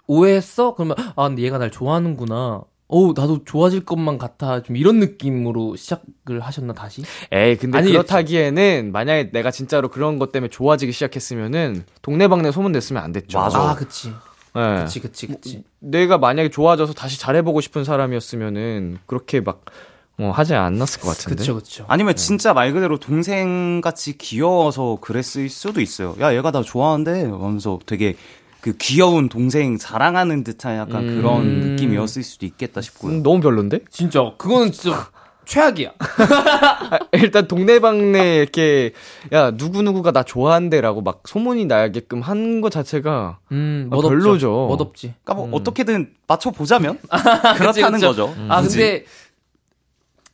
오해했어? 0.08 0.74
그러면, 0.74 0.98
아, 1.16 1.28
근데 1.28 1.44
얘가 1.44 1.58
날 1.60 1.70
좋아하는구나. 1.70 2.64
어, 2.92 3.14
나도 3.16 3.46
좋아질 3.46 3.86
것만 3.86 4.18
같아. 4.18 4.62
좀 4.64 4.76
이런 4.76 5.00
느낌으로 5.00 5.78
시작을 5.78 6.42
하셨나, 6.42 6.74
다시? 6.74 7.02
에이 7.32 7.56
근데 7.56 7.78
아니겠죠. 7.78 8.04
그렇다기에는 8.04 8.92
만약에 8.92 9.32
내가 9.32 9.50
진짜로 9.50 9.88
그런 9.88 10.20
것 10.20 10.34
때문에 10.34 10.50
좋아지기 10.50 10.92
시작했으면은 10.92 11.86
동네방네 12.02 12.52
소문 12.52 12.74
냈으면 12.74 13.02
안 13.02 13.14
됐죠. 13.14 13.40
맞아. 13.40 13.60
아, 13.60 13.76
그치. 13.76 14.10
예. 14.58 14.82
그치, 14.84 15.00
그치, 15.00 15.28
그치. 15.28 15.64
내가 15.80 16.18
만약에 16.18 16.50
좋아져서 16.50 16.92
다시 16.94 17.18
잘해보고 17.18 17.62
싶은 17.62 17.86
사람이었으면은 17.86 18.98
그렇게 19.06 19.40
막뭐 19.40 20.32
하지 20.34 20.54
않았을 20.54 21.00
것 21.00 21.08
같은데. 21.08 21.38
그쵸, 21.38 21.56
그쵸. 21.56 21.86
아니면 21.88 22.18
진짜 22.18 22.54
말 22.54 22.74
그대로 22.74 23.00
동생 23.00 23.80
같이 23.80 24.18
귀여워서 24.18 24.98
그랬을 25.00 25.48
수도 25.48 25.80
있어요. 25.80 26.14
야, 26.20 26.36
얘가 26.36 26.52
나 26.52 26.62
좋아하는데? 26.62 27.24
하면서 27.28 27.80
되게 27.86 28.18
그 28.62 28.74
귀여운 28.78 29.28
동생 29.30 29.78
자랑하는 29.78 30.44
듯한 30.44 30.78
약간 30.78 31.08
음. 31.10 31.16
그런 31.22 31.46
느낌이었을 31.76 32.24
수도 32.24 32.46
있겠다 32.46 32.82
싶고요. 32.82 33.12
음, 33.14 33.24
너무 33.24 33.40
별론데? 33.42 33.80
진짜, 33.90 34.32
그거는 34.38 34.72
진짜 34.72 35.10
최악이야. 35.46 35.92
아, 36.00 37.00
일단 37.14 37.48
동네방네 37.48 38.36
이렇게 38.38 38.94
야 39.34 39.52
누구 39.52 39.82
누구가 39.82 40.12
나 40.12 40.24
좋아한대라고 40.24 41.02
막 41.02 41.24
소문이 41.28 41.66
나게끔 41.66 42.22
한 42.22 42.62
것 42.62 42.72
자체가 42.72 43.40
음, 43.52 43.90
아, 43.92 43.96
멋없죠. 43.96 44.10
별로죠. 44.10 44.68
멋없지. 44.70 45.14
그러니까 45.24 45.34
뭐 45.48 45.60
어떻게든 45.60 46.14
맞춰 46.28 46.52
보자면 46.52 47.00
그렇다는 47.58 47.94
그쵸. 48.00 48.08
거죠. 48.10 48.36
아, 48.48 48.62
굳이. 48.62 48.78
근데, 48.78 49.06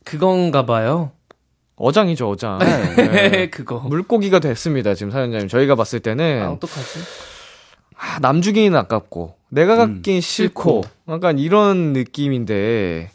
그건가 0.04 0.66
봐요. 0.66 1.12
어장이죠 1.76 2.28
어장. 2.30 2.58
네. 2.58 2.94
네. 2.96 3.50
그거. 3.50 3.78
물고기가 3.80 4.40
됐습니다 4.40 4.94
지금 4.94 5.10
사연자님. 5.10 5.48
저희가 5.48 5.74
봤을 5.74 6.00
때는 6.00 6.42
아, 6.42 6.50
어떡하지? 6.52 6.98
아, 7.98 8.18
남 8.20 8.40
주기는 8.42 8.76
아깝고 8.78 9.34
내가 9.50 9.84
음, 9.84 9.94
갖긴 9.94 10.20
싫고 10.20 10.82
약간 11.08 11.38
이런 11.38 11.92
느낌인데 11.92 13.10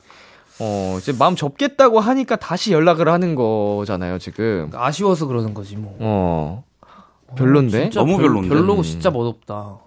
어 0.60 0.98
이제 1.00 1.14
마음 1.18 1.36
접겠다고 1.36 2.00
하니까 2.00 2.36
다시 2.36 2.74
연락을 2.74 3.08
하는 3.10 3.36
거잖아요 3.36 4.20
지금. 4.20 4.70
아쉬워서 4.74 5.26
그러는 5.28 5.54
거지, 5.54 5.76
뭐. 5.78 5.96
어 6.00 6.64
별론데. 7.38 7.84
진짜 7.84 8.00
너무 8.02 8.18
별- 8.18 8.28
별론데? 8.28 8.50
별로고 8.50 8.82
음. 8.82 8.84
진짜 8.84 9.10
멋없다. 9.10 9.80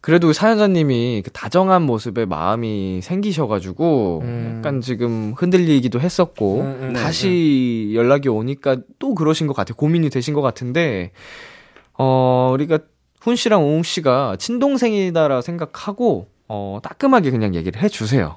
그래도 0.00 0.34
사연자님이 0.34 1.22
그 1.24 1.30
다정한 1.30 1.80
모습에 1.82 2.26
마음이 2.26 3.00
생기셔가지고 3.02 4.20
음. 4.22 4.54
약간 4.58 4.82
지금 4.82 5.32
흔들리기도 5.34 5.98
했었고 5.98 6.60
음, 6.60 6.78
음, 6.82 6.92
다시 6.92 7.92
연락이 7.94 8.28
오니까 8.28 8.76
또 8.98 9.14
그러신 9.14 9.46
것 9.46 9.54
같아요. 9.56 9.76
고민이 9.76 10.10
되신 10.10 10.34
것 10.34 10.42
같은데 10.42 11.12
어 11.96 12.50
우리가 12.52 12.80
훈 13.24 13.36
씨랑 13.36 13.64
웅 13.64 13.82
씨가 13.82 14.36
친동생이다라 14.38 15.40
생각하고 15.40 16.28
어 16.46 16.78
따끔하게 16.82 17.30
그냥 17.30 17.54
얘기를 17.54 17.80
해주세요. 17.82 18.36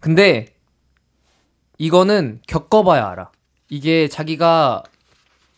근데 0.00 0.46
이거는 1.78 2.40
겪어봐야 2.46 3.08
알아. 3.08 3.30
이게 3.68 4.08
자기가 4.08 4.82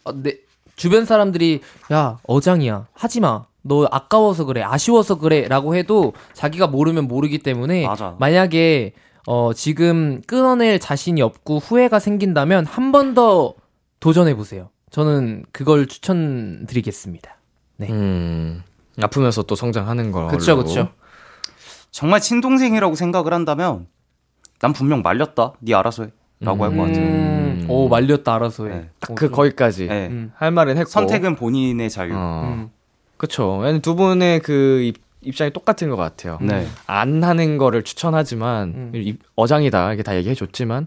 어, 0.04 0.12
내 0.12 0.38
주변 0.76 1.04
사람들이 1.04 1.60
야 1.92 2.18
어장이야 2.26 2.86
하지 2.94 3.20
마. 3.20 3.44
너 3.62 3.86
아까워서 3.90 4.46
그래 4.46 4.62
아쉬워서 4.62 5.18
그래라고 5.18 5.76
해도 5.76 6.14
자기가 6.32 6.66
모르면 6.68 7.06
모르기 7.06 7.38
때문에 7.40 7.86
맞아. 7.86 8.16
만약에 8.18 8.94
어 9.26 9.52
지금 9.52 10.22
끊어낼 10.26 10.78
자신이 10.80 11.20
없고 11.20 11.58
후회가 11.58 11.98
생긴다면 11.98 12.64
한 12.64 12.90
번 12.92 13.12
더 13.14 13.54
도전해 14.00 14.34
보세요. 14.34 14.70
저는 14.90 15.44
그걸 15.52 15.86
추천드리겠습니다. 15.86 17.36
네. 17.80 17.88
음 17.90 18.62
아프면서 19.02 19.42
또 19.42 19.54
성장하는 19.54 20.12
거. 20.12 20.26
그쵸 20.28 20.56
그쵸. 20.56 20.88
정말 21.90 22.20
친동생이라고 22.20 22.94
생각을 22.94 23.32
한다면 23.32 23.86
난 24.60 24.72
분명 24.72 25.02
말렸다. 25.02 25.54
네 25.60 25.74
알아서 25.74 26.04
해. 26.04 26.10
라고 26.40 26.64
할 26.64 26.74
것 26.76 26.86
같아요. 26.86 27.04
음, 27.04 27.66
오 27.68 27.88
말렸다 27.88 28.34
알아서 28.34 28.66
해. 28.68 28.74
네. 28.74 28.88
어, 29.08 29.14
그 29.14 29.26
좀- 29.26 29.36
거기까지 29.36 29.88
네. 29.88 30.06
음. 30.08 30.32
할 30.36 30.50
말은 30.52 30.76
했고 30.78 30.88
선택은 30.90 31.36
본인의 31.36 31.90
자유. 31.90 32.12
어. 32.14 32.54
음. 32.56 32.70
그쵸. 33.16 33.58
왜냐면 33.58 33.82
두 33.82 33.94
분의 33.94 34.40
그 34.40 34.80
입, 34.82 34.96
입장이 35.22 35.50
똑같은 35.52 35.90
것 35.90 35.96
같아요. 35.96 36.38
네. 36.40 36.66
안 36.86 37.22
하는 37.24 37.58
거를 37.58 37.82
추천하지만 37.82 38.68
음. 38.74 38.92
이- 38.94 39.16
어장이다 39.36 39.88
이렇게 39.88 40.02
다 40.02 40.16
얘기해 40.16 40.34
줬지만 40.34 40.86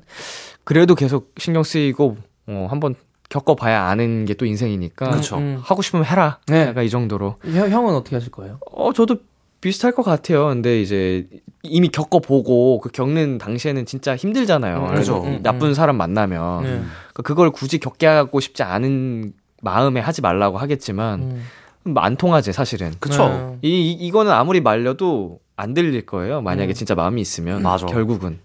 그래도 0.64 0.96
계속 0.96 1.34
신경 1.38 1.62
쓰이고 1.64 2.18
어, 2.48 2.68
한번 2.70 2.96
겪어봐야 3.30 3.84
아는 3.84 4.26
게 4.26 4.34
또 4.34 4.46
인생이니까 4.46 5.12
그쵸. 5.12 5.38
음. 5.38 5.60
하고 5.64 5.82
싶으면 5.82 6.06
해라. 6.06 6.40
네. 6.48 6.68
약간 6.68 6.84
이 6.84 6.90
정도로. 6.90 7.36
형, 7.46 7.70
형은 7.70 7.94
어떻게 7.96 8.16
하실 8.16 8.32
거예요? 8.32 8.60
어 8.72 8.92
저도 8.94 9.18
비슷할 9.62 9.94
것 9.94 10.04
같아요. 10.04 10.48
근데 10.48 10.82
이제 10.82 11.28
이미 11.62 11.88
겪어보고 11.88 12.80
그 12.82 12.90
겪는 12.90 13.38
당시에는 13.38 13.86
진짜 13.86 14.16
힘들잖아요. 14.16 14.88
음, 14.90 14.96
그죠. 14.96 15.22
음, 15.24 15.28
음. 15.36 15.40
나쁜 15.44 15.74
사람 15.74 15.96
만나면 15.98 16.64
네. 16.64 16.70
그러니까 16.70 17.24
그걸 17.24 17.52
굳이 17.52 17.78
겪게 17.80 18.06
하고 18.08 18.40
싶지 18.40 18.64
않은 18.64 19.34
마음에 19.62 20.02
하지 20.02 20.22
말라고 20.22 20.58
하겠지만 20.58 21.22
음. 21.22 21.44
뭐안 21.94 22.18
통하지 22.18 22.52
사실은. 22.54 22.92
그쵸. 23.00 23.30
네. 23.62 23.70
이, 23.70 23.92
이 23.92 23.92
이거는 24.08 24.32
아무리 24.32 24.60
말려도 24.62 25.40
안 25.56 25.74
들릴 25.74 26.06
거예요. 26.06 26.42
만약에 26.42 26.72
음. 26.72 26.74
진짜 26.74 26.96
마음이 26.96 27.22
있으면 27.22 27.62
맞아. 27.62 27.86
결국은. 27.86 28.40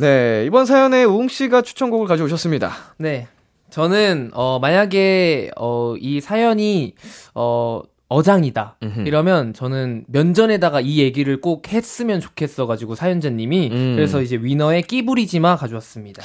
네 0.00 0.44
이번 0.46 0.64
사연에 0.64 1.04
우웅 1.04 1.28
씨가 1.28 1.62
추천곡을 1.62 2.06
가져오셨습니다. 2.06 2.72
네. 2.96 3.28
저는 3.68 4.30
어 4.32 4.58
만약에 4.58 5.50
어이 5.56 6.20
사연이 6.20 6.94
어 7.34 7.82
어장이다. 8.08 8.78
음흠. 8.82 9.00
이러면 9.06 9.52
저는 9.52 10.04
면전에다가 10.08 10.80
이 10.80 10.98
얘기를 10.98 11.40
꼭 11.40 11.72
했으면 11.72 12.18
좋겠어 12.18 12.66
가지고 12.66 12.94
사연자님이 12.94 13.70
음. 13.70 13.92
그래서 13.94 14.22
이제 14.22 14.36
위너의 14.36 14.82
끼부리지마 14.82 15.56
가져왔습니다. 15.56 16.22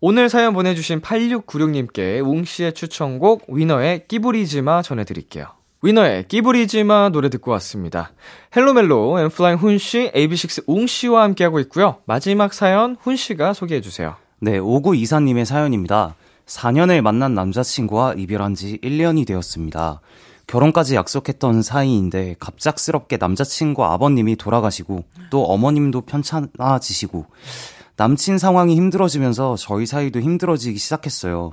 오늘 0.00 0.28
사연 0.28 0.52
보내주신 0.52 1.00
8696님께 1.00 2.22
우웅 2.22 2.44
씨의 2.44 2.74
추천곡 2.74 3.44
위너의 3.48 4.06
끼부리지마 4.06 4.82
전해드릴게요. 4.82 5.46
위너의 5.84 6.26
끼부리지마 6.28 7.10
노래 7.10 7.28
듣고 7.28 7.50
왔습니다. 7.50 8.12
헬로멜로 8.56 9.20
엠플라잉 9.20 9.58
훈 9.58 9.76
씨, 9.76 10.10
AB6 10.14 10.64
우웅 10.66 10.86
씨와 10.86 11.24
함께하고 11.24 11.60
있고요. 11.60 11.98
마지막 12.06 12.54
사연 12.54 12.96
훈 13.02 13.16
씨가 13.16 13.52
소개해주세요. 13.52 14.16
네, 14.40 14.58
5924님의 14.58 15.44
사연입니다. 15.44 16.14
4년을 16.46 17.02
만난 17.02 17.34
남자친구와 17.34 18.14
이별한 18.14 18.54
지 18.54 18.78
1년이 18.82 19.26
되었습니다. 19.26 20.00
결혼까지 20.46 20.94
약속했던 20.94 21.60
사이인데 21.60 22.36
갑작스럽게 22.38 23.18
남자친구 23.18 23.84
아버님이 23.84 24.36
돌아가시고 24.36 25.04
또 25.28 25.44
어머님도 25.44 26.00
편찮아지시고 26.02 27.26
남친 27.96 28.38
상황이 28.38 28.74
힘들어지면서 28.74 29.56
저희 29.58 29.84
사이도 29.84 30.20
힘들어지기 30.20 30.78
시작했어요. 30.78 31.52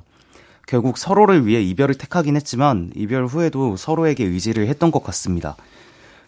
결국 0.72 0.98
서로를 0.98 1.46
위해 1.46 1.62
이별을 1.62 1.96
택하긴 1.96 2.38
했지만 2.38 2.94
이별 2.96 3.26
후에도 3.26 3.76
서로에게 3.76 4.24
의지를 4.24 4.70
했던 4.70 4.90
것 4.90 5.04
같습니다. 5.04 5.58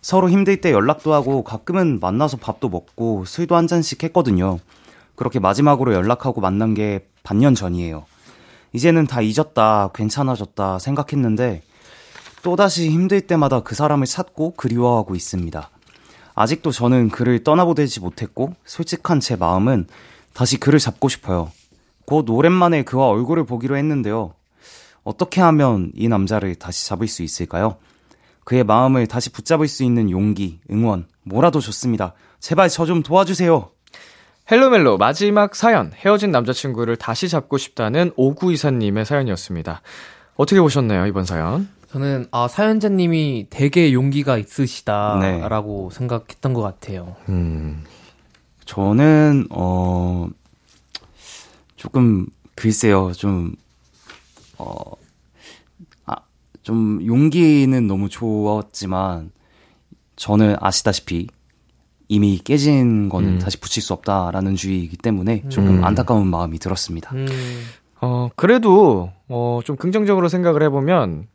서로 0.02 0.30
힘들 0.30 0.60
때 0.60 0.74
연락도 0.74 1.14
하고 1.14 1.46
가끔은 1.46 2.02
만나서 2.02 2.36
밥도 2.36 2.68
먹고 2.68 3.24
술도 3.24 3.56
한 3.56 3.68
잔씩 3.68 4.04
했거든요. 4.04 4.60
그렇게 5.16 5.40
마지막으로 5.40 5.94
연락하고 5.94 6.42
만난 6.42 6.74
게 6.74 7.08
반년 7.24 7.56
전이에요. 7.56 8.04
이제는 8.74 9.08
다 9.08 9.22
잊었다, 9.22 9.92
괜찮아졌다 9.96 10.78
생각했는데 10.78 11.62
또다시 12.42 12.90
힘들 12.90 13.22
때마다 13.22 13.62
그 13.62 13.76
사람을 13.76 14.06
찾고 14.06 14.56
그리워하고 14.58 15.16
있습니다. 15.16 15.70
아직도 16.36 16.72
저는 16.72 17.08
그를 17.08 17.46
떠나보내지 17.46 18.02
못했고 18.02 18.54
솔직한 18.66 19.22
제 19.22 19.38
마음은 19.38 19.88
다시 20.34 20.60
그를 20.60 20.80
잡고 20.80 21.08
싶어요. 21.08 21.50
곧 22.06 22.30
오랜만에 22.30 22.84
그와 22.84 23.08
얼굴을 23.08 23.46
보기로 23.46 23.78
했는데요. 23.78 24.34
어떻게 25.04 25.42
하면 25.42 25.92
이 25.96 26.08
남자를 26.08 26.56
다시 26.56 26.88
잡을 26.88 27.08
수 27.08 27.24
있을까요? 27.24 27.78
그의 28.46 28.64
마음을 28.64 29.08
다시 29.08 29.30
붙잡을 29.32 29.68
수 29.68 29.84
있는 29.84 30.10
용기, 30.12 30.60
응원, 30.72 31.06
뭐라도 31.24 31.60
좋습니다. 31.60 32.14
제발 32.40 32.70
저 32.70 32.86
좀 32.86 33.04
도와주세요. 33.04 33.70
헬로멜로 34.52 34.98
마지막 34.98 35.56
사연 35.56 35.92
헤어진 35.96 36.32
남자친구를 36.32 36.98
다시 36.98 37.30
잡고 37.30 37.58
싶다는 37.58 38.12
5924님의 38.12 39.06
사연이었습니다. 39.06 39.82
어떻게 40.36 40.60
보셨나요 40.60 41.06
이번 41.06 41.24
사연? 41.24 41.70
저는 41.92 42.26
아 42.32 42.48
사연자님이 42.48 43.48
되게 43.50 43.94
용기가 43.94 44.38
있으시다라고 44.38 45.90
네. 45.92 45.96
생각했던 45.98 46.54
것 46.54 46.62
같아요. 46.62 47.16
음, 47.30 47.84
저는 48.66 49.48
어 49.52 50.28
조금 51.84 52.26
글쎄요 52.56 53.12
좀 53.12 53.54
어, 54.58 54.74
아, 56.06 56.16
좀 56.62 57.06
용기는 57.06 57.86
너무 57.88 58.08
좋았지만 58.08 59.32
저는 60.16 60.56
아시다시피 60.62 61.28
이미 62.08 62.38
깨진 62.42 63.10
거는 63.10 63.34
음. 63.34 63.40
다시 63.40 63.60
붙일 63.60 63.84
수 63.84 63.92
없다라는 63.92 64.56
주의이기 64.56 64.96
때문에 64.96 65.44
조금 65.50 65.80
음. 65.80 65.84
안타까운 65.84 66.28
마음이 66.28 66.58
들었습니다. 66.60 67.12
음, 67.16 67.26
어 68.00 68.30
그래도 68.38 69.12
어 69.28 69.60
좀 69.66 69.76
긍정적으로 69.76 70.30
생각을 70.30 70.64
해보면 70.64 71.28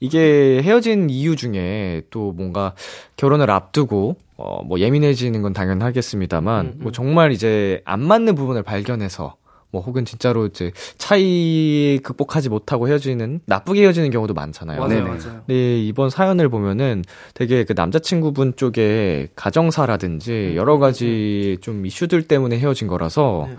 이게 0.00 0.60
헤어진 0.64 1.10
이유 1.10 1.36
중에 1.36 2.02
또 2.10 2.32
뭔가 2.32 2.74
결혼을 3.16 3.50
앞두고 3.52 4.16
어 4.36 4.62
뭐 4.64 4.80
예민해지는 4.80 5.42
건 5.42 5.52
당연하겠습니다만 5.52 6.66
음, 6.66 6.72
음. 6.74 6.82
뭐 6.82 6.90
정말 6.92 7.30
이제 7.30 7.82
안 7.84 8.00
맞는 8.02 8.34
부분을 8.34 8.64
발견해서 8.64 9.36
뭐 9.72 9.80
혹은 9.80 10.04
진짜로 10.04 10.46
이제 10.46 10.70
차이 10.98 11.98
극복하지 12.02 12.50
못하고 12.50 12.88
헤어지는 12.88 13.40
나쁘게 13.46 13.82
헤어지는 13.82 14.10
경우도 14.10 14.34
많잖아요. 14.34 14.78
맞아요, 14.78 15.04
맞아요. 15.04 15.42
네, 15.46 15.82
이번 15.82 16.10
사연을 16.10 16.50
보면은 16.50 17.02
되게 17.32 17.64
그 17.64 17.72
남자친구분 17.74 18.56
쪽에 18.56 19.28
가정사라든지 19.34 20.52
여러 20.56 20.78
가지 20.78 21.56
좀 21.62 21.86
이슈들 21.86 22.28
때문에 22.28 22.58
헤어진 22.58 22.86
거라서 22.86 23.46
네. 23.48 23.56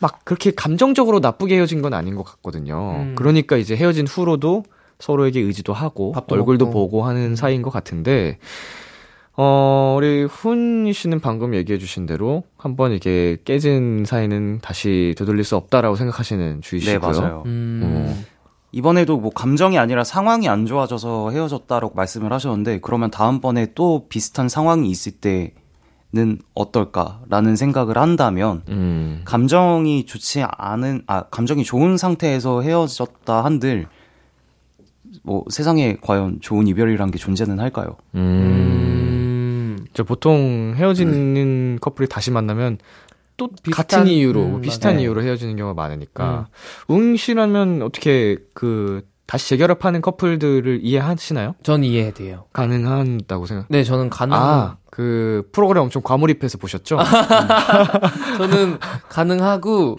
막 0.00 0.20
그렇게 0.24 0.50
감정적으로 0.50 1.20
나쁘게 1.20 1.56
헤어진 1.56 1.80
건 1.80 1.94
아닌 1.94 2.14
것 2.14 2.24
같거든요. 2.24 2.96
음. 3.00 3.14
그러니까 3.16 3.56
이제 3.56 3.74
헤어진 3.74 4.06
후로도 4.06 4.64
서로에게 4.98 5.40
의지도 5.40 5.72
하고 5.72 6.14
얼굴도 6.28 6.66
먹고. 6.66 6.78
보고 6.78 7.04
하는 7.04 7.36
사이인 7.36 7.62
것 7.62 7.70
같은데 7.70 8.38
어, 9.36 9.94
우리 9.96 10.24
훈 10.24 10.92
씨는 10.92 11.20
방금 11.20 11.54
얘기해 11.54 11.78
주신 11.78 12.06
대로 12.06 12.44
한번 12.56 12.92
이게 12.92 13.36
깨진 13.44 14.04
사이는 14.04 14.60
다시 14.62 15.14
되돌릴 15.18 15.42
수 15.42 15.56
없다라고 15.56 15.96
생각하시는 15.96 16.54
네, 16.54 16.60
주의시고요. 16.60 17.00
맞아요. 17.00 17.42
음. 17.46 18.24
이번에도 18.70 19.18
뭐 19.18 19.30
감정이 19.30 19.78
아니라 19.78 20.02
상황이 20.02 20.48
안 20.48 20.66
좋아져서 20.66 21.30
헤어졌다라고 21.30 21.94
말씀을 21.94 22.32
하셨는데 22.32 22.80
그러면 22.82 23.10
다음번에 23.10 23.68
또 23.74 24.06
비슷한 24.08 24.48
상황이 24.48 24.90
있을 24.90 25.12
때는 25.12 26.38
어떨까라는 26.54 27.54
생각을 27.54 27.98
한다면 27.98 28.62
음. 28.68 29.22
감정이 29.24 30.06
좋지 30.06 30.44
않은 30.48 31.02
아 31.06 31.22
감정이 31.24 31.62
좋은 31.62 31.96
상태에서 31.96 32.62
헤어졌다 32.62 33.44
한들 33.44 33.86
뭐 35.22 35.44
세상에 35.50 35.96
과연 36.00 36.40
좋은 36.40 36.66
이별이란 36.66 37.12
게 37.12 37.18
존재는 37.18 37.60
할까요? 37.60 37.96
음. 38.16 38.93
저 39.94 40.04
보통 40.04 40.74
헤어지는 40.76 41.78
커플이 41.80 42.08
다시 42.08 42.30
만나면 42.30 42.78
또 43.36 43.48
비슷한, 43.62 43.72
같은 43.72 44.06
이유로 44.06 44.42
음, 44.42 44.60
비슷한 44.60 44.94
맞아요. 44.94 45.02
이유로 45.02 45.22
헤어지는 45.22 45.56
경우가 45.56 45.74
많으니까 45.80 46.48
웅 46.88 47.16
씨라면 47.16 47.82
어떻게 47.82 48.36
그 48.52 49.02
다시 49.26 49.48
재결합하는 49.48 50.02
커플들을 50.02 50.80
이해하시나요? 50.82 51.54
전 51.62 51.82
이해돼요. 51.82 52.44
가능한다고 52.52 53.46
생각. 53.46 53.66
네, 53.70 53.82
저는 53.82 54.10
가능. 54.10 54.36
아, 54.36 54.76
그 54.90 55.48
프로그램 55.52 55.84
엄청 55.84 56.02
과몰입해서 56.02 56.58
보셨죠? 56.58 56.98
저는 58.36 58.78
가능하고 59.08 59.96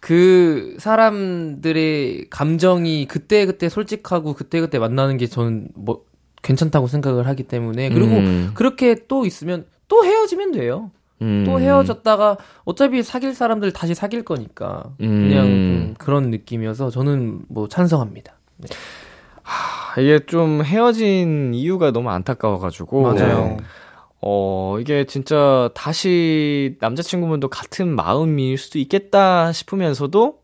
그 0.00 0.76
사람들의 0.80 2.26
감정이 2.30 3.06
그때 3.06 3.46
그때 3.46 3.68
솔직하고 3.68 4.34
그때 4.34 4.60
그때 4.60 4.78
만나는 4.78 5.16
게 5.16 5.26
저는 5.28 5.68
뭐 5.74 6.02
괜찮다고 6.44 6.86
생각을 6.86 7.26
하기 7.26 7.44
때문에 7.44 7.88
그리고 7.88 8.14
음. 8.14 8.50
그렇게 8.54 9.06
또 9.08 9.26
있으면 9.26 9.64
또 9.88 10.04
헤어지면 10.04 10.52
돼요. 10.52 10.92
음. 11.22 11.44
또 11.46 11.58
헤어졌다가 11.58 12.36
어차피 12.64 13.02
사귈 13.02 13.34
사람들 13.34 13.72
다시 13.72 13.94
사귈 13.94 14.24
거니까 14.24 14.84
음. 15.00 15.28
그냥 15.28 15.46
좀 15.46 15.94
그런 15.98 16.30
느낌이어서 16.30 16.90
저는 16.90 17.42
뭐 17.48 17.66
찬성합니다. 17.66 18.34
아, 19.42 20.00
이게 20.00 20.20
좀 20.26 20.62
헤어진 20.62 21.52
이유가 21.54 21.90
너무 21.90 22.10
안타까워가지고. 22.10 23.02
맞아요. 23.02 23.56
어, 24.20 24.78
이게 24.80 25.04
진짜 25.04 25.70
다시 25.74 26.76
남자친구분도 26.80 27.48
같은 27.48 27.94
마음일 27.94 28.56
수도 28.56 28.78
있겠다 28.78 29.52
싶으면서도, 29.52 30.38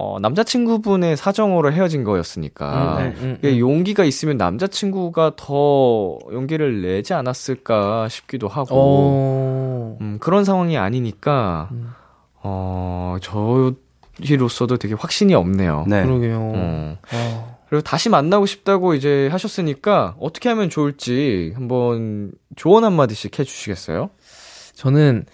어, 0.00 0.20
남자친구분의 0.20 1.16
사정으로 1.16 1.72
헤어진 1.72 2.04
거였으니까. 2.04 2.98
음, 2.98 3.04
음, 3.04 3.14
음, 3.20 3.38
음. 3.42 3.58
용기가 3.58 4.04
있으면 4.04 4.36
남자친구가 4.36 5.32
더 5.34 6.18
용기를 6.30 6.82
내지 6.82 7.14
않았을까 7.14 8.08
싶기도 8.08 8.46
하고. 8.46 8.68
어. 8.70 9.98
음, 10.00 10.18
그런 10.20 10.44
상황이 10.44 10.78
아니니까, 10.78 11.68
음. 11.72 11.90
어, 12.44 13.16
저희로서도 14.20 14.76
되게 14.76 14.94
확신이 14.94 15.34
없네요. 15.34 15.84
네. 15.88 16.04
그러게요. 16.04 16.38
어. 16.38 16.98
어. 17.12 17.58
그리고 17.68 17.82
다시 17.82 18.08
만나고 18.08 18.46
싶다고 18.46 18.94
이제 18.94 19.28
하셨으니까 19.32 20.14
어떻게 20.20 20.48
하면 20.48 20.70
좋을지 20.70 21.52
한번 21.56 22.30
조언 22.54 22.84
한마디씩 22.84 23.36
해주시겠어요? 23.36 24.10
저는 24.74 25.26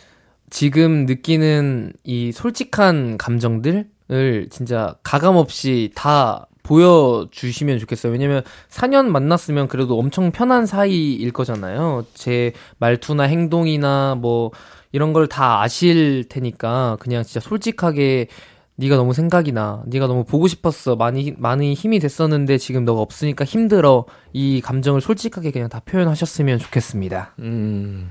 지금 0.48 1.04
느끼는 1.04 1.92
이 2.02 2.32
솔직한 2.32 3.18
감정들 3.18 3.88
을 4.10 4.48
진짜 4.50 4.96
가감 5.02 5.36
없이 5.36 5.90
다 5.94 6.46
보여주시면 6.62 7.78
좋겠어요. 7.78 8.12
왜냐면 8.12 8.42
4년 8.70 9.06
만났으면 9.06 9.68
그래도 9.68 9.98
엄청 9.98 10.30
편한 10.30 10.66
사이일 10.66 11.30
거잖아요. 11.32 12.04
제 12.14 12.52
말투나 12.78 13.24
행동이나 13.24 14.16
뭐 14.20 14.50
이런 14.92 15.12
걸 15.12 15.26
다 15.26 15.62
아실 15.62 16.24
테니까 16.28 16.96
그냥 17.00 17.22
진짜 17.22 17.40
솔직하게 17.40 18.28
네가 18.76 18.96
너무 18.96 19.12
생각이 19.14 19.52
나. 19.52 19.82
네가 19.86 20.06
너무 20.06 20.24
보고 20.24 20.48
싶었어. 20.48 20.96
많이 20.96 21.32
많이 21.38 21.74
힘이 21.74 21.98
됐었는데 21.98 22.58
지금 22.58 22.84
너가 22.84 23.00
없으니까 23.02 23.44
힘들어. 23.44 24.04
이 24.32 24.60
감정을 24.60 25.00
솔직하게 25.00 25.50
그냥 25.52 25.68
다 25.68 25.80
표현하셨으면 25.84 26.58
좋겠습니다. 26.58 27.34
음, 27.38 28.10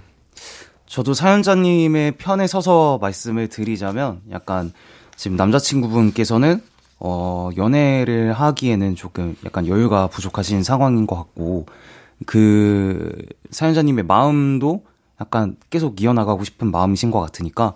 저도 0.85 1.13
사연자님의 1.13 2.13
편에 2.13 2.47
서서 2.47 2.97
말씀을 3.01 3.49
드리자면 3.49 4.21
약간 4.31 4.71
지금 5.16 5.38
남자친구분께서는 5.38 6.61
어, 6.99 7.49
연애를 7.57 8.34
하기에는 8.34 8.95
조금 8.95 9.36
약간 9.45 9.68
여유가 9.68 10.07
부족하신 10.07 10.64
상황인 10.64 11.05
것 11.05 11.16
같고 11.16 11.66
그 12.26 13.11
사연자님의 13.51 14.05
마음도 14.05 14.84
약간 15.20 15.57
계속 15.70 16.01
이어나가고 16.01 16.43
싶은 16.43 16.72
마음이신 16.72 17.11
것 17.11 17.20
같으니까 17.20 17.74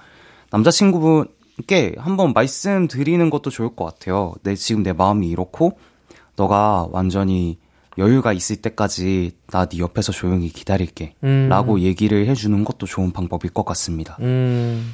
남자친구분께 0.52 1.96
한번 1.98 2.34
말씀드리는 2.34 3.30
것도 3.30 3.50
좋을 3.50 3.76
것 3.76 3.86
같아요. 3.86 4.34
내 4.44 4.56
지금 4.56 4.84
내 4.84 4.94
마음이 4.94 5.28
이렇고 5.28 5.78
너가 6.36 6.88
완전히 6.92 7.58
여유가 7.98 8.32
있을 8.32 8.58
때까지 8.58 9.32
나 9.48 9.66
네 9.66 9.80
옆에서 9.80 10.12
조용히 10.12 10.50
기다릴게. 10.50 11.16
음. 11.24 11.48
라고 11.50 11.80
얘기를 11.80 12.28
해주는 12.28 12.64
것도 12.64 12.86
좋은 12.86 13.12
방법일 13.12 13.52
것 13.52 13.66
같습니다. 13.66 14.18
음. 14.22 14.94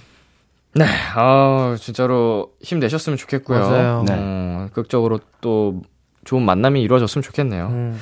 네, 0.76 0.86
아 1.16 1.76
진짜로 1.80 2.52
힘내셨으면 2.62 3.18
좋겠고요. 3.18 3.60
맞아요. 3.60 4.04
네. 4.08 4.16
어, 4.18 4.70
극적으로 4.74 5.20
또 5.42 5.82
좋은 6.26 6.44
만남이 6.44 6.82
이루어졌으면 6.82 7.22
좋겠네요. 7.24 7.68
음. 7.68 8.00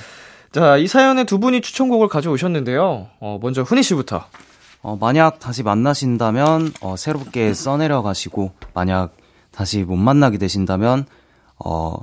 자, 0.52 0.78
이 0.78 0.88
사연에 0.88 1.24
두 1.24 1.40
분이 1.40 1.62
추천곡을 1.62 2.08
가져오셨는데요. 2.08 3.08
어, 3.20 3.40
먼저 3.42 3.62
훈이 3.62 3.84
씨부터. 3.84 4.26
어, 4.84 4.98
만약 5.00 5.40
다시 5.40 5.64
만나신다면, 5.64 6.74
어, 6.82 6.96
새롭게 6.98 7.54
써내려 7.54 8.02
가시고, 8.02 8.52
만약 8.74 9.16
다시 9.52 9.84
못 9.84 9.96
만나게 9.96 10.38
되신다면, 10.38 11.06
어, 11.64 11.96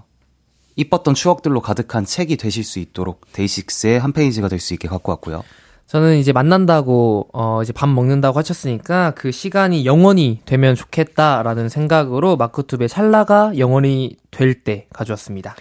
이뻤던 0.77 1.15
추억들로 1.15 1.61
가득한 1.61 2.05
책이 2.05 2.37
되실 2.37 2.63
수 2.65 2.79
있도록 2.79 3.21
데이식스의 3.33 3.99
한 4.01 4.13
페이지가 4.13 4.49
될 4.49 4.61
수 4.61 4.75
있게 4.75 4.87
갖고 4.89 5.11
왔고요. 5.13 5.43
저는 5.89 6.19
이제 6.19 6.33
만난다고 6.35 7.29
어 7.33 7.63
이제 7.63 7.73
밥 7.73 7.89
먹는다고 7.89 8.39
하셨으니까 8.39 9.13
그 9.17 9.31
시간이 9.33 9.87
영원히 9.87 10.39
되면 10.45 10.75
좋겠다라는 10.75 11.71
생각으로 11.71 12.37
마크투베 12.37 12.89
찰나가 12.89 13.53
영원히 13.57 14.17
될 14.31 14.63
때 14.65 14.87
가져왔습니다. 14.93 15.55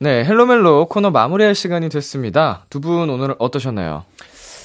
네, 0.00 0.24
헬로멜로 0.24 0.86
코너 0.86 1.10
마무리할 1.10 1.54
시간이 1.54 1.88
됐습니다. 1.90 2.64
두 2.70 2.80
분 2.80 3.08
오늘 3.08 3.36
어떠셨나요? 3.38 4.04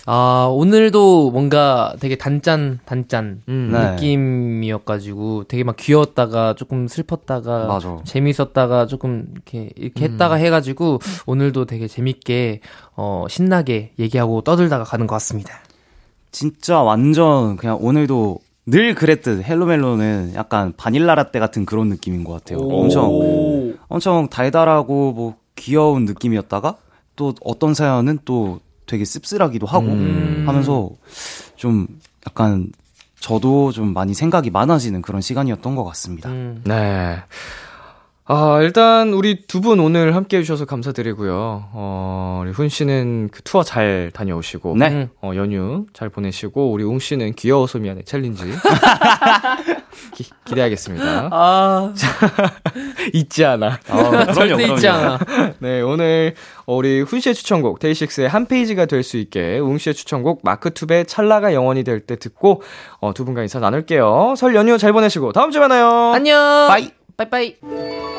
아 0.05 0.49
오늘도 0.51 1.31
뭔가 1.31 1.95
되게 1.99 2.17
단짠 2.17 2.79
단짠 2.85 3.41
음. 3.47 3.69
네. 3.71 3.91
느낌이어가지고 3.91 5.45
되게 5.45 5.63
막 5.63 5.77
귀여웠다가 5.77 6.55
조금 6.55 6.87
슬펐다가 6.89 7.67
맞아. 7.67 7.99
재밌었다가 8.03 8.85
조금 8.87 9.27
이렇게 9.33 9.69
이렇게 9.77 10.05
했다가 10.05 10.35
해가지고 10.35 10.99
오늘도 11.25 11.65
되게 11.65 11.87
재밌게 11.87 12.59
어 12.97 13.25
신나게 13.29 13.93
얘기하고 13.97 14.41
떠들다가 14.41 14.83
가는 14.83 15.07
것 15.07 15.15
같습니다. 15.15 15.53
진짜 16.31 16.81
완전 16.81 17.55
그냥 17.55 17.77
오늘도 17.79 18.39
늘 18.65 18.95
그랬듯 18.95 19.43
헬로멜로는 19.43 20.33
약간 20.35 20.73
바닐라 20.75 21.15
라떼 21.15 21.39
같은 21.39 21.65
그런 21.65 21.87
느낌인 21.87 22.25
것 22.25 22.33
같아요. 22.33 22.59
엄청 22.59 23.73
엄청 23.87 24.27
달달하고 24.27 25.13
뭐 25.13 25.35
귀여운 25.55 26.03
느낌이었다가 26.03 26.75
또 27.15 27.33
어떤 27.45 27.73
사연은 27.73 28.19
또 28.25 28.59
되게 28.93 29.05
씁쓸하기도 29.05 29.65
하고 29.65 29.87
음. 29.87 30.43
하면서 30.45 30.91
좀 31.55 31.87
약간 32.27 32.67
저도 33.19 33.71
좀 33.71 33.91
많이 33.91 34.13
생각이 34.13 34.51
많아지는 34.51 35.01
그런 35.01 35.19
시간이었던 35.19 35.75
것 35.75 35.83
같습니다. 35.85 36.29
음. 36.29 36.61
네. 36.63 37.17
아, 38.25 38.59
일단 38.61 39.11
우리 39.13 39.47
두 39.47 39.61
분 39.61 39.79
오늘 39.79 40.15
함께 40.15 40.37
해주셔서 40.37 40.65
감사드리고요. 40.65 41.69
어, 41.73 42.41
우리 42.43 42.51
훈 42.51 42.69
씨는 42.69 43.29
그 43.31 43.41
투어 43.41 43.63
잘 43.63 44.11
다녀오시고. 44.13 44.77
네. 44.77 44.89
음. 44.89 45.09
어, 45.23 45.31
연휴 45.35 45.87
잘 45.93 46.09
보내시고, 46.09 46.71
우리 46.71 46.83
웅 46.83 46.99
씨는 46.99 47.33
귀여워서 47.33 47.79
미안해 47.79 48.03
challenge. 48.03 48.43
기, 50.15 50.25
기대하겠습니다. 50.45 51.29
아. 51.31 51.93
잊지 53.13 53.45
않아. 53.45 53.79
아, 53.89 54.25
절대 54.33 54.63
잊지 54.67 54.87
않아. 54.87 55.19
네, 55.59 55.81
오늘 55.81 56.35
우리 56.65 57.01
훈 57.01 57.19
씨의 57.19 57.35
추천곡 57.35 57.79
데이식스의 57.79 58.29
한 58.29 58.45
페이지가 58.45 58.85
될 58.85 59.03
수 59.03 59.17
있게 59.17 59.59
웅 59.59 59.77
씨의 59.77 59.93
추천곡 59.95 60.41
마크툽의 60.43 61.03
찰나가 61.05 61.53
영원이 61.53 61.83
될 61.83 61.99
때 62.05 62.15
듣고 62.17 62.61
어, 62.99 63.13
두 63.13 63.25
분과 63.25 63.41
인사 63.41 63.59
나눌게요. 63.59 64.35
설 64.37 64.55
연휴 64.55 64.77
잘 64.77 64.93
보내시고 64.93 65.31
다음 65.33 65.51
주에 65.51 65.59
만나요. 65.61 66.13
안녕. 66.13 66.67
Bye. 66.67 66.91
빠이빠이. 67.17 68.12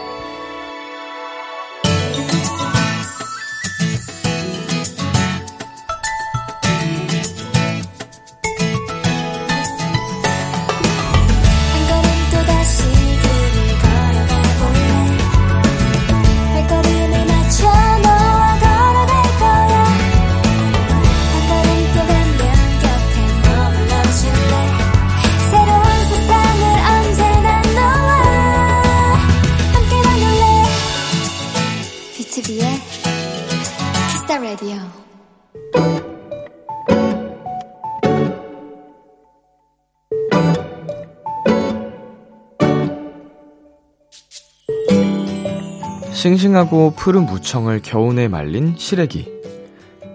싱싱하고 46.24 46.94
푸른 46.96 47.26
무청을 47.26 47.80
겨우내 47.82 48.28
말린 48.28 48.76
시래기. 48.78 49.30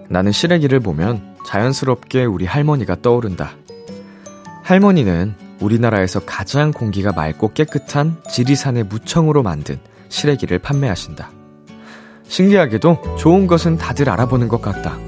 나는 0.08 0.32
시래기를 0.32 0.80
보면 0.80 1.36
자연스럽게 1.46 2.24
우리 2.24 2.46
할머니가 2.46 2.96
떠오른다. 3.00 3.52
할머니는 4.64 5.36
우리나라에서 5.60 6.18
가장 6.18 6.72
공기가 6.72 7.12
맑고 7.12 7.52
깨끗한 7.52 8.16
지리산의 8.28 8.84
무청으로 8.84 9.44
만든 9.44 9.78
시래기를 10.08 10.58
판매하신다. 10.58 11.30
신기하게도 12.26 13.16
좋은 13.16 13.46
것은 13.46 13.78
다들 13.78 14.10
알아보는 14.10 14.48
것 14.48 14.60
같다. 14.60 14.98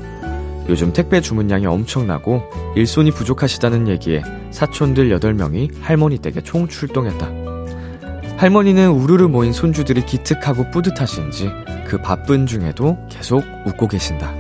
요즘 0.69 0.93
택배 0.93 1.21
주문량이 1.21 1.67
엄청나고 1.67 2.45
일손이 2.77 3.11
부족하시다는 3.11 3.89
얘기에 3.89 4.23
사촌들 4.53 5.09
8명이 5.19 5.81
할머니 5.81 6.19
댁에 6.19 6.43
총 6.43 6.69
출동했다. 6.69 7.52
할머니는 8.37 8.91
우르르 8.91 9.29
모인 9.29 9.53
손주들이 9.53 10.05
기특하고 10.05 10.71
뿌듯하신지 10.71 11.51
그 11.87 11.99
바쁜 11.99 12.47
중에도 12.47 12.99
계속 13.09 13.45
웃고 13.67 13.89
계신다. 13.89 14.35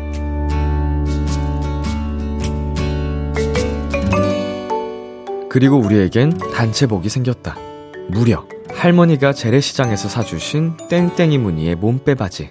그리고 5.48 5.76
우리에겐 5.76 6.38
단체복이 6.54 7.08
생겼다. 7.08 7.56
무려 8.08 8.46
할머니가 8.74 9.32
재래시장에서 9.32 10.08
사주신 10.08 10.76
땡땡이 10.88 11.38
무늬의 11.38 11.76
몸빼 11.76 12.14
바지. 12.14 12.48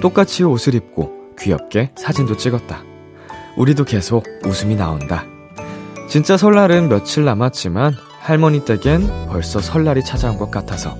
똑같이 0.00 0.44
옷을 0.44 0.74
입고 0.74 1.10
귀엽게 1.40 1.92
사진도 1.96 2.36
찍었다. 2.36 2.84
우리도 3.56 3.84
계속 3.84 4.24
웃음이 4.44 4.76
나온다. 4.76 5.24
진짜 6.08 6.36
설날은 6.36 6.88
며칠 6.88 7.24
남았지만 7.24 7.94
할머니 8.22 8.64
댁엔 8.64 9.26
벌써 9.28 9.58
설날이 9.58 10.04
찾아온 10.04 10.38
것 10.38 10.48
같아서 10.48 10.96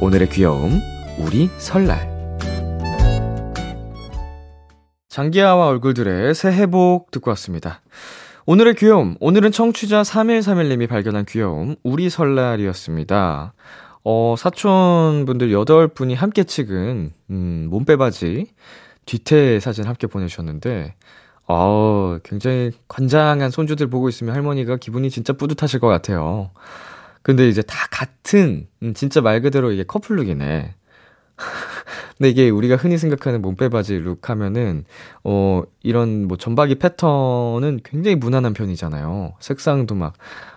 오늘의 0.00 0.30
귀여움 0.30 0.80
우리 1.18 1.50
설날 1.58 2.08
장기하와 5.10 5.66
얼굴들의 5.66 6.34
새해 6.34 6.66
복 6.66 7.10
듣고 7.10 7.28
왔습니다. 7.32 7.82
오늘의 8.46 8.76
귀여움 8.76 9.16
오늘은 9.20 9.52
청취자 9.52 10.00
3131님이 10.00 10.88
발견한 10.88 11.26
귀여움 11.26 11.76
우리 11.82 12.08
설날이었습니다. 12.08 13.52
어, 14.04 14.34
사촌분들 14.38 15.50
8분이 15.50 16.14
함께 16.14 16.44
찍은 16.44 17.12
음, 17.28 17.68
몸빼바지 17.70 18.46
뒤태 19.04 19.60
사진 19.60 19.84
함께 19.84 20.06
보내주셨는데 20.06 20.94
어, 21.48 22.18
굉장히 22.22 22.72
관장한 22.88 23.50
손주들 23.50 23.88
보고 23.88 24.08
있으면 24.10 24.34
할머니가 24.34 24.76
기분이 24.76 25.10
진짜 25.10 25.32
뿌듯하실 25.32 25.80
것 25.80 25.88
같아요. 25.88 26.50
근데 27.22 27.48
이제 27.48 27.62
다 27.62 27.88
같은, 27.90 28.68
음, 28.82 28.94
진짜 28.94 29.22
말 29.22 29.40
그대로 29.40 29.72
이게 29.72 29.82
커플룩이네. 29.82 30.74
근데 32.18 32.30
이게 32.30 32.50
우리가 32.50 32.76
흔히 32.76 32.98
생각하는 32.98 33.40
몸빼바지 33.40 33.96
룩 33.98 34.28
하면은, 34.28 34.84
어, 35.24 35.62
이런 35.82 36.28
뭐 36.28 36.36
점박이 36.36 36.76
패턴은 36.76 37.80
굉장히 37.82 38.16
무난한 38.16 38.52
편이잖아요. 38.52 39.34
색상도 39.40 39.94
막, 39.94 40.14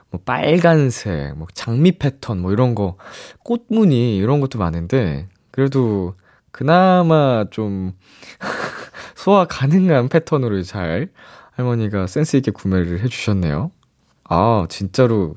뭐 0.09 0.19
빨간색, 0.25 1.37
뭐 1.37 1.47
장미 1.53 1.93
패턴, 1.93 2.41
뭐 2.41 2.51
이런 2.51 2.75
거, 2.75 2.97
꽃무늬, 3.43 4.17
이런 4.17 4.41
것도 4.41 4.59
많은데, 4.59 5.29
그래도 5.51 6.15
그나마 6.51 7.45
좀, 7.49 7.93
소화 9.21 9.45
가능한 9.45 10.09
패턴으로 10.09 10.63
잘 10.63 11.09
할머니가 11.51 12.07
센스있게 12.07 12.49
구매를 12.49 13.01
해주셨네요. 13.01 13.69
아, 14.23 14.65
진짜로 14.67 15.35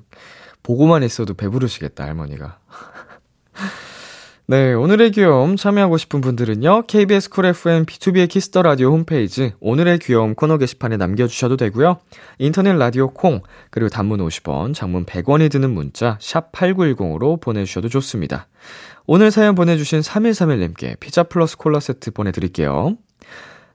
보고만 0.62 1.02
있어도 1.02 1.34
배부르시겠다, 1.34 2.04
할머니가. 2.04 2.60
네, 4.46 4.72
오늘의 4.72 5.10
귀여움 5.10 5.56
참여하고 5.56 5.98
싶은 5.98 6.22
분들은요, 6.22 6.84
KBS 6.86 7.28
Cool 7.28 7.44
FM 7.44 7.84
B2B의 7.84 8.30
키스터 8.30 8.62
라디오 8.62 8.90
홈페이지 8.90 9.52
오늘의 9.60 9.98
귀여움 9.98 10.34
코너 10.34 10.56
게시판에 10.56 10.96
남겨주셔도 10.96 11.58
되고요. 11.58 11.98
인터넷 12.38 12.72
라디오 12.76 13.10
콩, 13.10 13.42
그리고 13.70 13.90
단문 13.90 14.20
50원, 14.20 14.72
장문 14.72 15.04
100원이 15.04 15.50
드는 15.50 15.70
문자, 15.70 16.16
샵 16.22 16.52
8910으로 16.52 17.38
보내주셔도 17.38 17.90
좋습니다. 17.90 18.46
오늘 19.06 19.30
사연 19.30 19.54
보내주신 19.54 20.00
3131님께 20.00 20.98
피자 21.00 21.22
플러스 21.24 21.58
콜라 21.58 21.80
세트 21.80 22.12
보내드릴게요. 22.12 22.96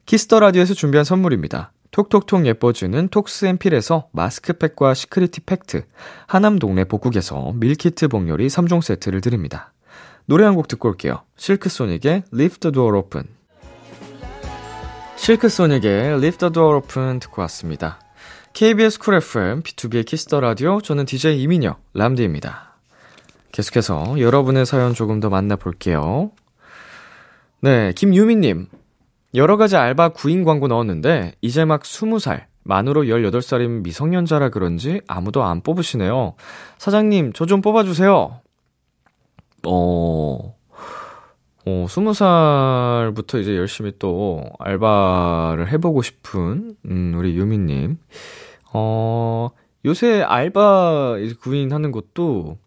Kiss 0.09 0.27
the 0.27 0.39
라디오에서 0.39 0.73
준비한 0.73 1.05
선물입니다. 1.05 1.71
톡톡톡 1.91 2.47
예뻐주는 2.47 3.09
톡스앤필에서 3.09 4.07
마스크팩과 4.11 4.95
시크리티 4.95 5.41
팩트, 5.41 5.83
하남 6.25 6.57
동네 6.57 6.83
복국에서 6.83 7.51
밀키트 7.53 8.07
복요리 8.07 8.47
3종 8.47 8.81
세트를 8.81 9.21
드립니다. 9.21 9.71
노래 10.25 10.45
한 10.45 10.55
곡 10.55 10.67
듣고 10.67 10.89
올게요. 10.89 11.21
실크소닉의 11.35 12.23
Lift 12.33 12.59
the 12.59 12.71
Door 12.73 12.97
Open. 12.97 13.27
실크소닉의 15.15 16.13
Lift 16.13 16.39
the 16.39 16.53
Door 16.53 16.77
Open 16.77 17.19
듣고 17.19 17.43
왔습니다. 17.43 17.99
KBS 18.53 18.97
Cool 18.97 19.13
FM, 19.13 19.61
B2B의 19.61 20.07
키스터 20.07 20.39
라디오, 20.39 20.81
저는 20.81 21.05
DJ 21.05 21.39
이민혁, 21.43 21.83
람디입니다. 21.93 22.79
계속해서 23.51 24.19
여러분의 24.19 24.65
사연 24.65 24.95
조금 24.95 25.19
더 25.19 25.29
만나볼게요. 25.29 26.31
네, 27.61 27.93
김유미님. 27.93 28.78
여러 29.35 29.57
가지 29.57 29.75
알바 29.77 30.09
구인 30.09 30.43
광고 30.43 30.67
넣었는데, 30.67 31.33
이제 31.41 31.65
막 31.65 31.83
20살, 31.83 32.45
만으로 32.63 33.03
18살인 33.03 33.83
미성년자라 33.83 34.49
그런지 34.49 35.01
아무도 35.07 35.43
안 35.43 35.61
뽑으시네요. 35.61 36.35
사장님, 36.77 37.33
저 37.33 37.45
좀 37.45 37.61
뽑아주세요. 37.61 38.41
어, 39.67 40.55
어, 41.65 41.85
20살부터 41.87 43.41
이제 43.41 43.55
열심히 43.55 43.93
또 43.99 44.43
알바를 44.59 45.71
해보고 45.71 46.01
싶은, 46.01 46.75
음, 46.85 47.13
우리 47.17 47.35
유미님. 47.37 47.97
어, 48.73 49.49
요새 49.85 50.21
알바 50.21 51.15
구인하는 51.41 51.91
것도, 51.91 52.57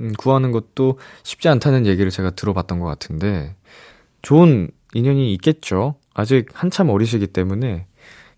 음, 0.00 0.12
구하는 0.18 0.52
것도 0.52 0.98
쉽지 1.22 1.48
않다는 1.48 1.86
얘기를 1.86 2.10
제가 2.10 2.30
들어봤던 2.30 2.78
것 2.80 2.86
같은데, 2.86 3.56
좋은 4.22 4.70
인연이 4.94 5.32
있겠죠. 5.34 5.94
아직 6.20 6.46
한참 6.52 6.90
어리시기 6.90 7.28
때문에 7.28 7.86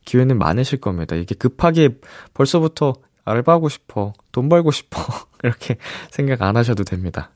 기회는 0.05 0.39
많으실 0.39 0.81
겁니다. 0.81 1.17
이게 1.17 1.35
급하게 1.35 1.91
벌써부터 2.35 2.95
알바하고 3.25 3.69
싶어, 3.69 4.13
돈 4.33 4.49
벌고 4.49 4.71
싶어, 4.71 5.01
이렇게 5.45 5.77
생각 6.11 6.43
안 6.43 6.57
하셔도 6.57 6.85
됩니다. 6.85 7.31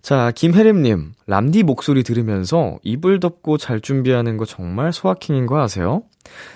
자, 0.00 0.32
김혜림님, 0.34 1.12
람디 1.26 1.64
목소리 1.64 2.02
들으면서 2.02 2.78
이불 2.82 3.20
덮고 3.20 3.58
잘 3.58 3.80
준비하는 3.80 4.36
거 4.36 4.44
정말 4.44 4.92
소확행인 4.92 5.46
거 5.46 5.60
아세요? 5.60 6.02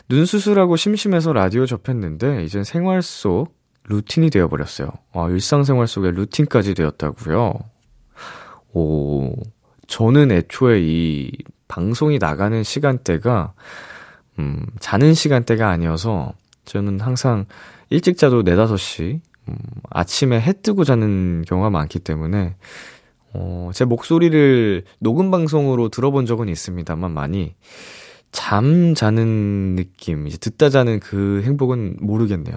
눈 0.08 0.24
수술하고 0.24 0.76
심심해서 0.76 1.32
라디오 1.32 1.66
접했는데, 1.66 2.44
이젠 2.44 2.64
생활 2.64 3.02
속 3.02 3.54
루틴이 3.88 4.30
되어버렸어요. 4.30 4.88
아, 5.12 5.28
일상생활 5.28 5.86
속에 5.88 6.12
루틴까지 6.12 6.74
되었다고요 6.74 7.52
오, 8.74 9.32
저는 9.86 10.30
애초에 10.30 10.80
이 10.80 11.30
방송이 11.72 12.18
나가는 12.18 12.62
시간대가, 12.62 13.54
음, 14.38 14.66
자는 14.78 15.14
시간대가 15.14 15.70
아니어서, 15.70 16.34
저는 16.66 17.00
항상 17.00 17.46
일찍 17.88 18.18
자도 18.18 18.42
4, 18.42 18.56
5시, 18.56 19.20
음, 19.48 19.56
아침에 19.88 20.38
해 20.38 20.52
뜨고 20.52 20.84
자는 20.84 21.46
경우가 21.48 21.70
많기 21.70 21.98
때문에, 21.98 22.56
어, 23.32 23.70
제 23.72 23.86
목소리를 23.86 24.84
녹음 24.98 25.30
방송으로 25.30 25.88
들어본 25.88 26.26
적은 26.26 26.50
있습니다만 26.50 27.10
많이 27.10 27.54
잠 28.32 28.94
자는 28.94 29.74
느낌, 29.74 30.26
이제 30.26 30.36
듣다 30.36 30.68
자는 30.68 31.00
그 31.00 31.40
행복은 31.42 31.96
모르겠네요. 32.00 32.54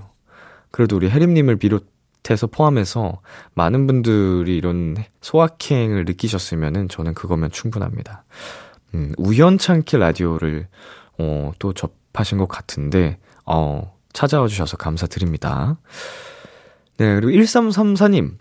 그래도 0.71 0.97
우리 0.97 1.09
혜림님을 1.09 1.55
비롯해서 1.55 2.47
포함해서 2.47 3.21
많은 3.53 3.87
분들이 3.87 4.57
이런 4.57 4.97
소확행을 5.21 6.03
느끼셨으면은 6.03 6.89
저는 6.89 7.13
그거면 7.13 7.49
충분합니다. 7.49 8.25
음, 8.95 9.11
우연찮게 9.17 9.97
라디오를, 9.97 10.67
어, 11.19 11.51
또 11.59 11.73
접하신 11.73 12.37
것 12.37 12.47
같은데, 12.47 13.19
어, 13.45 13.93
찾아와 14.13 14.47
주셔서 14.47 14.77
감사드립니다. 14.77 15.77
네, 16.97 17.15
그리고 17.15 17.31
1334님. 17.31 18.37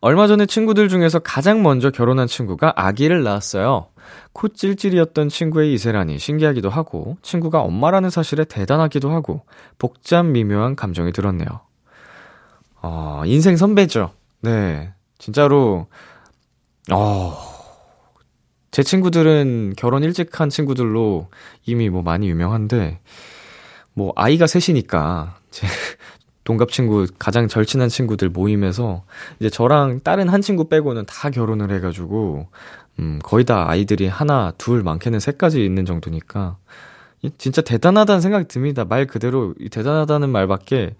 얼마 0.00 0.26
전에 0.26 0.46
친구들 0.46 0.88
중에서 0.88 1.18
가장 1.18 1.62
먼저 1.62 1.90
결혼한 1.90 2.26
친구가 2.26 2.72
아기를 2.76 3.22
낳았어요. 3.22 3.88
코 4.32 4.48
찔찔이었던 4.48 5.28
친구의 5.28 5.74
이세라니 5.74 6.18
신기하기도 6.18 6.70
하고, 6.70 7.18
친구가 7.22 7.60
엄마라는 7.60 8.10
사실에 8.10 8.44
대단하기도 8.44 9.10
하고, 9.10 9.42
복잡 9.78 10.24
미묘한 10.24 10.76
감정이 10.76 11.12
들었네요. 11.12 11.48
어, 12.80 13.22
인생 13.26 13.56
선배죠. 13.56 14.12
네. 14.40 14.92
진짜로, 15.18 15.86
어, 16.92 17.53
제 18.74 18.82
친구들은 18.82 19.74
결혼 19.76 20.02
일찍 20.02 20.40
한 20.40 20.50
친구들로 20.50 21.28
이미 21.64 21.90
뭐 21.90 22.02
많이 22.02 22.28
유명한데, 22.28 22.98
뭐, 23.92 24.12
아이가 24.16 24.48
셋이니까, 24.48 25.36
제 25.52 25.68
동갑 26.42 26.72
친구, 26.72 27.06
가장 27.16 27.46
절친한 27.46 27.88
친구들 27.88 28.30
모임에서, 28.30 29.04
이제 29.38 29.48
저랑 29.48 30.00
다른 30.02 30.28
한 30.28 30.42
친구 30.42 30.68
빼고는 30.68 31.06
다 31.06 31.30
결혼을 31.30 31.70
해가지고, 31.70 32.48
음, 32.98 33.20
거의 33.22 33.44
다 33.44 33.70
아이들이 33.70 34.08
하나, 34.08 34.52
둘, 34.58 34.82
많게는 34.82 35.20
셋까지 35.20 35.64
있는 35.64 35.84
정도니까, 35.84 36.56
진짜 37.38 37.62
대단하다는 37.62 38.20
생각이 38.22 38.48
듭니다. 38.48 38.84
말 38.84 39.06
그대로 39.06 39.54
대단하다는 39.70 40.30
말밖에 40.30 40.96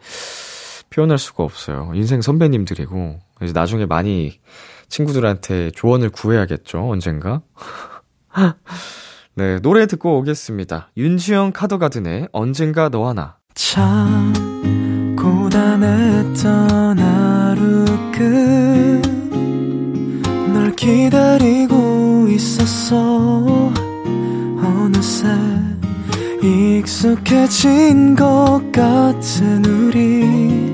표현할 0.91 1.18
수가 1.18 1.43
없어요. 1.43 1.91
인생 1.97 2.22
선배님들이고, 2.22 3.18
이제 3.43 3.53
나중에 3.53 3.85
많이 3.85 4.39
친구들한테 4.95 5.72
조언을 5.72 6.11
구해야겠죠, 6.11 6.88
언젠가? 6.88 7.42
네, 9.34 9.59
노래 9.59 9.86
듣고 9.86 10.18
오겠습니다. 10.18 10.92
윤지영 10.97 11.51
카더가든의 11.53 12.28
언젠가 12.32 12.88
너와 12.88 13.12
나. 13.12 13.38
참 13.55 14.32
고단했던 15.18 16.99
하루 17.01 17.84
끝널 20.53 20.70
기다리고 20.76 22.28
있었어 22.28 23.72
어느새 24.62 25.26
익숙해진 26.40 28.14
것 28.14 28.61
같은 28.72 29.64
우리 29.64 30.74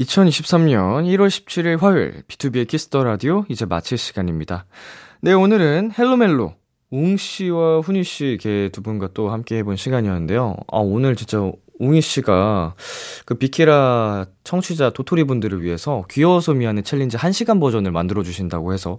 2023년 0.00 1.04
1월 1.04 1.28
17일 1.28 1.78
화요일 1.78 2.22
B2B의 2.26 2.66
키스터 2.66 3.04
라디오 3.04 3.44
이제 3.48 3.66
마칠 3.66 3.98
시간입니다. 3.98 4.64
네, 5.20 5.34
오늘은 5.34 5.92
Hello 5.96 6.25
멜로 6.25 6.54
웅 6.90 7.16
씨와 7.18 7.80
훈이 7.80 8.02
씨 8.02 8.24
이렇게 8.24 8.70
두 8.72 8.82
분과 8.82 9.10
또 9.12 9.30
함께 9.30 9.58
해본 9.58 9.76
시간이었는데요. 9.76 10.56
아, 10.72 10.78
오늘 10.78 11.16
진짜 11.16 11.52
웅이 11.78 12.00
씨가 12.00 12.74
그 13.26 13.34
비키라 13.34 14.26
청취자 14.42 14.90
도토리 14.90 15.24
분들을 15.24 15.62
위해서 15.62 16.04
귀여워서 16.10 16.54
미안해 16.54 16.82
challenge 16.82 17.16
1시간 17.16 17.60
버전을 17.60 17.90
만들어 17.92 18.22
주신다고 18.22 18.72
해서 18.72 18.98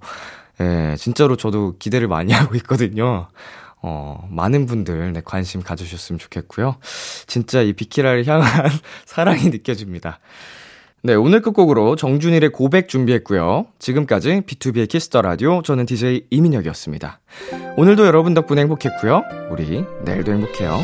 예, 0.59 0.95
진짜로 0.97 1.35
저도 1.35 1.77
기대를 1.79 2.07
많이 2.07 2.31
하고 2.33 2.55
있거든요. 2.57 3.27
어, 3.83 4.27
많은 4.29 4.67
분들 4.67 5.13
네, 5.13 5.21
관심 5.25 5.63
가져주셨으면 5.63 6.19
좋겠고요. 6.19 6.75
진짜 7.25 7.63
이 7.63 7.73
비키라를 7.73 8.27
향한 8.27 8.69
사랑이 9.05 9.49
느껴집니다. 9.49 10.19
네, 11.03 11.15
오늘 11.15 11.41
끝곡으로 11.41 11.95
정준일의 11.95 12.51
고백 12.51 12.87
준비했고요. 12.87 13.65
지금까지 13.79 14.41
B2B의 14.41 14.87
키스터 14.87 15.23
라디오 15.23 15.63
저는 15.63 15.87
DJ 15.87 16.27
이민혁이었습니다. 16.29 17.19
오늘도 17.75 18.05
여러분 18.05 18.35
덕분에 18.35 18.61
행복했고요. 18.61 19.23
우리 19.49 19.83
내일도 20.05 20.31
행복해요. 20.31 20.77